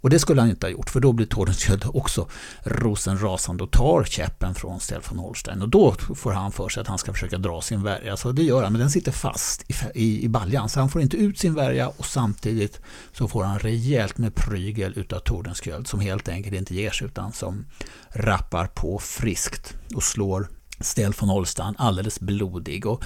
Och 0.00 0.10
det 0.10 0.18
skulle 0.18 0.40
han 0.40 0.50
inte 0.50 0.66
ha 0.66 0.70
gjort 0.70 0.90
för 0.90 1.00
då 1.00 1.12
blir 1.12 1.26
Tordenskjöld 1.26 1.84
också 1.94 2.28
rosenrasande 2.64 3.64
och 3.64 3.70
tar 3.70 4.04
käppen 4.04 4.54
från 4.54 4.80
Stefan 4.80 5.18
Holstein. 5.18 5.62
Och 5.62 5.68
då 5.68 5.94
får 6.14 6.32
han 6.32 6.52
för 6.52 6.68
sig 6.68 6.80
att 6.80 6.86
han 6.86 6.98
ska 6.98 7.12
försöka 7.12 7.38
dra 7.38 7.60
sin 7.60 7.82
värja. 7.82 8.16
så 8.16 8.32
det 8.32 8.42
gör 8.42 8.62
han, 8.62 8.72
men 8.72 8.80
den 8.80 8.90
sitter 8.90 9.12
fast 9.12 9.70
i, 9.70 9.74
i, 9.94 10.24
i 10.24 10.28
baljan. 10.28 10.68
Så 10.68 10.80
han 10.80 10.88
får 10.88 11.02
inte 11.02 11.16
ut 11.16 11.38
sin 11.38 11.54
värja 11.54 11.88
och 11.88 12.06
samtidigt 12.06 12.80
så 13.12 13.28
får 13.28 13.44
han 13.44 13.58
rejält 13.58 14.18
med 14.18 14.34
prygel 14.34 14.92
utav 14.96 15.18
Tordenskjöld 15.18 15.86
som 15.86 16.00
helt 16.00 16.28
enkelt 16.28 16.54
inte 16.54 16.74
ger 16.74 16.90
sig 16.90 17.06
utan 17.06 17.32
som 17.32 17.64
rappar 18.10 18.66
på 18.66 18.98
friskt 18.98 19.74
och 19.94 20.02
slår 20.02 20.48
Stel 20.80 21.12
von 21.20 21.28
Holstein 21.28 21.74
alldeles 21.78 22.20
blodig. 22.20 22.86
Och 22.86 23.04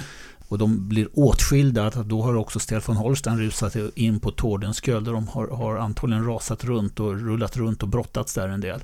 och 0.50 0.58
de 0.58 0.88
blir 0.88 1.08
åtskilda. 1.12 1.90
Då 1.90 2.22
har 2.22 2.34
också 2.34 2.58
Stefan 2.58 2.96
Holstein 2.96 3.38
rusat 3.38 3.76
in 3.94 4.20
på 4.20 4.30
Tordensköld 4.30 5.06
där 5.06 5.12
de 5.12 5.28
har, 5.28 5.48
har 5.48 5.76
antagligen 5.76 6.26
rasat 6.26 6.64
runt 6.64 7.00
och 7.00 7.20
rullat 7.20 7.56
runt 7.56 7.82
och 7.82 7.88
brottats 7.88 8.34
där 8.34 8.48
en 8.48 8.60
del. 8.60 8.80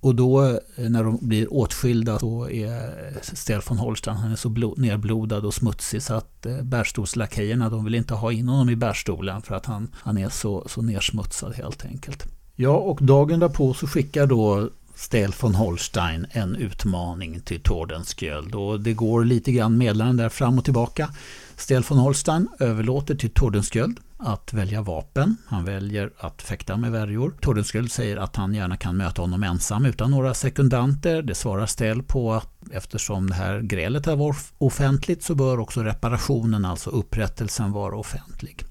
Och 0.00 0.14
då 0.14 0.44
eh, 0.46 0.90
när 0.90 1.04
de 1.04 1.18
blir 1.20 1.54
åtskilda 1.54 2.18
så 2.18 2.50
är 2.50 2.94
Stefan 3.22 3.78
Holstein 3.78 4.16
han 4.16 4.32
är 4.32 4.36
så 4.36 4.48
blod, 4.48 4.78
nerblodad 4.78 5.44
och 5.44 5.54
smutsig 5.54 6.02
så 6.02 6.14
att 6.14 6.46
eh, 6.46 6.62
bärstolslakejerna 6.62 7.70
de 7.70 7.84
vill 7.84 7.94
inte 7.94 8.14
ha 8.14 8.32
in 8.32 8.48
honom 8.48 8.70
i 8.70 8.76
bärstolen 8.76 9.42
för 9.42 9.54
att 9.54 9.66
han, 9.66 9.88
han 9.94 10.18
är 10.18 10.28
så, 10.28 10.64
så 10.68 10.82
nersmutsad 10.82 11.54
helt 11.54 11.84
enkelt. 11.84 12.26
Ja, 12.56 12.76
och 12.76 12.98
dagen 13.02 13.40
därpå 13.40 13.74
så 13.74 13.86
skickar 13.86 14.26
då 14.26 14.70
Stel 15.00 15.34
von 15.40 15.54
Holstein 15.54 16.26
en 16.30 16.56
utmaning 16.56 17.40
till 17.40 17.60
Tordenskjöld 17.60 18.54
och 18.54 18.80
det 18.80 18.92
går 18.92 19.24
lite 19.24 19.52
grann 19.52 19.78
medlaren 19.78 20.16
där 20.16 20.28
fram 20.28 20.58
och 20.58 20.64
tillbaka. 20.64 21.10
Stel 21.56 21.82
von 21.88 21.98
Holstein 21.98 22.48
överlåter 22.58 23.14
till 23.14 23.30
Tordenskjöld 23.30 24.00
att 24.16 24.52
välja 24.52 24.82
vapen. 24.82 25.36
Han 25.46 25.64
väljer 25.64 26.10
att 26.18 26.42
fäkta 26.42 26.76
med 26.76 26.92
värjor. 26.92 27.34
Tordenskjöld 27.40 27.92
säger 27.92 28.16
att 28.16 28.36
han 28.36 28.54
gärna 28.54 28.76
kan 28.76 28.96
möta 28.96 29.22
honom 29.22 29.42
ensam 29.42 29.84
utan 29.86 30.10
några 30.10 30.34
sekundanter. 30.34 31.22
Det 31.22 31.34
svarar 31.34 31.66
Stel 31.66 32.02
på 32.02 32.32
att 32.32 32.52
eftersom 32.72 33.28
det 33.28 33.34
här 33.34 33.60
grälet 33.60 34.06
har 34.06 34.16
varit 34.16 34.52
offentligt 34.58 35.22
så 35.22 35.34
bör 35.34 35.58
också 35.60 35.82
reparationen, 35.82 36.64
alltså 36.64 36.90
upprättelsen, 36.90 37.72
vara 37.72 37.96
offentlig. 37.96 38.64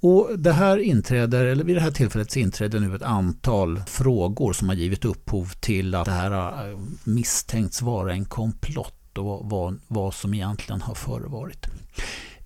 Och 0.00 0.38
det 0.38 0.52
här 0.52 0.78
inträder, 0.78 1.44
eller 1.44 1.64
vid 1.64 1.76
det 1.76 1.80
här 1.80 1.90
tillfället 1.90 2.30
så 2.30 2.38
inträder 2.38 2.80
nu 2.80 2.96
ett 2.96 3.02
antal 3.02 3.82
frågor 3.86 4.52
som 4.52 4.68
har 4.68 4.76
givit 4.76 5.04
upphov 5.04 5.52
till 5.60 5.94
att 5.94 6.04
det 6.04 6.10
här 6.10 6.30
har 6.30 6.78
misstänkts 7.04 7.82
vara 7.82 8.12
en 8.12 8.24
komplott 8.24 9.18
och 9.18 9.50
vad, 9.50 9.80
vad 9.88 10.14
som 10.14 10.34
egentligen 10.34 10.80
har 10.80 10.94
förevarit. 10.94 11.66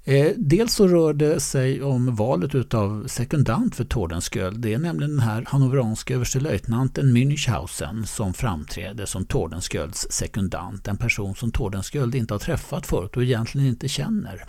Eh, 0.04 0.32
dels 0.36 0.74
så 0.74 0.88
rör 0.88 1.14
det 1.14 1.40
sig 1.40 1.82
om 1.82 2.14
valet 2.14 2.54
utav 2.54 3.06
sekundant 3.06 3.76
för 3.76 3.84
Tordenskjöld. 3.84 4.60
Det 4.60 4.74
är 4.74 4.78
nämligen 4.78 5.10
den 5.10 5.20
här 5.20 5.44
hannoveranske 5.48 6.14
överstelöjtnanten 6.14 7.16
Münchhausen 7.16 8.04
som 8.04 8.34
framträder 8.34 9.06
som 9.06 9.24
Tordenskjölds 9.24 10.06
sekundant. 10.10 10.88
En 10.88 10.96
person 10.96 11.34
som 11.34 11.52
Tordenskjöld 11.52 12.14
inte 12.14 12.34
har 12.34 12.38
träffat 12.38 12.86
förut 12.86 13.16
och 13.16 13.22
egentligen 13.22 13.66
inte 13.66 13.88
känner. 13.88 14.44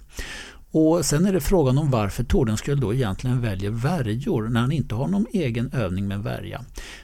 Och 0.75 1.05
Sen 1.05 1.25
är 1.25 1.33
det 1.33 1.41
frågan 1.41 1.77
om 1.77 1.91
varför 1.91 2.23
Tordenskjöld 2.23 2.81
då 2.81 2.93
egentligen 2.93 3.41
väljer 3.41 3.71
värjor 3.71 4.49
när 4.49 4.61
han 4.61 4.71
inte 4.71 4.95
har 4.95 5.07
någon 5.07 5.25
egen 5.31 5.71
övning 5.73 6.07
med 6.07 6.23
värja. 6.23 6.61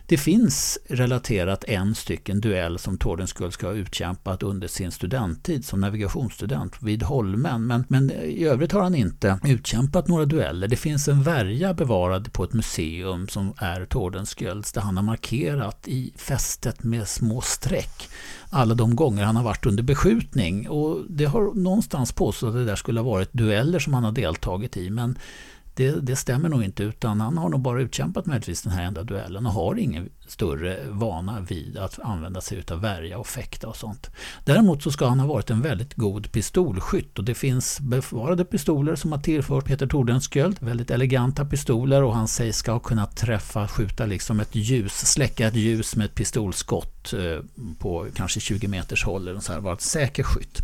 Det 0.10 0.18
finns 0.18 0.78
relaterat 0.88 1.64
en 1.64 1.96
stycken 1.96 2.42
duell 2.42 2.80
som 2.80 2.98
Tordenskjöld 2.98 3.54
ska 3.54 3.68
ha 3.68 3.74
utkämpat 3.74 4.44
under 4.44 4.68
sin 4.68 4.92
studenttid 4.92 5.66
som 5.66 5.82
navigationsstudent 5.82 6.82
vid 6.82 7.04
Holmen. 7.04 7.68
Men, 7.68 7.86
men 7.88 8.12
i 8.12 8.44
övrigt 8.44 8.72
har 8.72 8.82
han 8.82 8.96
inte 8.96 9.40
utkämpat 9.44 10.08
några 10.08 10.26
dueller. 10.26 10.68
Det 10.68 10.76
finns 10.76 11.08
en 11.08 11.24
värja 11.24 11.74
bevarad 11.74 12.34
på 12.34 12.44
ett 12.44 12.54
museum 12.54 13.28
som 13.28 13.54
är 13.58 13.86
Tordenskjölds 13.86 14.72
där 14.72 14.82
han 14.82 14.98
har 14.98 15.04
markerat 15.04 15.88
i 15.88 16.14
fästet 16.16 16.84
med 16.84 17.08
små 17.08 17.42
streck 17.42 18.10
alla 18.50 18.76
de 18.76 18.96
gånger 18.96 19.24
han 19.24 19.36
har 19.36 19.44
varit 19.44 19.66
under 19.66 19.84
beskjutning. 19.84 20.70
Och 20.70 20.98
det 21.10 21.26
har 21.26 21.54
någonstans 21.54 22.12
påstått 22.12 22.48
att 22.48 22.56
det 22.56 22.66
där 22.66 22.76
skulle 22.76 23.00
ha 23.00 23.10
varit 23.10 23.34
dueller 23.34 23.80
som 23.80 23.94
han 23.94 24.04
har 24.04 24.12
deltagit 24.12 24.78
i. 24.78 24.90
Men 24.90 25.18
det, 25.80 26.02
det, 26.02 26.16
stämmer 26.16 26.50
nog 26.50 26.64
inte 26.64 26.84
utan 26.84 27.22
han 27.22 27.38
har 27.38 27.50
nog 27.50 27.60
bara 27.60 27.82
utkämpat 27.82 28.26
möjligtvis 28.26 28.62
den 28.62 28.72
här 28.72 28.84
enda 28.84 29.04
duellen 29.04 29.46
och 29.46 29.52
har 29.52 29.76
ingen 29.76 30.10
större 30.32 30.78
vana 30.90 31.40
vid 31.40 31.78
att 31.78 32.00
använda 32.00 32.42
sig 32.42 32.64
av 32.72 32.82
värja 32.82 33.18
och 33.18 33.28
fäkta 33.28 33.68
och 33.68 33.76
sånt. 33.76 34.10
Däremot 34.46 34.84
så 34.84 34.92
ska 34.92 35.08
han 35.08 35.20
ha 35.20 35.28
varit 35.28 35.50
en 35.50 35.62
väldigt 35.62 35.94
god 35.94 36.32
pistolskytt 36.32 37.18
och 37.20 37.24
det 37.24 37.36
finns 37.36 37.80
bevarade 37.80 38.46
pistoler 38.46 38.96
som 38.96 39.12
har 39.12 39.20
tillfört 39.20 39.66
Peter 39.66 39.88
Tordenskjöld. 39.88 40.58
Väldigt 40.60 40.92
eleganta 40.92 41.46
pistoler 41.46 42.04
och 42.04 42.16
han 42.16 42.28
sägs 42.28 42.58
ska 42.58 42.72
ha 42.72 42.80
kunnat 42.80 43.18
träffa, 43.18 43.68
skjuta 43.68 44.06
liksom 44.06 44.40
ett 44.40 44.56
ljus, 44.56 44.94
släcka 44.94 45.48
ett 45.48 45.56
ljus 45.56 45.96
med 45.96 46.06
ett 46.06 46.16
pistolskott 46.16 47.14
eh, 47.14 47.44
på 47.80 48.08
kanske 48.16 48.40
20 48.40 48.68
meters 48.68 49.06
håll 49.06 49.28
eller 49.28 49.40
så 49.40 49.54
här, 49.54 49.60
var 49.60 49.74
ett 49.74 49.82
säker 49.82 50.24
skytt. 50.24 50.62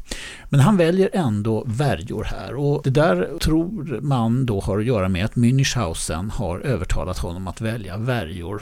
Men 0.49 0.59
han 0.59 0.77
väljer 0.77 1.09
ändå 1.13 1.63
värjor 1.67 2.23
här 2.23 2.55
och 2.55 2.81
det 2.83 2.89
där 2.89 3.37
tror 3.39 3.99
man 4.01 4.45
då 4.45 4.61
har 4.61 4.79
att 4.79 4.85
göra 4.85 5.09
med 5.09 5.25
att 5.25 5.35
Münchhausen 5.35 6.31
har 6.31 6.59
övertalat 6.59 7.17
honom 7.17 7.47
att 7.47 7.61
välja 7.61 7.97
värjor. 7.97 8.61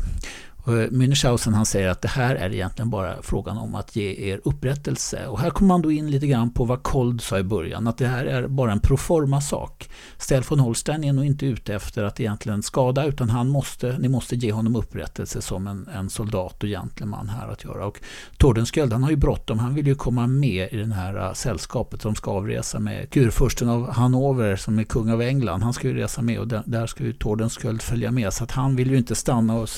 Eh, 0.68 0.72
Münchhausen 0.72 1.54
han 1.54 1.66
säger 1.66 1.90
att 1.90 2.02
det 2.02 2.08
här 2.08 2.36
är 2.36 2.54
egentligen 2.54 2.90
bara 2.90 3.22
frågan 3.22 3.58
om 3.58 3.76
att 3.76 3.96
ge 3.96 4.32
er 4.32 4.42
upprättelse. 4.44 5.28
Och 5.28 5.40
här 5.40 5.50
kommer 5.50 5.68
man 5.68 5.82
då 5.82 5.92
in 5.92 6.12
lite 6.12 6.28
grann 6.28 6.54
på 6.54 6.66
vad 6.66 6.84
Kold 6.84 7.22
sa 7.22 7.40
i 7.40 7.44
början, 7.44 7.88
att 7.88 7.98
det 7.98 8.08
här 8.08 8.26
är 8.26 8.48
bara 8.48 8.72
en 8.72 8.80
proforma 8.80 9.42
sak. 9.42 9.90
Stel 10.18 10.44
von 10.50 10.60
Holstein 10.60 11.04
är 11.04 11.14
nog 11.14 11.26
inte 11.26 11.46
ute 11.46 11.76
efter 11.76 12.04
att 12.04 12.20
egentligen 12.20 12.64
skada, 12.64 13.06
utan 13.06 13.30
han 13.30 13.50
måste, 13.50 13.98
ni 14.00 14.08
måste 14.10 14.36
ge 14.36 14.52
honom 14.52 14.76
upprättelse 14.76 15.42
som 15.42 15.68
en, 15.68 15.88
en 15.96 16.10
soldat 16.10 16.64
och 16.64 16.70
gentleman 16.70 17.30
här 17.30 17.48
att 17.48 17.64
göra. 17.64 17.86
Och 17.86 18.00
Tordenskjöld 18.38 18.94
han 18.94 19.04
har 19.04 19.10
ju 19.10 19.16
bråttom, 19.16 19.60
han 19.60 19.76
vill 19.76 19.88
ju 19.88 19.96
komma 19.96 20.28
med 20.28 20.74
i 20.74 20.78
det 20.78 20.94
här 20.94 21.28
eh, 21.28 21.34
sällskapet 21.34 22.02
som 22.02 22.16
ska 22.16 22.32
avresa 22.32 22.80
med 22.80 23.10
kurfursten 23.10 23.70
av 23.70 23.92
Hannover 23.92 24.56
som 24.56 24.80
är 24.80 24.84
kung 24.84 25.12
av 25.12 25.22
England. 25.22 25.64
Han 25.64 25.74
ska 25.74 25.88
ju 25.88 25.94
resa 25.94 26.22
med 26.22 26.40
och 26.40 26.48
där, 26.48 26.64
där 26.66 26.88
ska 26.88 27.04
ju 27.04 27.14
Tordenskjöld 27.14 27.82
följa 27.82 28.12
med, 28.12 28.34
så 28.34 28.44
att 28.44 28.52
han 28.52 28.76
vill 28.76 28.92
ju 28.92 28.98
inte 28.98 29.16
stanna 29.16 29.56
och 29.56 29.70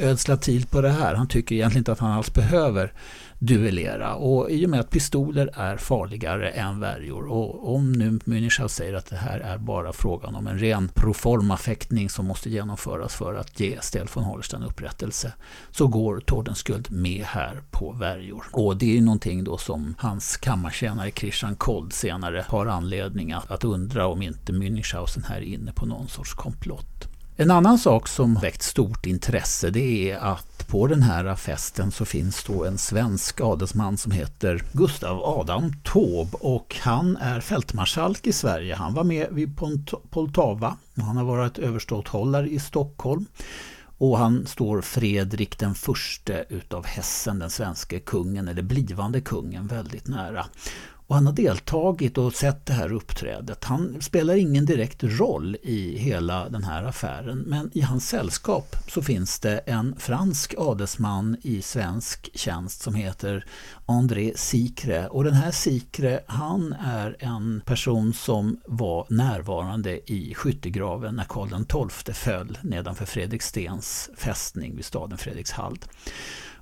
ödsla 0.00 0.36
tid 0.36 0.70
på 0.70 0.80
det 0.80 0.90
här. 0.90 1.14
Han 1.14 1.28
tycker 1.28 1.54
egentligen 1.54 1.80
inte 1.80 1.92
att 1.92 1.98
han 1.98 2.12
alls 2.12 2.34
behöver 2.34 2.92
duellera. 3.40 4.14
Och 4.14 4.50
i 4.50 4.66
och 4.66 4.70
med 4.70 4.80
att 4.80 4.90
pistoler 4.90 5.50
är 5.54 5.76
farligare 5.76 6.50
än 6.50 6.80
värjor 6.80 7.26
och 7.26 7.74
om 7.74 7.92
nu 7.92 8.10
Münchau 8.10 8.68
säger 8.68 8.94
att 8.94 9.06
det 9.06 9.16
här 9.16 9.40
är 9.40 9.58
bara 9.58 9.92
frågan 9.92 10.34
om 10.34 10.46
en 10.46 10.58
ren 10.58 10.88
proforma-fäktning 10.88 12.10
som 12.10 12.26
måste 12.26 12.50
genomföras 12.50 13.14
för 13.14 13.34
att 13.34 13.60
ge 13.60 13.78
Stel 13.80 14.08
von 14.14 14.24
Holstein 14.24 14.62
upprättelse 14.62 15.32
så 15.70 15.86
går 15.86 16.20
Tordenskjöld 16.20 16.90
med 16.90 17.24
här 17.24 17.62
på 17.70 17.92
värjor. 17.92 18.44
Och 18.52 18.76
det 18.76 18.98
är 18.98 19.00
någonting 19.00 19.44
då 19.44 19.58
som 19.58 19.94
hans 19.98 20.36
kammartjänare 20.36 21.10
Christian 21.10 21.56
Kold 21.56 21.92
senare 21.92 22.44
har 22.48 22.66
anledning 22.66 23.32
att, 23.32 23.50
att 23.50 23.64
undra 23.64 24.06
om 24.06 24.22
inte 24.22 24.52
Münchhausen 24.52 25.24
här 25.24 25.36
är 25.36 25.40
inne 25.40 25.72
på 25.72 25.86
någon 25.86 26.08
sorts 26.08 26.34
komplott. 26.34 27.09
En 27.40 27.50
annan 27.50 27.78
sak 27.78 28.08
som 28.08 28.34
väckt 28.34 28.62
stort 28.62 29.06
intresse 29.06 29.70
det 29.70 30.10
är 30.10 30.18
att 30.18 30.68
på 30.68 30.86
den 30.86 31.02
här 31.02 31.36
festen 31.36 31.90
så 31.90 32.04
finns 32.04 32.44
då 32.44 32.64
en 32.64 32.78
svensk 32.78 33.40
adelsman 33.40 33.96
som 33.96 34.12
heter 34.12 34.64
Gustav 34.72 35.22
Adam 35.24 35.72
Taube 35.84 36.36
och 36.40 36.76
han 36.80 37.16
är 37.16 37.40
fältmarskalk 37.40 38.26
i 38.26 38.32
Sverige. 38.32 38.74
Han 38.74 38.94
var 38.94 39.04
med 39.04 39.26
vid 39.30 39.58
Poltava 40.10 40.76
och 40.96 41.02
han 41.02 41.16
har 41.16 41.24
varit 41.24 41.58
överståthållare 41.58 42.48
i 42.48 42.58
Stockholm. 42.58 43.26
Och 43.98 44.18
han 44.18 44.46
står 44.46 44.80
Fredrik 44.80 45.58
den 45.58 45.74
förste 45.74 46.44
utav 46.48 46.86
Hessen, 46.86 47.38
den 47.38 47.50
svenska 47.50 48.00
kungen 48.00 48.48
eller 48.48 48.62
blivande 48.62 49.20
kungen, 49.20 49.66
väldigt 49.66 50.08
nära. 50.08 50.46
Och 51.10 51.16
han 51.16 51.26
har 51.26 51.32
deltagit 51.32 52.18
och 52.18 52.32
sett 52.32 52.66
det 52.66 52.72
här 52.72 52.92
uppträdet. 52.92 53.64
Han 53.64 53.96
spelar 54.00 54.34
ingen 54.34 54.66
direkt 54.66 55.02
roll 55.02 55.56
i 55.62 55.98
hela 55.98 56.48
den 56.48 56.64
här 56.64 56.84
affären 56.84 57.38
men 57.38 57.70
i 57.74 57.80
hans 57.80 58.08
sällskap 58.08 58.76
så 58.88 59.02
finns 59.02 59.40
det 59.40 59.58
en 59.58 59.96
fransk 59.98 60.54
adelsman 60.58 61.36
i 61.42 61.62
svensk 61.62 62.30
tjänst 62.34 62.82
som 62.82 62.94
heter 62.94 63.46
André 63.86 64.32
Sikre. 64.36 65.08
Och 65.08 65.24
den 65.24 65.34
här 65.34 65.50
Sikre 65.50 66.20
han 66.26 66.72
är 66.72 67.16
en 67.18 67.62
person 67.64 68.12
som 68.12 68.60
var 68.66 69.06
närvarande 69.08 70.12
i 70.12 70.34
skyttegraven 70.34 71.16
när 71.16 71.24
Karl 71.24 71.88
XII 71.88 72.14
föll 72.14 72.58
nedanför 72.62 73.04
Fredrikstens 73.04 74.10
fästning 74.16 74.76
vid 74.76 74.84
staden 74.84 75.18
Fredrikshald. 75.18 75.84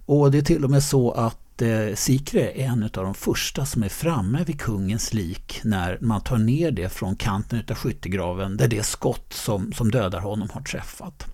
Och 0.07 0.31
det 0.31 0.39
är 0.39 0.43
till 0.43 0.65
och 0.65 0.71
med 0.71 0.83
så 0.83 1.11
att 1.11 1.48
eh, 1.63 1.95
Sikre 1.95 2.51
är 2.51 2.65
en 2.65 2.83
av 2.83 2.91
de 2.91 3.15
första 3.15 3.67
som 3.67 3.83
är 3.83 3.89
framme 3.89 4.45
vid 4.45 4.61
kungens 4.61 5.15
lik 5.15 5.61
när 5.65 5.99
man 6.01 6.21
tar 6.21 6.39
ner 6.39 6.71
det 6.71 6.89
från 6.89 7.17
kanten 7.17 7.63
av 7.71 7.75
skyttegraven 7.75 8.57
där 8.57 8.69
det 8.69 8.83
skott 8.83 9.33
som, 9.33 9.73
som 9.73 9.91
dödar 9.91 10.21
honom 10.21 10.49
har 10.53 10.61
träffat. 10.61 11.27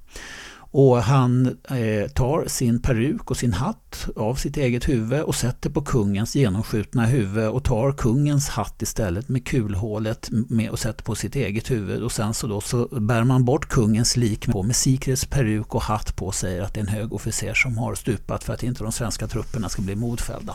Och 0.76 1.02
han 1.02 1.46
eh, 1.68 2.08
tar 2.14 2.44
sin 2.46 2.82
peruk 2.82 3.30
och 3.30 3.36
sin 3.36 3.52
hatt 3.52 4.08
av 4.16 4.34
sitt 4.34 4.56
eget 4.56 4.88
huvud 4.88 5.22
och 5.22 5.34
sätter 5.34 5.70
på 5.70 5.82
kungens 5.82 6.36
genomskjutna 6.36 7.06
huvud 7.06 7.48
och 7.48 7.64
tar 7.64 7.92
kungens 7.92 8.48
hatt 8.48 8.82
istället 8.82 9.28
med 9.28 9.46
kulhålet 9.46 10.28
med 10.30 10.70
och 10.70 10.78
sätter 10.78 11.04
på 11.04 11.14
sitt 11.14 11.36
eget 11.36 11.70
huvud. 11.70 12.02
Och 12.02 12.12
sen 12.12 12.34
så, 12.34 12.46
då, 12.46 12.60
så 12.60 12.86
bär 13.00 13.24
man 13.24 13.44
bort 13.44 13.68
kungens 13.68 14.16
lik 14.16 14.46
på 14.46 14.62
med 14.62 14.76
Sikres 14.76 15.24
peruk 15.24 15.74
och 15.74 15.82
hatt 15.82 16.16
på 16.16 16.26
och 16.26 16.34
säger 16.34 16.62
att 16.62 16.74
det 16.74 16.80
är 16.80 16.84
en 16.84 16.88
hög 16.88 17.12
officer 17.12 17.54
som 17.54 17.78
har 17.78 17.94
stupat 17.94 18.44
för 18.44 18.54
att 18.54 18.62
inte 18.62 18.82
de 18.82 18.92
svenska 18.92 19.26
trupperna 19.26 19.68
ska 19.68 19.82
bli 19.82 19.94
modfällda. 19.94 20.54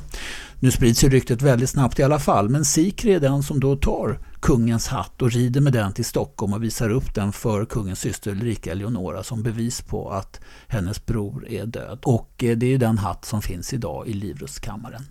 Nu 0.59 0.72
sprids 0.72 1.03
ju 1.03 1.09
ryktet 1.09 1.41
väldigt 1.41 1.70
snabbt 1.70 1.99
i 1.99 2.03
alla 2.03 2.20
fall 2.20 2.49
men 2.49 2.65
Sikre 2.65 3.11
är 3.11 3.20
den 3.20 3.43
som 3.43 3.59
då 3.59 3.76
tar 3.76 4.20
kungens 4.40 4.88
hatt 4.88 5.22
och 5.22 5.32
rider 5.32 5.62
med 5.62 5.74
den 5.74 5.94
till 5.94 6.06
Stockholm 6.06 6.54
och 6.54 6.64
visar 6.64 6.90
upp 6.90 7.16
den 7.16 7.32
för 7.32 7.66
kungens 7.66 8.00
syster 8.00 8.32
Ulrika 8.32 8.72
Eleonora 8.72 9.24
som 9.24 9.44
bevis 9.44 9.82
på 9.82 10.10
att 10.12 10.42
hennes 10.68 11.06
bror 11.06 11.48
är 11.50 11.66
död. 11.66 12.00
Och 12.04 12.44
eh, 12.44 12.58
det 12.58 12.74
är 12.74 12.78
den 12.78 12.98
hatt 12.98 13.26
som 13.26 13.42
finns 13.42 13.74
idag 13.74 14.08
i 14.08 14.14
Livrustkammaren. 14.14 15.04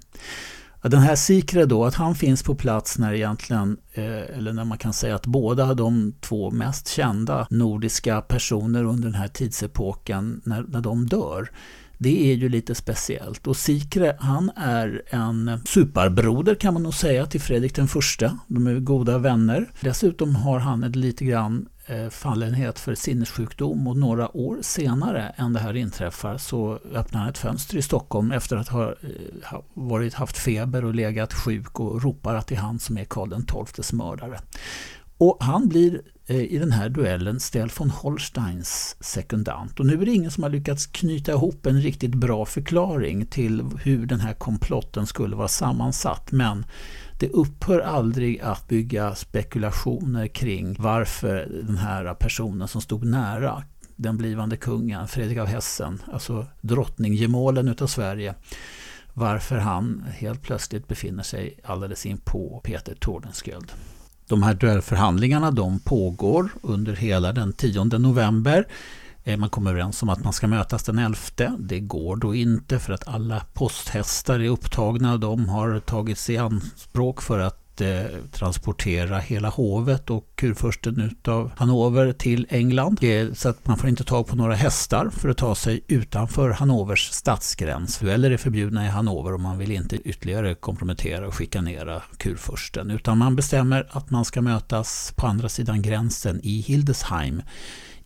Den 0.83 1.01
här 1.01 1.17
Sikre 1.17 1.65
då, 1.65 1.85
att 1.85 1.95
han 1.95 2.15
finns 2.15 2.43
på 2.43 2.55
plats 2.55 2.99
när 2.99 3.13
egentligen, 3.13 3.77
eh, 3.93 4.37
eller 4.37 4.53
när 4.53 4.65
man 4.65 4.79
kan 4.79 4.93
säga 4.93 5.15
att 5.15 5.27
båda 5.27 5.75
de 5.75 6.15
två 6.21 6.51
mest 6.51 6.89
kända 6.89 7.47
nordiska 7.51 8.21
personer 8.21 8.85
under 8.85 9.05
den 9.09 9.15
här 9.15 9.29
tidsepoken, 9.29 10.41
när, 10.45 10.63
när 10.63 10.81
de 10.81 11.07
dör, 11.07 11.51
det 11.99 12.33
är 12.33 12.35
ju 12.35 12.49
lite 12.49 12.75
speciellt. 12.75 13.47
Och 13.47 13.57
Sikre 13.57 14.17
han 14.21 14.51
är 14.57 15.03
en 15.11 15.61
superbroder 15.65 16.55
kan 16.55 16.75
man 16.75 16.83
nog 16.83 16.95
säga 16.95 17.27
till 17.27 17.41
Fredrik 17.41 17.75
den 17.75 17.89
första. 17.89 18.39
De 18.47 18.67
är 18.67 18.75
goda 18.75 19.19
vänner. 19.19 19.71
Dessutom 19.81 20.35
har 20.35 20.59
han 20.59 20.85
ett 20.85 20.97
lite 20.97 21.25
grann 21.25 21.69
eh, 21.87 22.09
fallenhet 22.09 22.79
för 22.79 22.95
sinnessjukdom 22.95 23.89
och 23.89 23.97
några 23.97 24.37
år 24.37 24.59
senare 24.63 25.35
än 25.37 25.53
det 25.53 25.61
här 25.61 25.77
inträffar 25.77 26.39
så 26.39 26.79
öppnar 26.95 27.21
han 27.21 27.29
ett 27.29 27.39
fönster 27.39 27.77
i 27.77 27.83
Stockholm 27.83 28.33
efter 28.33 28.57
att 28.57 28.69
ha 28.69 28.89
eh, 28.89 29.61
varit, 29.75 30.15
haft 30.15 30.39
feber 30.39 30.85
och 30.85 30.95
legat 30.95 31.35
sjuk 31.35 31.81
och 31.81 32.03
ropar 32.03 32.35
att 32.35 32.47
det 32.47 32.55
är 32.55 32.61
han 32.61 32.79
som 32.79 32.99
är 32.99 33.05
Karl 33.05 33.65
XIIs 33.67 33.93
mördare. 33.93 34.41
Och 35.19 35.37
han 35.41 35.69
blir 35.69 36.01
Eh, 36.31 36.43
i 36.43 36.59
den 36.59 36.73
här 36.73 36.89
duellen 36.89 37.41
Stel 37.41 37.71
von 37.79 37.91
Holsteins 37.91 38.97
sekundant. 39.01 39.81
Och 39.81 39.87
nu 39.87 40.03
är 40.03 40.07
det 40.07 40.13
ingen 40.13 40.31
som 40.31 40.43
har 40.43 40.51
lyckats 40.51 40.87
knyta 40.87 41.33
ihop 41.33 41.67
en 41.67 41.81
riktigt 41.81 42.15
bra 42.15 42.47
förklaring 42.47 43.27
till 43.27 43.63
hur 43.83 44.07
den 44.07 44.21
här 44.21 44.35
komplotten 44.35 45.07
skulle 45.07 45.37
vara 45.37 45.49
sammansatt. 45.49 46.33
Men 46.33 46.65
det 47.19 47.29
upphör 47.29 47.81
aldrig 47.81 48.41
att 48.41 48.69
bygga 48.69 49.15
spekulationer 49.15 50.27
kring 50.27 50.77
varför 50.79 51.63
den 51.67 51.77
här 51.77 52.15
personen 52.15 52.69
som 52.69 52.81
stod 52.81 53.05
nära 53.05 53.63
den 53.97 54.17
blivande 54.17 54.57
kungen, 54.57 55.09
Fredrik 55.09 55.39
av 55.39 55.47
Hessen, 55.47 56.03
alltså 56.13 56.47
drottninggemålen 56.61 57.69
utav 57.69 57.87
Sverige, 57.87 58.35
varför 59.15 59.57
han 59.57 60.05
helt 60.13 60.43
plötsligt 60.43 60.89
befinner 60.89 61.23
sig 61.23 61.59
alldeles 61.65 62.07
in 62.07 62.19
på 62.19 62.61
Peter 62.65 62.95
Tordenskjöld. 62.95 63.73
De 64.29 64.43
här 64.43 64.55
duellförhandlingarna 64.55 65.51
de 65.51 65.79
pågår 65.79 66.51
under 66.63 66.97
hela 66.97 67.33
den 67.33 67.53
10 67.53 67.85
november. 67.85 68.67
Eh, 69.25 69.37
man 69.37 69.51
kommer 69.51 69.71
överens 69.71 70.03
om 70.03 70.09
att 70.09 70.25
man 70.25 70.33
ska 70.33 70.47
mötas 70.47 70.83
den 70.83 70.99
11. 70.99 71.19
Det 71.59 71.81
går 71.81 72.17
då 72.17 72.35
inte 72.35 72.79
för 72.79 72.93
att 72.93 73.09
alla 73.09 73.43
posthästar 73.55 74.41
är 74.41 74.49
upptagna. 74.49 75.17
De 75.17 75.49
har 75.49 75.81
tagits 75.81 76.31
i 76.31 76.37
anspråk 76.37 77.23
för 77.23 77.39
att 77.39 77.68
att 77.81 78.33
transportera 78.33 79.19
hela 79.19 79.49
hovet 79.49 80.11
och 80.11 80.25
kurfursten 80.35 81.01
utav 81.01 81.51
Hannover 81.57 82.13
till 82.13 82.47
England. 82.51 83.01
Så 83.33 83.49
att 83.49 83.67
man 83.67 83.79
får 83.79 83.89
inte 83.89 84.05
tag 84.05 84.27
på 84.27 84.37
några 84.37 84.55
hästar 84.55 85.11
för 85.11 85.29
att 85.29 85.37
ta 85.37 85.55
sig 85.55 85.85
utanför 85.89 86.51
Hannovers 86.51 87.11
stadsgräns. 87.11 87.99
Dueller 87.99 88.31
är 88.31 88.37
förbjudna 88.37 88.87
i 88.87 88.89
Hannover 88.89 89.33
och 89.33 89.41
man 89.41 89.59
vill 89.59 89.73
inte 89.73 89.97
ytterligare 89.97 90.55
kompromettera 90.55 91.27
och 91.27 91.35
skikanera 91.35 92.03
kurfursten. 92.17 92.91
Utan 92.91 93.19
man 93.19 93.37
bestämmer 93.37 93.87
att 93.91 94.11
man 94.11 94.25
ska 94.25 94.41
mötas 94.41 95.13
på 95.17 95.27
andra 95.27 95.49
sidan 95.49 95.83
gränsen 95.83 96.41
i 96.43 96.61
Hildesheim 96.61 97.43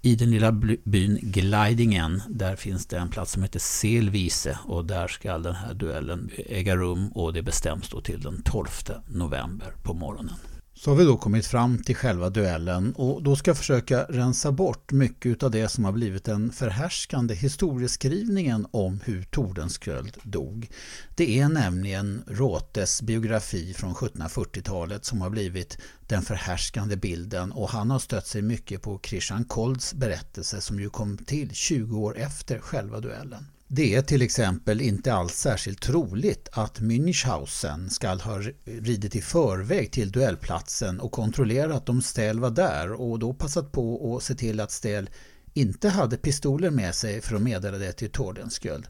i 0.02 0.14
den 0.16 0.30
lilla 0.30 0.52
byn 0.84 1.18
Glidingen, 1.22 2.22
där 2.28 2.56
finns 2.56 2.86
det 2.86 2.98
en 2.98 3.08
plats 3.08 3.32
som 3.32 3.42
heter 3.42 3.58
Selvise 3.58 4.58
och 4.64 4.84
där 4.84 5.08
ska 5.08 5.38
den 5.38 5.54
här 5.54 5.74
duellen 5.74 6.30
äga 6.46 6.76
rum 6.76 7.08
och 7.08 7.32
det 7.32 7.42
bestäms 7.42 7.88
då 7.88 8.00
till 8.00 8.20
den 8.20 8.42
12 8.42 8.66
november 9.08 9.74
på 9.82 9.94
morgonen. 9.94 10.36
Så 10.84 10.90
har 10.90 10.96
vi 10.96 11.04
då 11.04 11.16
kommit 11.16 11.46
fram 11.46 11.82
till 11.82 11.96
själva 11.96 12.30
duellen 12.30 12.92
och 12.92 13.22
då 13.22 13.36
ska 13.36 13.50
jag 13.50 13.58
försöka 13.58 14.04
rensa 14.04 14.52
bort 14.52 14.92
mycket 14.92 15.42
av 15.42 15.50
det 15.50 15.68
som 15.68 15.84
har 15.84 15.92
blivit 15.92 16.24
den 16.24 16.52
förhärskande 16.52 17.34
historieskrivningen 17.34 18.66
om 18.70 19.00
hur 19.04 19.22
Tordenskjöld 19.22 20.16
dog. 20.22 20.70
Det 21.16 21.38
är 21.40 21.48
nämligen 21.48 22.22
Råtes 22.26 23.02
biografi 23.02 23.74
från 23.74 23.94
1740-talet 23.94 25.04
som 25.04 25.20
har 25.20 25.30
blivit 25.30 25.78
den 26.08 26.22
förhärskande 26.22 26.96
bilden 26.96 27.52
och 27.52 27.68
han 27.68 27.90
har 27.90 27.98
stött 27.98 28.26
sig 28.26 28.42
mycket 28.42 28.82
på 28.82 29.00
Christian 29.02 29.44
Kolds 29.44 29.94
berättelse 29.94 30.60
som 30.60 30.80
ju 30.80 30.90
kom 30.90 31.18
till 31.18 31.50
20 31.50 31.98
år 31.98 32.18
efter 32.18 32.58
själva 32.58 33.00
duellen. 33.00 33.46
Det 33.74 33.94
är 33.94 34.02
till 34.02 34.22
exempel 34.22 34.80
inte 34.80 35.14
alls 35.14 35.34
särskilt 35.34 35.80
troligt 35.80 36.48
att 36.52 36.80
Münchhausen 36.80 37.88
skall 37.88 38.20
ha 38.20 38.40
ridit 38.64 39.16
i 39.16 39.22
förväg 39.22 39.92
till 39.92 40.12
duellplatsen 40.12 41.00
och 41.00 41.12
kontrollerat 41.12 41.88
om 41.88 42.02
Stähl 42.02 42.40
var 42.40 42.50
där 42.50 42.92
och 42.92 43.18
då 43.18 43.34
passat 43.34 43.72
på 43.72 44.16
att 44.16 44.22
se 44.22 44.34
till 44.34 44.60
att 44.60 44.70
Stähl 44.70 45.10
inte 45.54 45.88
hade 45.88 46.16
pistoler 46.16 46.70
med 46.70 46.94
sig 46.94 47.20
för 47.20 47.36
att 47.36 47.42
meddela 47.42 47.78
det 47.78 47.92
till 47.92 48.10
Tordenskjöld. 48.10 48.86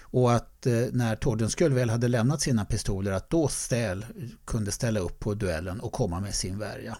Och 0.00 0.32
att 0.32 0.66
eh, 0.66 0.82
när 0.92 1.16
Tordenskjöld 1.16 1.74
väl 1.74 1.90
hade 1.90 2.08
lämnat 2.08 2.40
sina 2.40 2.64
pistoler 2.64 3.12
att 3.12 3.30
då 3.30 3.48
Stähl 3.48 4.06
kunde 4.44 4.72
ställa 4.72 5.00
upp 5.00 5.20
på 5.20 5.34
duellen 5.34 5.80
och 5.80 5.92
komma 5.92 6.20
med 6.20 6.34
sin 6.34 6.58
värja. 6.58 6.98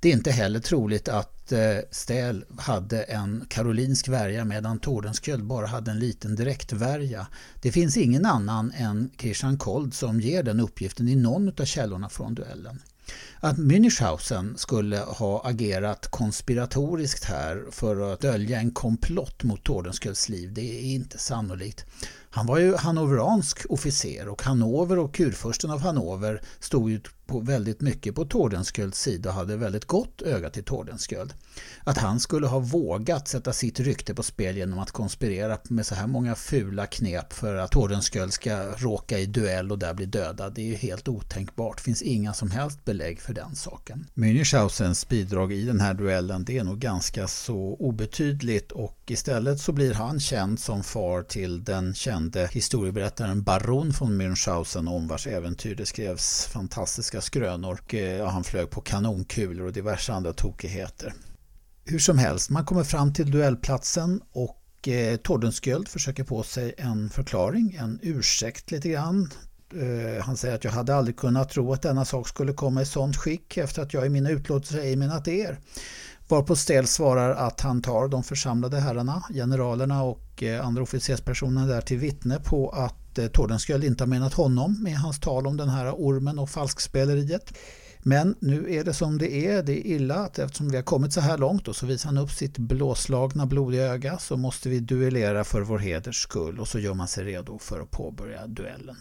Det 0.00 0.08
är 0.08 0.12
inte 0.12 0.30
heller 0.30 0.60
troligt 0.60 1.08
att 1.08 1.52
eh, 1.52 1.76
Stähl 1.90 2.44
hade 2.58 3.02
en 3.02 3.44
karolinsk 3.48 4.08
värja 4.08 4.44
medan 4.44 4.78
Tordenskjöld 4.78 5.44
bara 5.44 5.66
hade 5.66 5.90
en 5.90 5.98
liten 5.98 6.36
direktvärja. 6.36 7.26
Det 7.62 7.72
finns 7.72 7.96
ingen 7.96 8.26
annan 8.26 8.72
än 8.72 9.10
Christian 9.18 9.58
Kold 9.58 9.94
som 9.94 10.20
ger 10.20 10.42
den 10.42 10.60
uppgiften 10.60 11.08
i 11.08 11.16
någon 11.16 11.48
av 11.48 11.64
källorna 11.64 12.08
från 12.08 12.34
duellen. 12.34 12.82
Att 13.42 13.58
Münchhausen 13.58 14.56
skulle 14.56 14.98
ha 14.98 15.42
agerat 15.44 16.06
konspiratoriskt 16.06 17.24
här 17.24 17.64
för 17.70 18.12
att 18.12 18.20
dölja 18.20 18.58
en 18.58 18.70
komplott 18.70 19.42
mot 19.42 19.64
Tordenskjölds 19.64 20.28
liv, 20.28 20.52
det 20.54 20.80
är 20.80 20.82
inte 20.82 21.18
sannolikt. 21.18 21.84
Han 22.32 22.46
var 22.46 22.58
ju 22.58 22.76
hannoveransk 22.76 23.66
officer 23.68 24.28
och 24.28 24.42
Hannover 24.42 24.98
och 24.98 25.14
kurfursten 25.14 25.70
av 25.70 25.80
Hannover 25.80 26.42
stod 26.60 26.90
ju 26.90 27.00
på 27.26 27.40
väldigt 27.40 27.80
mycket 27.80 28.14
på 28.14 28.24
Tordenskjölds 28.24 29.00
sida 29.00 29.28
och 29.28 29.34
hade 29.34 29.56
väldigt 29.56 29.84
gott 29.84 30.22
öga 30.22 30.50
till 30.50 30.64
Tordenskjöld. 30.64 31.34
Att 31.84 31.98
han 31.98 32.20
skulle 32.20 32.46
ha 32.46 32.58
vågat 32.58 33.28
sätta 33.28 33.52
sitt 33.52 33.80
rykte 33.80 34.14
på 34.14 34.22
spel 34.22 34.56
genom 34.56 34.78
att 34.78 34.90
konspirera 34.90 35.58
med 35.62 35.86
så 35.86 35.94
här 35.94 36.06
många 36.06 36.34
fula 36.34 36.86
knep 36.86 37.32
för 37.32 37.56
att 37.56 37.70
Tordenskjöld 37.70 38.32
ska 38.32 38.62
råka 38.76 39.18
i 39.18 39.26
duell 39.26 39.72
och 39.72 39.78
där 39.78 39.94
bli 39.94 40.06
dödad, 40.06 40.54
det 40.54 40.62
är 40.62 40.66
ju 40.66 40.74
helt 40.74 41.08
otänkbart. 41.08 41.76
Det 41.76 41.82
finns 41.82 42.02
inga 42.02 42.32
som 42.32 42.50
helst 42.50 42.84
belägg 42.84 43.20
för 43.20 43.29
den 43.34 43.56
saken. 43.56 44.06
Münchhausens 44.14 45.08
bidrag 45.08 45.52
i 45.52 45.64
den 45.64 45.80
här 45.80 45.94
duellen 45.94 46.44
det 46.44 46.58
är 46.58 46.64
nog 46.64 46.78
ganska 46.78 47.28
så 47.28 47.76
obetydligt 47.78 48.72
och 48.72 48.98
istället 49.06 49.60
så 49.60 49.72
blir 49.72 49.94
han 49.94 50.20
känd 50.20 50.60
som 50.60 50.82
far 50.82 51.22
till 51.22 51.64
den 51.64 51.94
kände 51.94 52.48
historieberättaren 52.52 53.42
Baron 53.42 53.90
von 53.90 54.20
Münchhausen 54.20 54.88
om 54.88 55.08
vars 55.08 55.26
äventyr 55.26 55.74
det 55.74 55.86
skrevs 55.86 56.46
fantastiska 56.46 57.20
skrönor. 57.20 57.80
Och, 57.84 57.94
ja, 57.94 58.28
han 58.28 58.44
flög 58.44 58.70
på 58.70 58.80
kanonkulor 58.80 59.66
och 59.66 59.72
diverse 59.72 60.12
andra 60.12 60.32
tokigheter. 60.32 61.14
Hur 61.84 61.98
som 61.98 62.18
helst, 62.18 62.50
man 62.50 62.64
kommer 62.64 62.84
fram 62.84 63.12
till 63.12 63.30
duellplatsen 63.30 64.20
och 64.32 64.88
eh, 64.88 65.16
Tordenskjöld 65.16 65.88
försöker 65.88 66.24
på 66.24 66.42
sig 66.42 66.74
en 66.78 67.10
förklaring, 67.10 67.76
en 67.80 67.98
ursäkt 68.02 68.70
lite 68.70 68.88
grann. 68.88 69.30
Eh, 69.74 70.22
han 70.24 70.36
säger 70.36 70.54
att 70.54 70.64
jag 70.64 70.72
hade 70.72 70.94
aldrig 70.94 71.16
kunnat 71.16 71.50
tro 71.50 71.72
att 71.72 71.82
denna 71.82 72.04
sak 72.04 72.28
skulle 72.28 72.52
komma 72.52 72.82
i 72.82 72.86
sånt 72.86 73.16
skick 73.16 73.56
efter 73.56 73.82
att 73.82 73.94
jag 73.94 74.06
i 74.06 74.08
mina 74.08 74.30
utlåtelser 74.30 74.78
ej 74.78 74.96
menat 74.96 75.28
er. 75.28 75.58
Varpå 76.28 76.56
Stel 76.56 76.86
svarar 76.86 77.30
att 77.30 77.60
han 77.60 77.82
tar 77.82 78.08
de 78.08 78.22
församlade 78.22 78.80
herrarna, 78.80 79.22
generalerna 79.34 80.02
och 80.02 80.42
eh, 80.42 80.66
andra 80.66 80.82
officerspersoner 80.82 81.68
där 81.68 81.80
till 81.80 81.98
vittne 81.98 82.38
på 82.44 82.70
att 82.70 83.18
eh, 83.18 83.26
Tordenskjöld 83.26 83.84
inte 83.84 84.04
har 84.04 84.08
menat 84.08 84.34
honom 84.34 84.82
med 84.82 84.98
hans 84.98 85.20
tal 85.20 85.46
om 85.46 85.56
den 85.56 85.68
här 85.68 85.92
ormen 85.92 86.38
och 86.38 86.50
falskspeleriet. 86.50 87.52
Men 88.02 88.34
nu 88.40 88.74
är 88.74 88.84
det 88.84 88.92
som 88.92 89.18
det 89.18 89.32
är. 89.46 89.62
Det 89.62 89.72
är 89.72 89.86
illa 89.86 90.14
att 90.14 90.38
eftersom 90.38 90.68
vi 90.68 90.76
har 90.76 90.82
kommit 90.82 91.12
så 91.12 91.20
här 91.20 91.38
långt 91.38 91.68
och 91.68 91.76
så 91.76 91.86
visar 91.86 92.08
han 92.08 92.18
upp 92.18 92.30
sitt 92.30 92.58
blåslagna 92.58 93.46
blodiga 93.46 93.82
öga 93.82 94.18
så 94.18 94.36
måste 94.36 94.68
vi 94.68 94.80
duellera 94.80 95.44
för 95.44 95.60
vår 95.60 95.78
heders 95.78 96.22
skull 96.22 96.60
och 96.60 96.68
så 96.68 96.78
gör 96.78 96.94
man 96.94 97.08
sig 97.08 97.24
redo 97.24 97.58
för 97.58 97.80
att 97.80 97.90
påbörja 97.90 98.46
duellen. 98.46 98.96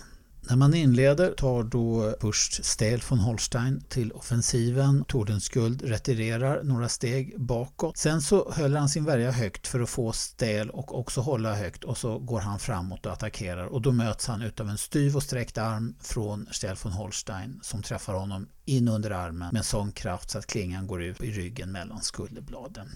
När 0.50 0.56
man 0.56 0.74
inleder 0.74 1.32
tar 1.32 1.64
då 1.64 2.16
först 2.22 2.66
Stel 2.66 3.02
von 3.10 3.20
Holstein 3.20 3.82
till 3.90 4.12
offensiven. 4.12 5.06
Tordenskjöld 5.08 5.82
retirerar 5.82 6.64
några 6.64 6.90
steg 6.90 7.42
bakåt. 7.42 7.98
Sen 7.98 8.22
så 8.22 8.52
höll 8.52 8.76
han 8.76 8.90
sin 8.90 9.06
värja 9.06 9.32
högt 9.32 9.68
för 9.68 9.80
att 9.80 9.90
få 9.90 10.12
Stel 10.12 10.70
och 10.70 11.00
också 11.00 11.22
hålla 11.22 11.56
högt 11.56 11.84
och 11.84 11.98
så 11.98 12.20
går 12.20 12.40
han 12.40 12.60
framåt 12.60 13.06
och 13.06 13.14
attackerar 13.14 13.66
och 13.66 13.82
då 13.82 13.92
möts 13.92 14.28
han 14.28 14.42
utav 14.42 14.70
en 14.70 14.78
styv 14.78 15.16
och 15.16 15.24
sträckt 15.24 15.58
arm 15.58 15.96
från 16.02 16.48
Stel 16.52 16.78
von 16.84 16.92
Holstein 16.92 17.60
som 17.64 17.84
träffar 17.84 18.14
honom 18.14 18.48
in 18.66 18.88
under 18.88 19.12
armen 19.12 19.54
med 19.54 19.66
sån 19.66 19.92
kraft 19.92 20.30
så 20.30 20.38
att 20.38 20.48
klingan 20.48 20.88
går 20.88 21.04
ut 21.04 21.22
i 21.22 21.32
ryggen 21.32 21.72
mellan 21.72 22.02
skulderbladen. 22.02 22.90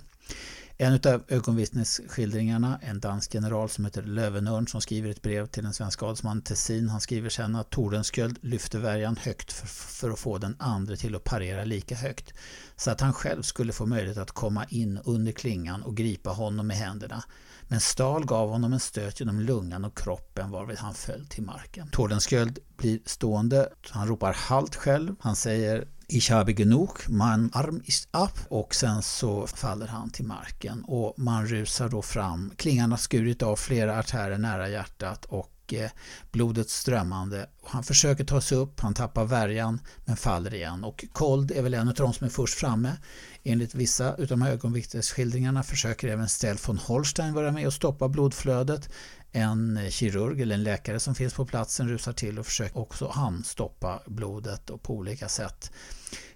En 0.78 0.94
av 0.94 1.24
ögonvittnesskildringarna, 1.28 2.80
en 2.84 3.00
dansk 3.00 3.34
general 3.34 3.70
som 3.70 3.86
heter 3.86 4.04
Lövenörn 4.04 4.68
som 4.68 4.82
skriver 4.82 5.10
ett 5.10 5.22
brev 5.22 5.46
till 5.48 5.64
den 5.64 5.74
svenska 5.74 6.06
adelsmannen 6.06 6.44
Tessin. 6.44 6.90
Han 6.90 7.02
skriver 7.02 7.30
sen 7.30 7.56
att 7.56 7.70
Tordenskjöld 7.70 8.40
lyfte 8.42 8.78
värjan 8.78 9.18
högt 9.18 9.52
för, 9.54 9.68
för, 9.68 10.10
att 10.10 10.20
få 10.20 10.38
den 10.38 10.56
andra 10.60 10.96
till 10.96 11.16
att 11.16 11.24
parera 11.24 11.64
lika 11.64 11.96
högt. 11.96 12.34
Så 12.76 12.92
att 12.92 13.02
han 13.02 13.14
själv 13.14 13.42
skulle 13.42 13.74
få 13.74 13.86
möjlighet 13.86 14.18
att 14.18 14.32
komma 14.32 14.66
in 14.70 15.00
under 15.06 15.32
klingan 15.32 15.84
och 15.84 15.98
gripa 15.98 16.30
honom 16.30 16.68
med 16.68 16.78
händerna. 16.78 17.24
Men 17.68 17.80
Stahl 17.80 18.26
gav 18.26 18.50
honom 18.50 18.74
en 18.74 18.80
stöt 18.80 19.20
genom 19.20 19.40
lungan 19.40 19.86
och 19.86 19.98
kroppen 19.98 20.52
varvid 20.52 20.78
han 20.78 20.94
föll 20.94 21.26
till 21.26 21.44
marken. 21.44 21.88
Tordenskjöld 21.92 22.60
blir 22.78 23.00
stående, 23.06 23.70
han 23.90 24.08
ropar 24.08 24.34
halt 24.34 24.76
själv. 24.76 25.16
Han 25.20 25.36
säger 25.36 25.88
Ich 26.08 26.32
habe 26.32 26.54
genug, 26.54 27.10
mein 27.10 27.50
arm 27.54 27.82
ist 27.86 28.08
ab 28.12 28.40
och 28.50 28.76
sen 28.76 29.02
så 29.02 29.48
faller 29.48 29.88
han 29.88 30.10
till 30.10 30.26
marken 30.26 30.84
och 30.84 31.14
man 31.18 31.48
rusar 31.48 31.90
då 31.90 32.02
fram. 32.02 32.52
Klingan 32.58 32.92
har 32.92 32.98
skurit 32.98 33.44
av 33.44 33.56
flera 33.56 34.00
artärer 34.00 34.38
nära 34.38 34.70
hjärtat 34.70 35.26
och 35.26 35.74
eh, 35.74 35.90
blodet 36.32 36.70
strömmande. 36.70 37.50
Han 37.64 37.84
försöker 37.84 38.24
ta 38.24 38.42
sig 38.42 38.58
upp, 38.58 38.80
han 38.80 38.94
tappar 38.94 39.26
värjan 39.26 39.80
men 40.06 40.18
faller 40.18 40.54
igen 40.54 40.84
och 40.84 41.06
Kold 41.12 41.52
är 41.52 41.62
väl 41.62 41.74
en 41.74 41.88
av 41.88 41.94
de 41.94 42.14
som 42.14 42.26
är 42.26 42.32
först 42.32 42.60
framme. 42.60 42.98
Enligt 43.44 43.76
vissa 43.76 44.14
av 44.14 44.28
de 44.28 44.42
här 44.42 44.52
ögonvittnesskildringarna 44.52 45.64
försöker 45.64 46.08
även 46.08 46.30
Stell 46.30 46.58
von 46.68 46.78
Holstein 46.78 47.34
vara 47.34 47.52
med 47.52 47.68
och 47.68 47.74
stoppa 47.74 48.10
blodflödet. 48.10 48.90
En 49.36 49.80
kirurg 49.90 50.42
eller 50.42 50.56
en 50.56 50.64
läkare 50.64 51.00
som 51.00 51.16
finns 51.16 51.34
på 51.34 51.46
platsen 51.46 51.90
rusar 51.90 52.14
till 52.14 52.40
och 52.40 52.46
försöker 52.46 52.80
också 52.80 53.12
han 53.14 53.44
stoppa 53.44 54.02
blodet 54.06 54.70
och 54.70 54.82
på 54.82 54.94
olika 54.94 55.30
sätt 55.30 55.72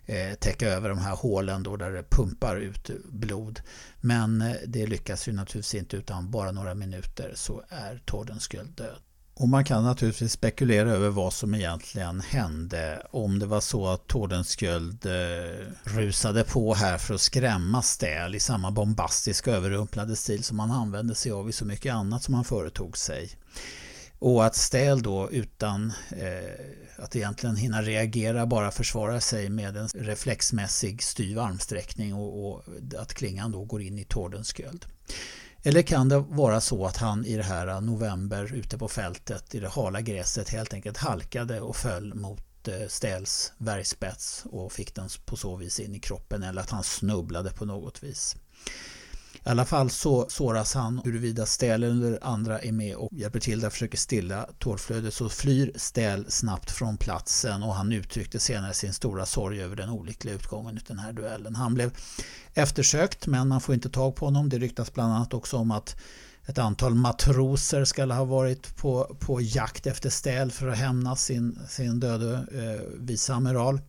eh, 0.05 0.33
täcka 0.33 0.69
över 0.69 0.89
de 0.89 0.97
här 0.97 1.15
hålen 1.15 1.63
då 1.63 1.77
där 1.77 1.91
det 1.91 2.03
pumpar 2.09 2.55
ut 2.55 2.89
blod. 3.05 3.61
Men 4.01 4.41
eh, 4.41 4.55
det 4.67 4.87
lyckas 4.87 5.27
ju 5.27 5.33
naturligtvis 5.33 5.75
inte 5.75 5.97
utan 5.97 6.31
bara 6.31 6.51
några 6.51 6.75
minuter 6.75 7.33
så 7.35 7.63
är 7.69 8.01
Tordenskjöld 8.05 8.69
död. 8.75 9.01
Och 9.39 9.49
man 9.49 9.65
kan 9.65 9.83
naturligtvis 9.83 10.31
spekulera 10.31 10.91
över 10.91 11.09
vad 11.09 11.33
som 11.33 11.55
egentligen 11.55 12.21
hände. 12.21 13.07
Om 13.11 13.39
det 13.39 13.45
var 13.45 13.61
så 13.61 13.88
att 13.88 14.07
Tordenskjöld 14.07 15.05
eh, 15.05 15.67
rusade 15.83 16.43
på 16.43 16.73
här 16.73 16.97
för 16.97 17.13
att 17.13 17.21
skrämma 17.21 17.81
Stäl 17.81 18.35
i 18.35 18.39
samma 18.39 18.71
bombastiska 18.71 19.51
överrumplade 19.51 20.15
stil 20.15 20.43
som 20.43 20.59
han 20.59 20.71
använde 20.71 21.15
sig 21.15 21.31
av 21.31 21.49
i 21.49 21.51
så 21.51 21.65
mycket 21.65 21.93
annat 21.93 22.23
som 22.23 22.33
han 22.33 22.43
företog 22.43 22.97
sig. 22.97 23.29
Och 24.19 24.45
att 24.45 24.55
Stäl 24.55 25.01
då 25.01 25.31
utan 25.31 25.93
eh, 26.09 27.03
att 27.03 27.15
egentligen 27.15 27.55
hinna 27.55 27.81
reagera 27.81 28.45
bara 28.45 28.71
försvarar 28.71 29.19
sig 29.19 29.49
med 29.49 29.77
en 29.77 29.88
reflexmässig 29.88 31.03
styv 31.03 31.39
armsträckning 31.39 32.13
och, 32.13 32.47
och 32.47 32.63
att 32.97 33.13
klingan 33.13 33.51
då 33.51 33.63
går 33.63 33.81
in 33.81 33.99
i 33.99 34.03
Tordenskjöld. 34.03 34.85
Eller 35.68 35.82
kan 35.82 36.09
det 36.09 36.20
vara 36.20 36.61
så 36.61 36.86
att 36.86 36.97
han 36.97 37.26
i 37.26 37.36
det 37.36 37.43
här 37.43 37.82
november 37.82 38.53
ute 38.53 38.78
på 38.78 38.88
fältet 38.88 39.55
i 39.55 39.59
det 39.59 39.68
hala 39.68 40.01
gräset 40.01 40.49
helt 40.49 40.74
enkelt 40.74 40.97
halkade 40.97 41.61
och 41.61 41.76
föll 41.76 42.13
mot 42.13 42.68
eh, 42.68 42.74
Ställs 42.74 42.91
Stäls 42.91 43.53
bergspets 43.57 44.43
och 44.45 44.72
fick 44.72 44.95
den 44.95 45.09
på 45.26 45.36
så 45.36 45.55
vis 45.55 45.80
in 45.80 45.95
i 45.95 45.99
kroppen 45.99 46.43
eller 46.43 46.61
att 46.61 46.70
han 46.70 46.84
snubblade 46.84 47.51
på 47.51 47.65
något 47.65 48.03
vis. 48.03 48.36
I 49.47 49.49
alla 49.49 49.65
fall 49.65 49.89
så 49.89 50.25
såras 50.29 50.73
han. 50.73 51.01
Huruvida 51.05 51.45
Stäl 51.45 51.83
eller 51.83 52.19
andra 52.21 52.59
är 52.59 52.71
med 52.71 52.95
och 52.95 53.09
hjälper 53.11 53.39
till 53.39 53.59
där 53.59 53.69
försöker 53.69 53.97
stilla 53.97 54.49
tårflödet 54.59 55.13
så 55.13 55.29
flyr 55.29 55.71
Stäl 55.75 56.25
snabbt 56.31 56.71
från 56.71 56.97
platsen 56.97 57.63
och 57.63 57.75
han 57.75 57.91
uttryckte 57.91 58.39
senare 58.39 58.73
sin 58.73 58.93
stora 58.93 59.25
sorg 59.25 59.61
över 59.61 59.75
den 59.75 59.89
olyckliga 59.89 60.35
utgången 60.35 60.77
i 60.77 60.81
den 60.87 60.99
här 60.99 61.13
duellen. 61.13 61.55
Han 61.55 61.73
blev 61.73 61.91
eftersökt 62.53 63.27
men 63.27 63.47
man 63.47 63.61
får 63.61 63.75
inte 63.75 63.89
tag 63.89 64.15
på 64.15 64.25
honom. 64.25 64.49
Det 64.49 64.57
ryktas 64.57 64.93
bland 64.93 65.13
annat 65.13 65.33
också 65.33 65.57
om 65.57 65.71
att 65.71 65.95
ett 66.47 66.57
antal 66.57 66.95
matroser 66.95 67.85
ska 67.85 68.05
ha 68.05 68.25
varit 68.25 68.75
på, 68.75 69.15
på 69.19 69.41
jakt 69.41 69.87
efter 69.87 70.09
stäl 70.09 70.51
för 70.51 70.67
att 70.67 70.77
hämnas 70.77 71.23
sin, 71.23 71.59
sin 71.69 71.99
döde 71.99 72.33
eh, 72.33 72.99
viceamiral. 72.99 73.81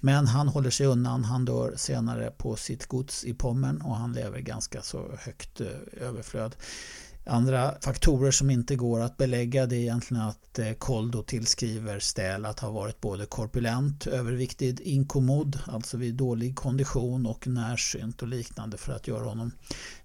Men 0.00 0.26
han 0.26 0.48
håller 0.48 0.70
sig 0.70 0.86
undan. 0.86 1.24
Han 1.24 1.44
dör 1.44 1.72
senare 1.76 2.30
på 2.30 2.56
sitt 2.56 2.86
gods 2.86 3.24
i 3.24 3.34
Pommern 3.34 3.80
och 3.80 3.96
han 3.96 4.12
lever 4.12 4.40
ganska 4.40 4.82
så 4.82 5.10
högt 5.18 5.60
eh, 5.60 5.66
överflöd. 6.00 6.56
Andra 7.28 7.74
faktorer 7.80 8.30
som 8.30 8.50
inte 8.50 8.76
går 8.76 9.00
att 9.00 9.16
belägga 9.16 9.66
det 9.66 9.76
är 9.76 9.80
egentligen 9.80 10.22
att 10.22 10.58
eh, 10.58 10.72
Koldo 10.72 11.22
tillskriver 11.22 11.98
Stäl 11.98 12.44
att 12.44 12.60
ha 12.60 12.70
varit 12.70 13.00
både 13.00 13.26
korpulent, 13.26 14.06
överviktig, 14.06 14.80
inkommod, 14.80 15.58
alltså 15.66 15.96
vid 15.96 16.14
dålig 16.14 16.56
kondition 16.56 17.26
och 17.26 17.46
närsynt 17.46 18.22
och 18.22 18.28
liknande 18.28 18.76
för 18.76 18.92
att 18.92 19.08
göra 19.08 19.24
honom 19.24 19.52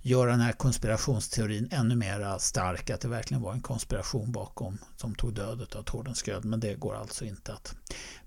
göra 0.02 0.32
den 0.32 0.40
här 0.40 0.52
konspirationsteorin 0.52 1.68
ännu 1.72 1.96
mer 1.96 2.38
stark, 2.40 2.90
att 2.90 3.02
det 3.02 3.08
verkligen 3.08 3.42
var 3.42 3.54
en 3.54 3.62
konspiration 3.62 4.32
bakom 4.32 4.78
som 4.98 5.16
tog 5.16 5.34
dödet 5.34 5.76
av 5.76 5.84
Tordenskjöld, 5.84 6.46
men 6.46 6.60
det 6.60 6.76
går 6.76 6.96
alltså 6.96 7.26
inte 7.26 7.54
att 7.54 7.76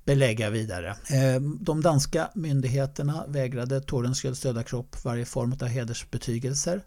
belägga 0.05 0.51
vidare. 0.51 0.89
Eh, 1.11 1.41
de 1.61 1.81
danska 1.81 2.31
myndigheterna 2.35 3.25
vägrade 3.29 3.81
Tordenskjölds 3.81 4.41
döda 4.41 4.63
kropp 4.63 5.05
varje 5.05 5.25
form 5.25 5.53
av 5.53 5.69
hedersbetygelser. 5.69 6.83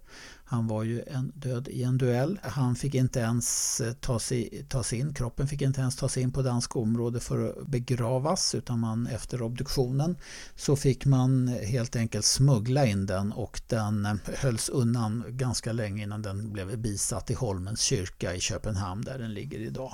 Han 0.50 0.68
var 0.68 0.84
ju 0.84 1.04
en 1.08 1.32
död 1.36 1.68
i 1.68 1.84
en 1.84 1.98
duell. 1.98 2.40
Han 2.44 2.76
fick 2.76 2.96
inte 2.96 3.20
ens 3.20 3.82
eh, 3.82 3.94
ta 3.94 4.20
sig, 4.20 4.66
ta 4.70 4.84
sig 4.84 5.00
in, 5.00 5.14
kroppen 5.14 5.48
fick 5.48 5.62
inte 5.62 5.82
ens 5.82 5.96
ta 5.96 6.10
sig 6.10 6.24
in 6.24 6.32
på 6.32 6.42
dansk 6.42 6.76
område 6.76 7.20
för 7.20 7.50
att 7.50 7.68
begravas 7.68 8.56
utan 8.56 8.80
man 8.80 9.08
efter 9.08 9.42
obduktionen 9.42 10.18
så 10.56 10.76
fick 10.76 11.06
man 11.06 11.48
eh, 11.48 11.54
helt 11.54 11.96
enkelt 11.96 12.26
smuggla 12.26 12.86
in 12.86 13.06
den 13.06 13.32
och 13.32 13.62
den 13.68 14.06
eh, 14.06 14.14
hölls 14.36 14.70
undan 14.70 15.24
ganska 15.28 15.72
länge 15.72 16.04
innan 16.04 16.22
den 16.22 16.54
blev 16.54 16.78
bisatt 16.78 17.32
i 17.32 17.34
Holmens 17.34 17.82
kyrka 17.82 18.36
i 18.36 18.40
Köpenhamn 18.40 19.02
där 19.02 19.20
den 19.20 19.34
ligger 19.34 19.60
idag. 19.60 19.94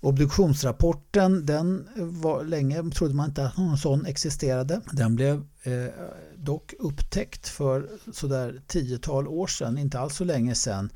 Obduktionsrapporten, 0.00 1.46
den 1.46 1.88
var 1.96 2.44
länge 2.44 2.90
trodde 2.90 3.14
man 3.14 3.28
inte 3.28 3.46
att 3.46 3.56
någon 3.56 3.78
sån 3.78 4.06
existerade. 4.06 4.80
Den 4.92 5.16
blev 5.16 5.44
eh, 5.62 5.86
dock 6.44 6.74
upptäckt 6.78 7.48
för 7.48 7.90
sådär 8.12 8.62
tiotal 8.66 9.28
år 9.28 9.46
sedan, 9.46 9.78
inte 9.78 9.98
alls 9.98 10.16
så 10.16 10.24
länge 10.24 10.54
sedan. 10.54 10.90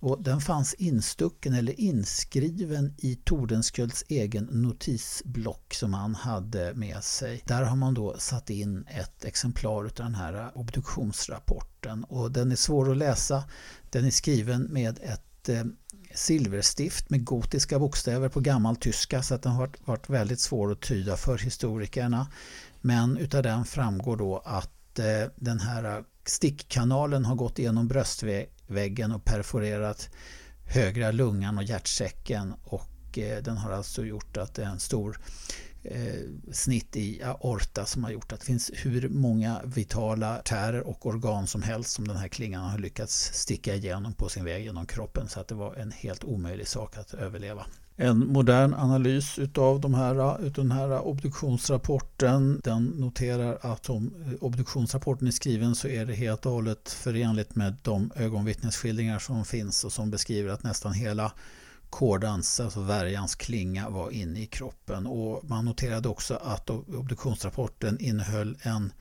Och 0.00 0.22
den 0.22 0.40
fanns 0.40 0.74
instucken 0.74 1.54
eller 1.54 1.80
inskriven 1.80 2.94
i 2.98 3.14
Tordenskjölds 3.14 4.04
egen 4.08 4.44
notisblock 4.44 5.74
som 5.74 5.94
han 5.94 6.14
hade 6.14 6.74
med 6.74 7.04
sig. 7.04 7.42
Där 7.46 7.62
har 7.62 7.76
man 7.76 7.94
då 7.94 8.18
satt 8.18 8.50
in 8.50 8.86
ett 8.88 9.24
exemplar 9.24 9.84
av 9.84 9.90
den 9.96 10.14
här 10.14 10.58
obduktionsrapporten 10.58 12.04
och 12.04 12.32
den 12.32 12.52
är 12.52 12.56
svår 12.56 12.90
att 12.90 12.96
läsa. 12.96 13.44
Den 13.90 14.04
är 14.04 14.10
skriven 14.10 14.62
med 14.62 14.98
ett 15.02 15.48
eh, 15.48 15.64
silverstift 16.14 17.10
med 17.10 17.24
gotiska 17.24 17.78
bokstäver 17.78 18.28
på 18.28 18.40
gammal 18.40 18.76
tyska 18.76 19.22
så 19.22 19.34
att 19.34 19.42
den 19.42 19.52
har 19.52 19.70
varit 19.84 20.10
väldigt 20.10 20.40
svår 20.40 20.72
att 20.72 20.80
tyda 20.80 21.16
för 21.16 21.38
historikerna. 21.38 22.26
Men 22.80 23.16
utav 23.16 23.42
den 23.42 23.64
framgår 23.64 24.16
då 24.16 24.38
att 24.38 24.81
att 24.92 24.98
eh, 24.98 25.30
den 25.36 25.60
här 25.60 26.04
stickkanalen 26.24 27.24
har 27.24 27.34
gått 27.34 27.58
igenom 27.58 27.88
bröstväggen 27.88 29.12
och 29.12 29.24
perforerat 29.24 30.10
högra 30.64 31.10
lungan 31.10 31.58
och 31.58 31.64
hjärtsäcken 31.64 32.54
och 32.64 33.18
eh, 33.18 33.42
den 33.42 33.56
har 33.56 33.70
alltså 33.70 34.04
gjort 34.04 34.36
att 34.36 34.54
det 34.54 34.62
är 34.62 34.66
en 34.66 34.80
stor 34.80 35.20
eh, 35.82 36.20
snitt 36.52 36.96
i 36.96 37.22
aorta 37.22 37.86
som 37.86 38.04
har 38.04 38.10
gjort 38.10 38.32
att 38.32 38.40
det 38.40 38.46
finns 38.46 38.70
hur 38.74 39.08
många 39.08 39.60
vitala 39.64 40.38
artärer 40.38 40.80
och 40.80 41.06
organ 41.06 41.46
som 41.46 41.62
helst 41.62 41.90
som 41.90 42.08
den 42.08 42.16
här 42.16 42.28
klingan 42.28 42.70
har 42.70 42.78
lyckats 42.78 43.32
sticka 43.34 43.74
igenom 43.74 44.12
på 44.12 44.28
sin 44.28 44.44
väg 44.44 44.64
genom 44.64 44.86
kroppen 44.86 45.28
så 45.28 45.40
att 45.40 45.48
det 45.48 45.54
var 45.54 45.74
en 45.74 45.92
helt 45.92 46.24
omöjlig 46.24 46.68
sak 46.68 46.96
att 46.96 47.14
överleva. 47.14 47.66
En 47.96 48.32
modern 48.32 48.74
analys 48.74 49.38
utav, 49.38 49.80
de 49.80 49.94
här, 49.94 50.44
utav 50.44 50.64
den 50.64 50.72
här 50.72 51.00
obduktionsrapporten 51.00 52.60
den 52.64 52.84
noterar 52.84 53.58
att 53.60 53.90
om 53.90 54.14
obduktionsrapporten 54.40 55.26
är 55.26 55.32
skriven 55.32 55.74
så 55.74 55.88
är 55.88 56.06
det 56.06 56.14
helt 56.14 56.46
och 56.46 56.52
hållet 56.52 56.90
förenligt 56.90 57.54
med 57.54 57.76
de 57.82 58.12
ögonvittnesskildringar 58.16 59.18
som 59.18 59.44
finns 59.44 59.84
och 59.84 59.92
som 59.92 60.10
beskriver 60.10 60.52
att 60.52 60.62
nästan 60.62 60.92
hela 60.92 61.32
kordans, 61.90 62.60
alltså 62.60 62.80
värjans 62.80 63.34
klinga 63.34 63.88
var 63.88 64.10
inne 64.10 64.42
i 64.42 64.46
kroppen. 64.46 65.06
Och 65.06 65.44
man 65.44 65.64
noterade 65.64 66.08
också 66.08 66.34
att 66.34 66.70
obduktionsrapporten 66.70 67.98
innehöll 68.00 68.56
en 68.62 68.92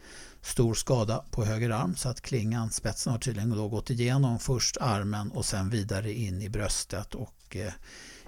stor 0.41 0.73
skada 0.73 1.25
på 1.31 1.45
höger 1.45 1.69
arm 1.69 1.95
så 1.95 2.09
att 2.09 2.21
klingan, 2.21 2.71
spetsen 2.71 3.11
har 3.11 3.19
tydligen 3.19 3.49
då 3.49 3.67
gått 3.67 3.89
igenom 3.89 4.39
först 4.39 4.77
armen 4.77 5.31
och 5.31 5.45
sen 5.45 5.69
vidare 5.69 6.13
in 6.13 6.41
i 6.41 6.49
bröstet 6.49 7.15
och 7.15 7.55
eh, 7.55 7.73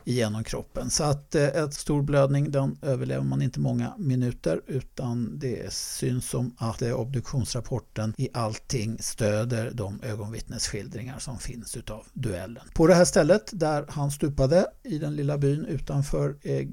genom 0.06 0.44
kroppen. 0.44 0.90
Så 0.90 1.04
att 1.04 1.36
eh, 1.36 1.44
ett 1.44 1.74
stor 1.74 2.02
blödning 2.02 2.52
den 2.52 2.78
överlever 2.82 3.24
man 3.24 3.42
inte 3.42 3.60
många 3.60 3.94
minuter 3.98 4.62
utan 4.68 5.40
det 5.40 5.74
syns 5.74 6.30
som 6.30 6.56
att 6.58 6.82
eh, 6.82 6.94
obduktionsrapporten 6.94 8.14
i 8.18 8.30
allting 8.34 8.98
stöder 9.00 9.72
de 9.72 10.02
ögonvittnesskildringar 10.04 11.20
som 11.20 11.38
finns 11.38 11.78
utav 11.78 12.06
duellen. 12.14 12.64
På 12.74 12.88
det 12.88 12.96
här 12.96 13.06
stället 13.06 13.50
där 13.54 13.86
han 13.90 14.12
stupade 14.12 14.66
i 14.84 14.98
den 14.98 15.16
lilla 15.16 15.38
byn 15.38 15.66
utanför 15.66 16.36
eh, 16.42 16.68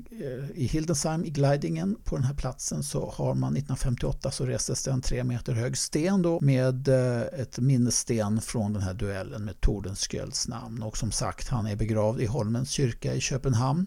i 0.54 0.68
Hildesheim 0.72 1.24
i 1.24 1.30
Glidingen 1.30 1.96
på 2.04 2.16
den 2.16 2.24
här 2.24 2.34
platsen 2.34 2.82
så 2.82 3.10
har 3.10 3.34
man 3.34 3.56
1958 3.56 4.30
så 4.30 4.46
restes 4.46 4.84
det 4.84 4.90
en 4.90 5.02
tre 5.02 5.24
meter 5.24 5.52
hög 5.52 5.76
sten 5.76 6.22
då 6.22 6.40
med 6.40 6.88
ett 6.88 7.58
minnessten 7.58 8.40
från 8.40 8.72
den 8.72 8.82
här 8.82 8.94
duellen 8.94 9.44
med 9.44 9.60
Tordenskjölds 9.60 10.48
namn 10.48 10.82
och 10.82 10.96
som 10.96 11.12
sagt 11.12 11.48
han 11.48 11.66
är 11.66 11.76
begravd 11.76 12.20
i 12.20 12.26
Holmens 12.26 12.70
kyrka 12.70 13.14
i 13.20 13.22
Köpenhamn. 13.22 13.86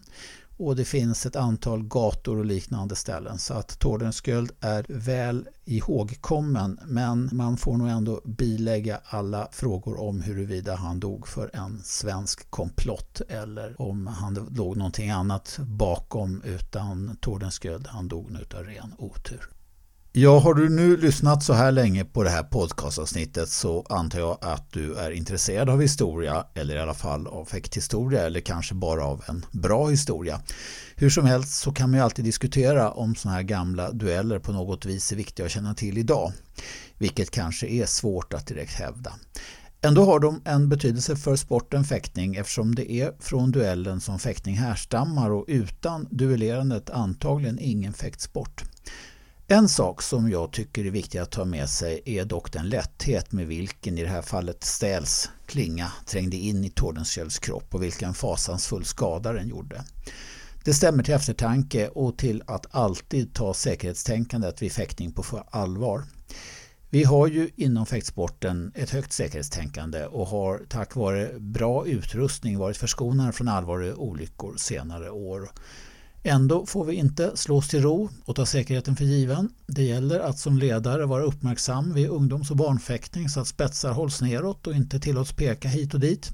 Och 0.56 0.76
det 0.76 0.84
finns 0.84 1.26
ett 1.26 1.36
antal 1.36 1.82
gator 1.82 2.38
och 2.38 2.44
liknande 2.44 2.96
ställen. 2.96 3.38
Så 3.38 3.54
att 3.54 3.78
Tordenskjöld 3.78 4.52
är 4.60 4.86
väl 4.88 5.48
ihågkommen. 5.64 6.80
Men 6.86 7.30
man 7.32 7.56
får 7.56 7.76
nog 7.76 7.88
ändå 7.88 8.20
bilägga 8.24 9.00
alla 9.04 9.48
frågor 9.52 10.00
om 10.00 10.22
huruvida 10.22 10.74
han 10.74 11.00
dog 11.00 11.28
för 11.28 11.50
en 11.52 11.82
svensk 11.84 12.50
komplott. 12.50 13.20
Eller 13.28 13.80
om 13.80 14.06
han 14.06 14.34
låg 14.34 14.76
någonting 14.76 15.10
annat 15.10 15.58
bakom. 15.62 16.42
Utan 16.42 17.16
Tordenskjöld 17.20 17.86
han 17.86 18.08
dog 18.08 18.30
nu 18.30 18.46
av 18.58 18.64
ren 18.64 18.94
otur. 18.98 19.53
Ja, 20.16 20.38
har 20.38 20.54
du 20.54 20.68
nu 20.68 20.96
lyssnat 20.96 21.42
så 21.42 21.52
här 21.52 21.72
länge 21.72 22.04
på 22.04 22.22
det 22.22 22.30
här 22.30 22.42
podcastavsnittet 22.42 23.48
så 23.48 23.86
antar 23.88 24.18
jag 24.18 24.38
att 24.40 24.72
du 24.72 24.94
är 24.94 25.10
intresserad 25.10 25.70
av 25.70 25.80
historia 25.80 26.46
eller 26.54 26.76
i 26.76 26.78
alla 26.78 26.94
fall 26.94 27.26
av 27.26 27.44
fäkthistoria 27.44 28.22
eller 28.22 28.40
kanske 28.40 28.74
bara 28.74 29.04
av 29.04 29.24
en 29.28 29.46
bra 29.52 29.88
historia. 29.88 30.40
Hur 30.96 31.10
som 31.10 31.26
helst 31.26 31.54
så 31.54 31.72
kan 31.72 31.90
man 31.90 31.98
ju 31.98 32.04
alltid 32.04 32.24
diskutera 32.24 32.90
om 32.90 33.14
sådana 33.14 33.36
här 33.36 33.42
gamla 33.42 33.90
dueller 33.90 34.38
på 34.38 34.52
något 34.52 34.86
vis 34.86 35.12
är 35.12 35.16
viktiga 35.16 35.46
att 35.46 35.52
känna 35.52 35.74
till 35.74 35.98
idag. 35.98 36.32
Vilket 36.98 37.30
kanske 37.30 37.66
är 37.66 37.86
svårt 37.86 38.34
att 38.34 38.46
direkt 38.46 38.74
hävda. 38.74 39.12
Ändå 39.80 40.04
har 40.04 40.20
de 40.20 40.42
en 40.44 40.68
betydelse 40.68 41.16
för 41.16 41.36
sporten 41.36 41.84
fäktning 41.84 42.36
eftersom 42.36 42.74
det 42.74 42.92
är 42.92 43.12
från 43.20 43.50
duellen 43.50 44.00
som 44.00 44.18
fäktning 44.18 44.56
härstammar 44.56 45.30
och 45.30 45.44
utan 45.48 46.08
duellerandet 46.10 46.90
antagligen 46.90 47.58
ingen 47.58 47.92
fäktsport. 47.92 48.64
En 49.48 49.68
sak 49.68 50.02
som 50.02 50.30
jag 50.30 50.52
tycker 50.52 50.84
är 50.84 50.90
viktig 50.90 51.18
att 51.18 51.30
ta 51.30 51.44
med 51.44 51.68
sig 51.68 52.02
är 52.04 52.24
dock 52.24 52.52
den 52.52 52.68
lätthet 52.68 53.32
med 53.32 53.46
vilken 53.46 53.98
i 53.98 54.02
det 54.02 54.08
här 54.08 54.22
fallet 54.22 54.64
Stäls 54.64 55.30
klinga 55.46 55.92
trängde 56.06 56.36
in 56.36 56.64
i 56.64 56.70
Tordenskjölds 56.70 57.38
kropp 57.38 57.74
och 57.74 57.82
vilken 57.82 58.14
fasansfull 58.14 58.84
skada 58.84 59.32
den 59.32 59.48
gjorde. 59.48 59.84
Det 60.64 60.74
stämmer 60.74 61.02
till 61.02 61.14
eftertanke 61.14 61.88
och 61.88 62.18
till 62.18 62.42
att 62.46 62.66
alltid 62.70 63.34
ta 63.34 63.54
säkerhetstänkandet 63.54 64.62
vid 64.62 64.72
fäktning 64.72 65.12
på 65.12 65.44
allvar. 65.50 66.04
Vi 66.90 67.04
har 67.04 67.26
ju 67.26 67.50
inom 67.56 67.86
fäktsporten 67.86 68.72
ett 68.74 68.90
högt 68.90 69.12
säkerhetstänkande 69.12 70.06
och 70.06 70.26
har 70.26 70.62
tack 70.68 70.96
vare 70.96 71.38
bra 71.38 71.86
utrustning 71.86 72.58
varit 72.58 72.76
förskonade 72.76 73.32
från 73.32 73.48
allvarliga 73.48 73.96
olyckor 73.96 74.54
senare 74.56 75.10
år. 75.10 75.50
Ändå 76.26 76.66
får 76.66 76.84
vi 76.84 76.94
inte 76.94 77.36
slå 77.36 77.56
oss 77.56 77.68
till 77.68 77.82
ro 77.82 78.08
och 78.24 78.36
ta 78.36 78.46
säkerheten 78.46 78.96
för 78.96 79.04
given. 79.04 79.48
Det 79.66 79.82
gäller 79.82 80.20
att 80.20 80.38
som 80.38 80.58
ledare 80.58 81.06
vara 81.06 81.24
uppmärksam 81.24 81.94
vid 81.94 82.08
ungdoms 82.08 82.50
och 82.50 82.56
barnfäktning 82.56 83.28
så 83.28 83.40
att 83.40 83.46
spetsar 83.46 83.92
hålls 83.92 84.20
neråt 84.20 84.66
och 84.66 84.74
inte 84.74 85.00
tillåts 85.00 85.32
peka 85.32 85.68
hit 85.68 85.94
och 85.94 86.00
dit. 86.00 86.32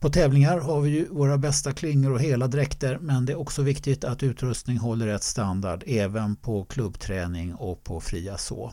På 0.00 0.10
tävlingar 0.10 0.58
har 0.58 0.80
vi 0.80 0.90
ju 0.90 1.08
våra 1.08 1.38
bästa 1.38 1.72
klingor 1.72 2.12
och 2.12 2.20
hela 2.20 2.46
dräkter 2.46 2.98
men 2.98 3.26
det 3.26 3.32
är 3.32 3.38
också 3.38 3.62
viktigt 3.62 4.04
att 4.04 4.22
utrustning 4.22 4.78
håller 4.78 5.06
rätt 5.06 5.22
standard 5.22 5.82
även 5.86 6.36
på 6.36 6.64
klubbträning 6.64 7.54
och 7.54 7.84
på 7.84 8.00
fria 8.00 8.38
så. 8.38 8.72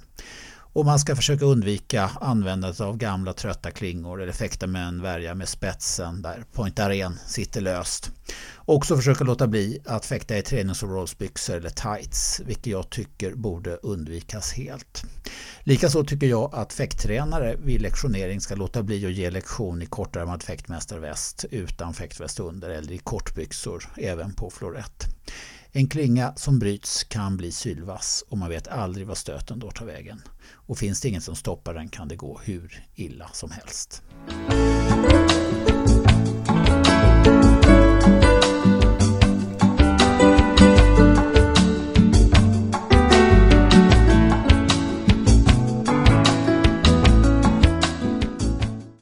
Och 0.77 0.85
man 0.85 0.99
ska 0.99 1.15
försöka 1.15 1.45
undvika 1.45 2.11
användandet 2.21 2.81
av 2.81 2.97
gamla 2.97 3.33
trötta 3.33 3.71
klingor 3.71 4.21
eller 4.21 4.31
fäkta 4.31 4.67
med 4.67 4.87
en 4.87 5.01
värja 5.01 5.35
med 5.35 5.49
spetsen 5.49 6.21
där 6.21 6.43
pointaren 6.53 7.19
sitter 7.25 7.61
löst. 7.61 8.11
Också 8.55 8.95
försöka 8.95 9.23
låta 9.23 9.47
bli 9.47 9.79
att 9.85 10.05
fäkta 10.05 10.37
i 10.37 10.41
träningsoverallsbyxor 10.41 11.55
eller 11.55 11.69
tights, 11.69 12.41
vilket 12.45 12.67
jag 12.67 12.89
tycker 12.89 13.33
borde 13.33 13.75
undvikas 13.75 14.53
helt. 14.53 15.03
Likaså 15.63 16.03
tycker 16.03 16.27
jag 16.27 16.55
att 16.55 16.73
fäkttränare 16.73 17.55
vid 17.63 17.81
lektionering 17.81 18.41
ska 18.41 18.55
låta 18.55 18.83
bli 18.83 19.05
att 19.05 19.13
ge 19.13 19.29
lektion 19.29 19.81
i 19.81 19.85
kortärmad 19.85 20.43
fäktmästarväst 20.43 21.45
utan 21.51 21.93
fäktväst 21.93 22.39
under 22.39 22.69
eller 22.69 22.91
i 22.91 22.97
kortbyxor 22.97 23.83
även 23.95 24.33
på 24.33 24.49
florett. 24.49 25.07
En 25.77 25.87
klinga 25.87 26.33
som 26.35 26.59
bryts 26.59 27.03
kan 27.03 27.37
bli 27.37 27.51
sylvass 27.51 28.23
och 28.29 28.37
man 28.37 28.49
vet 28.49 28.67
aldrig 28.67 29.07
vad 29.07 29.17
stöten 29.17 29.59
då 29.59 29.71
tar 29.71 29.85
vägen. 29.85 30.21
Och 30.51 30.77
finns 30.77 31.01
det 31.01 31.09
ingen 31.09 31.21
som 31.21 31.35
stoppar 31.35 31.73
den 31.73 31.89
kan 31.89 32.07
det 32.07 32.15
gå 32.15 32.39
hur 32.43 32.83
illa 32.95 33.29
som 33.33 33.51
helst. 33.51 34.03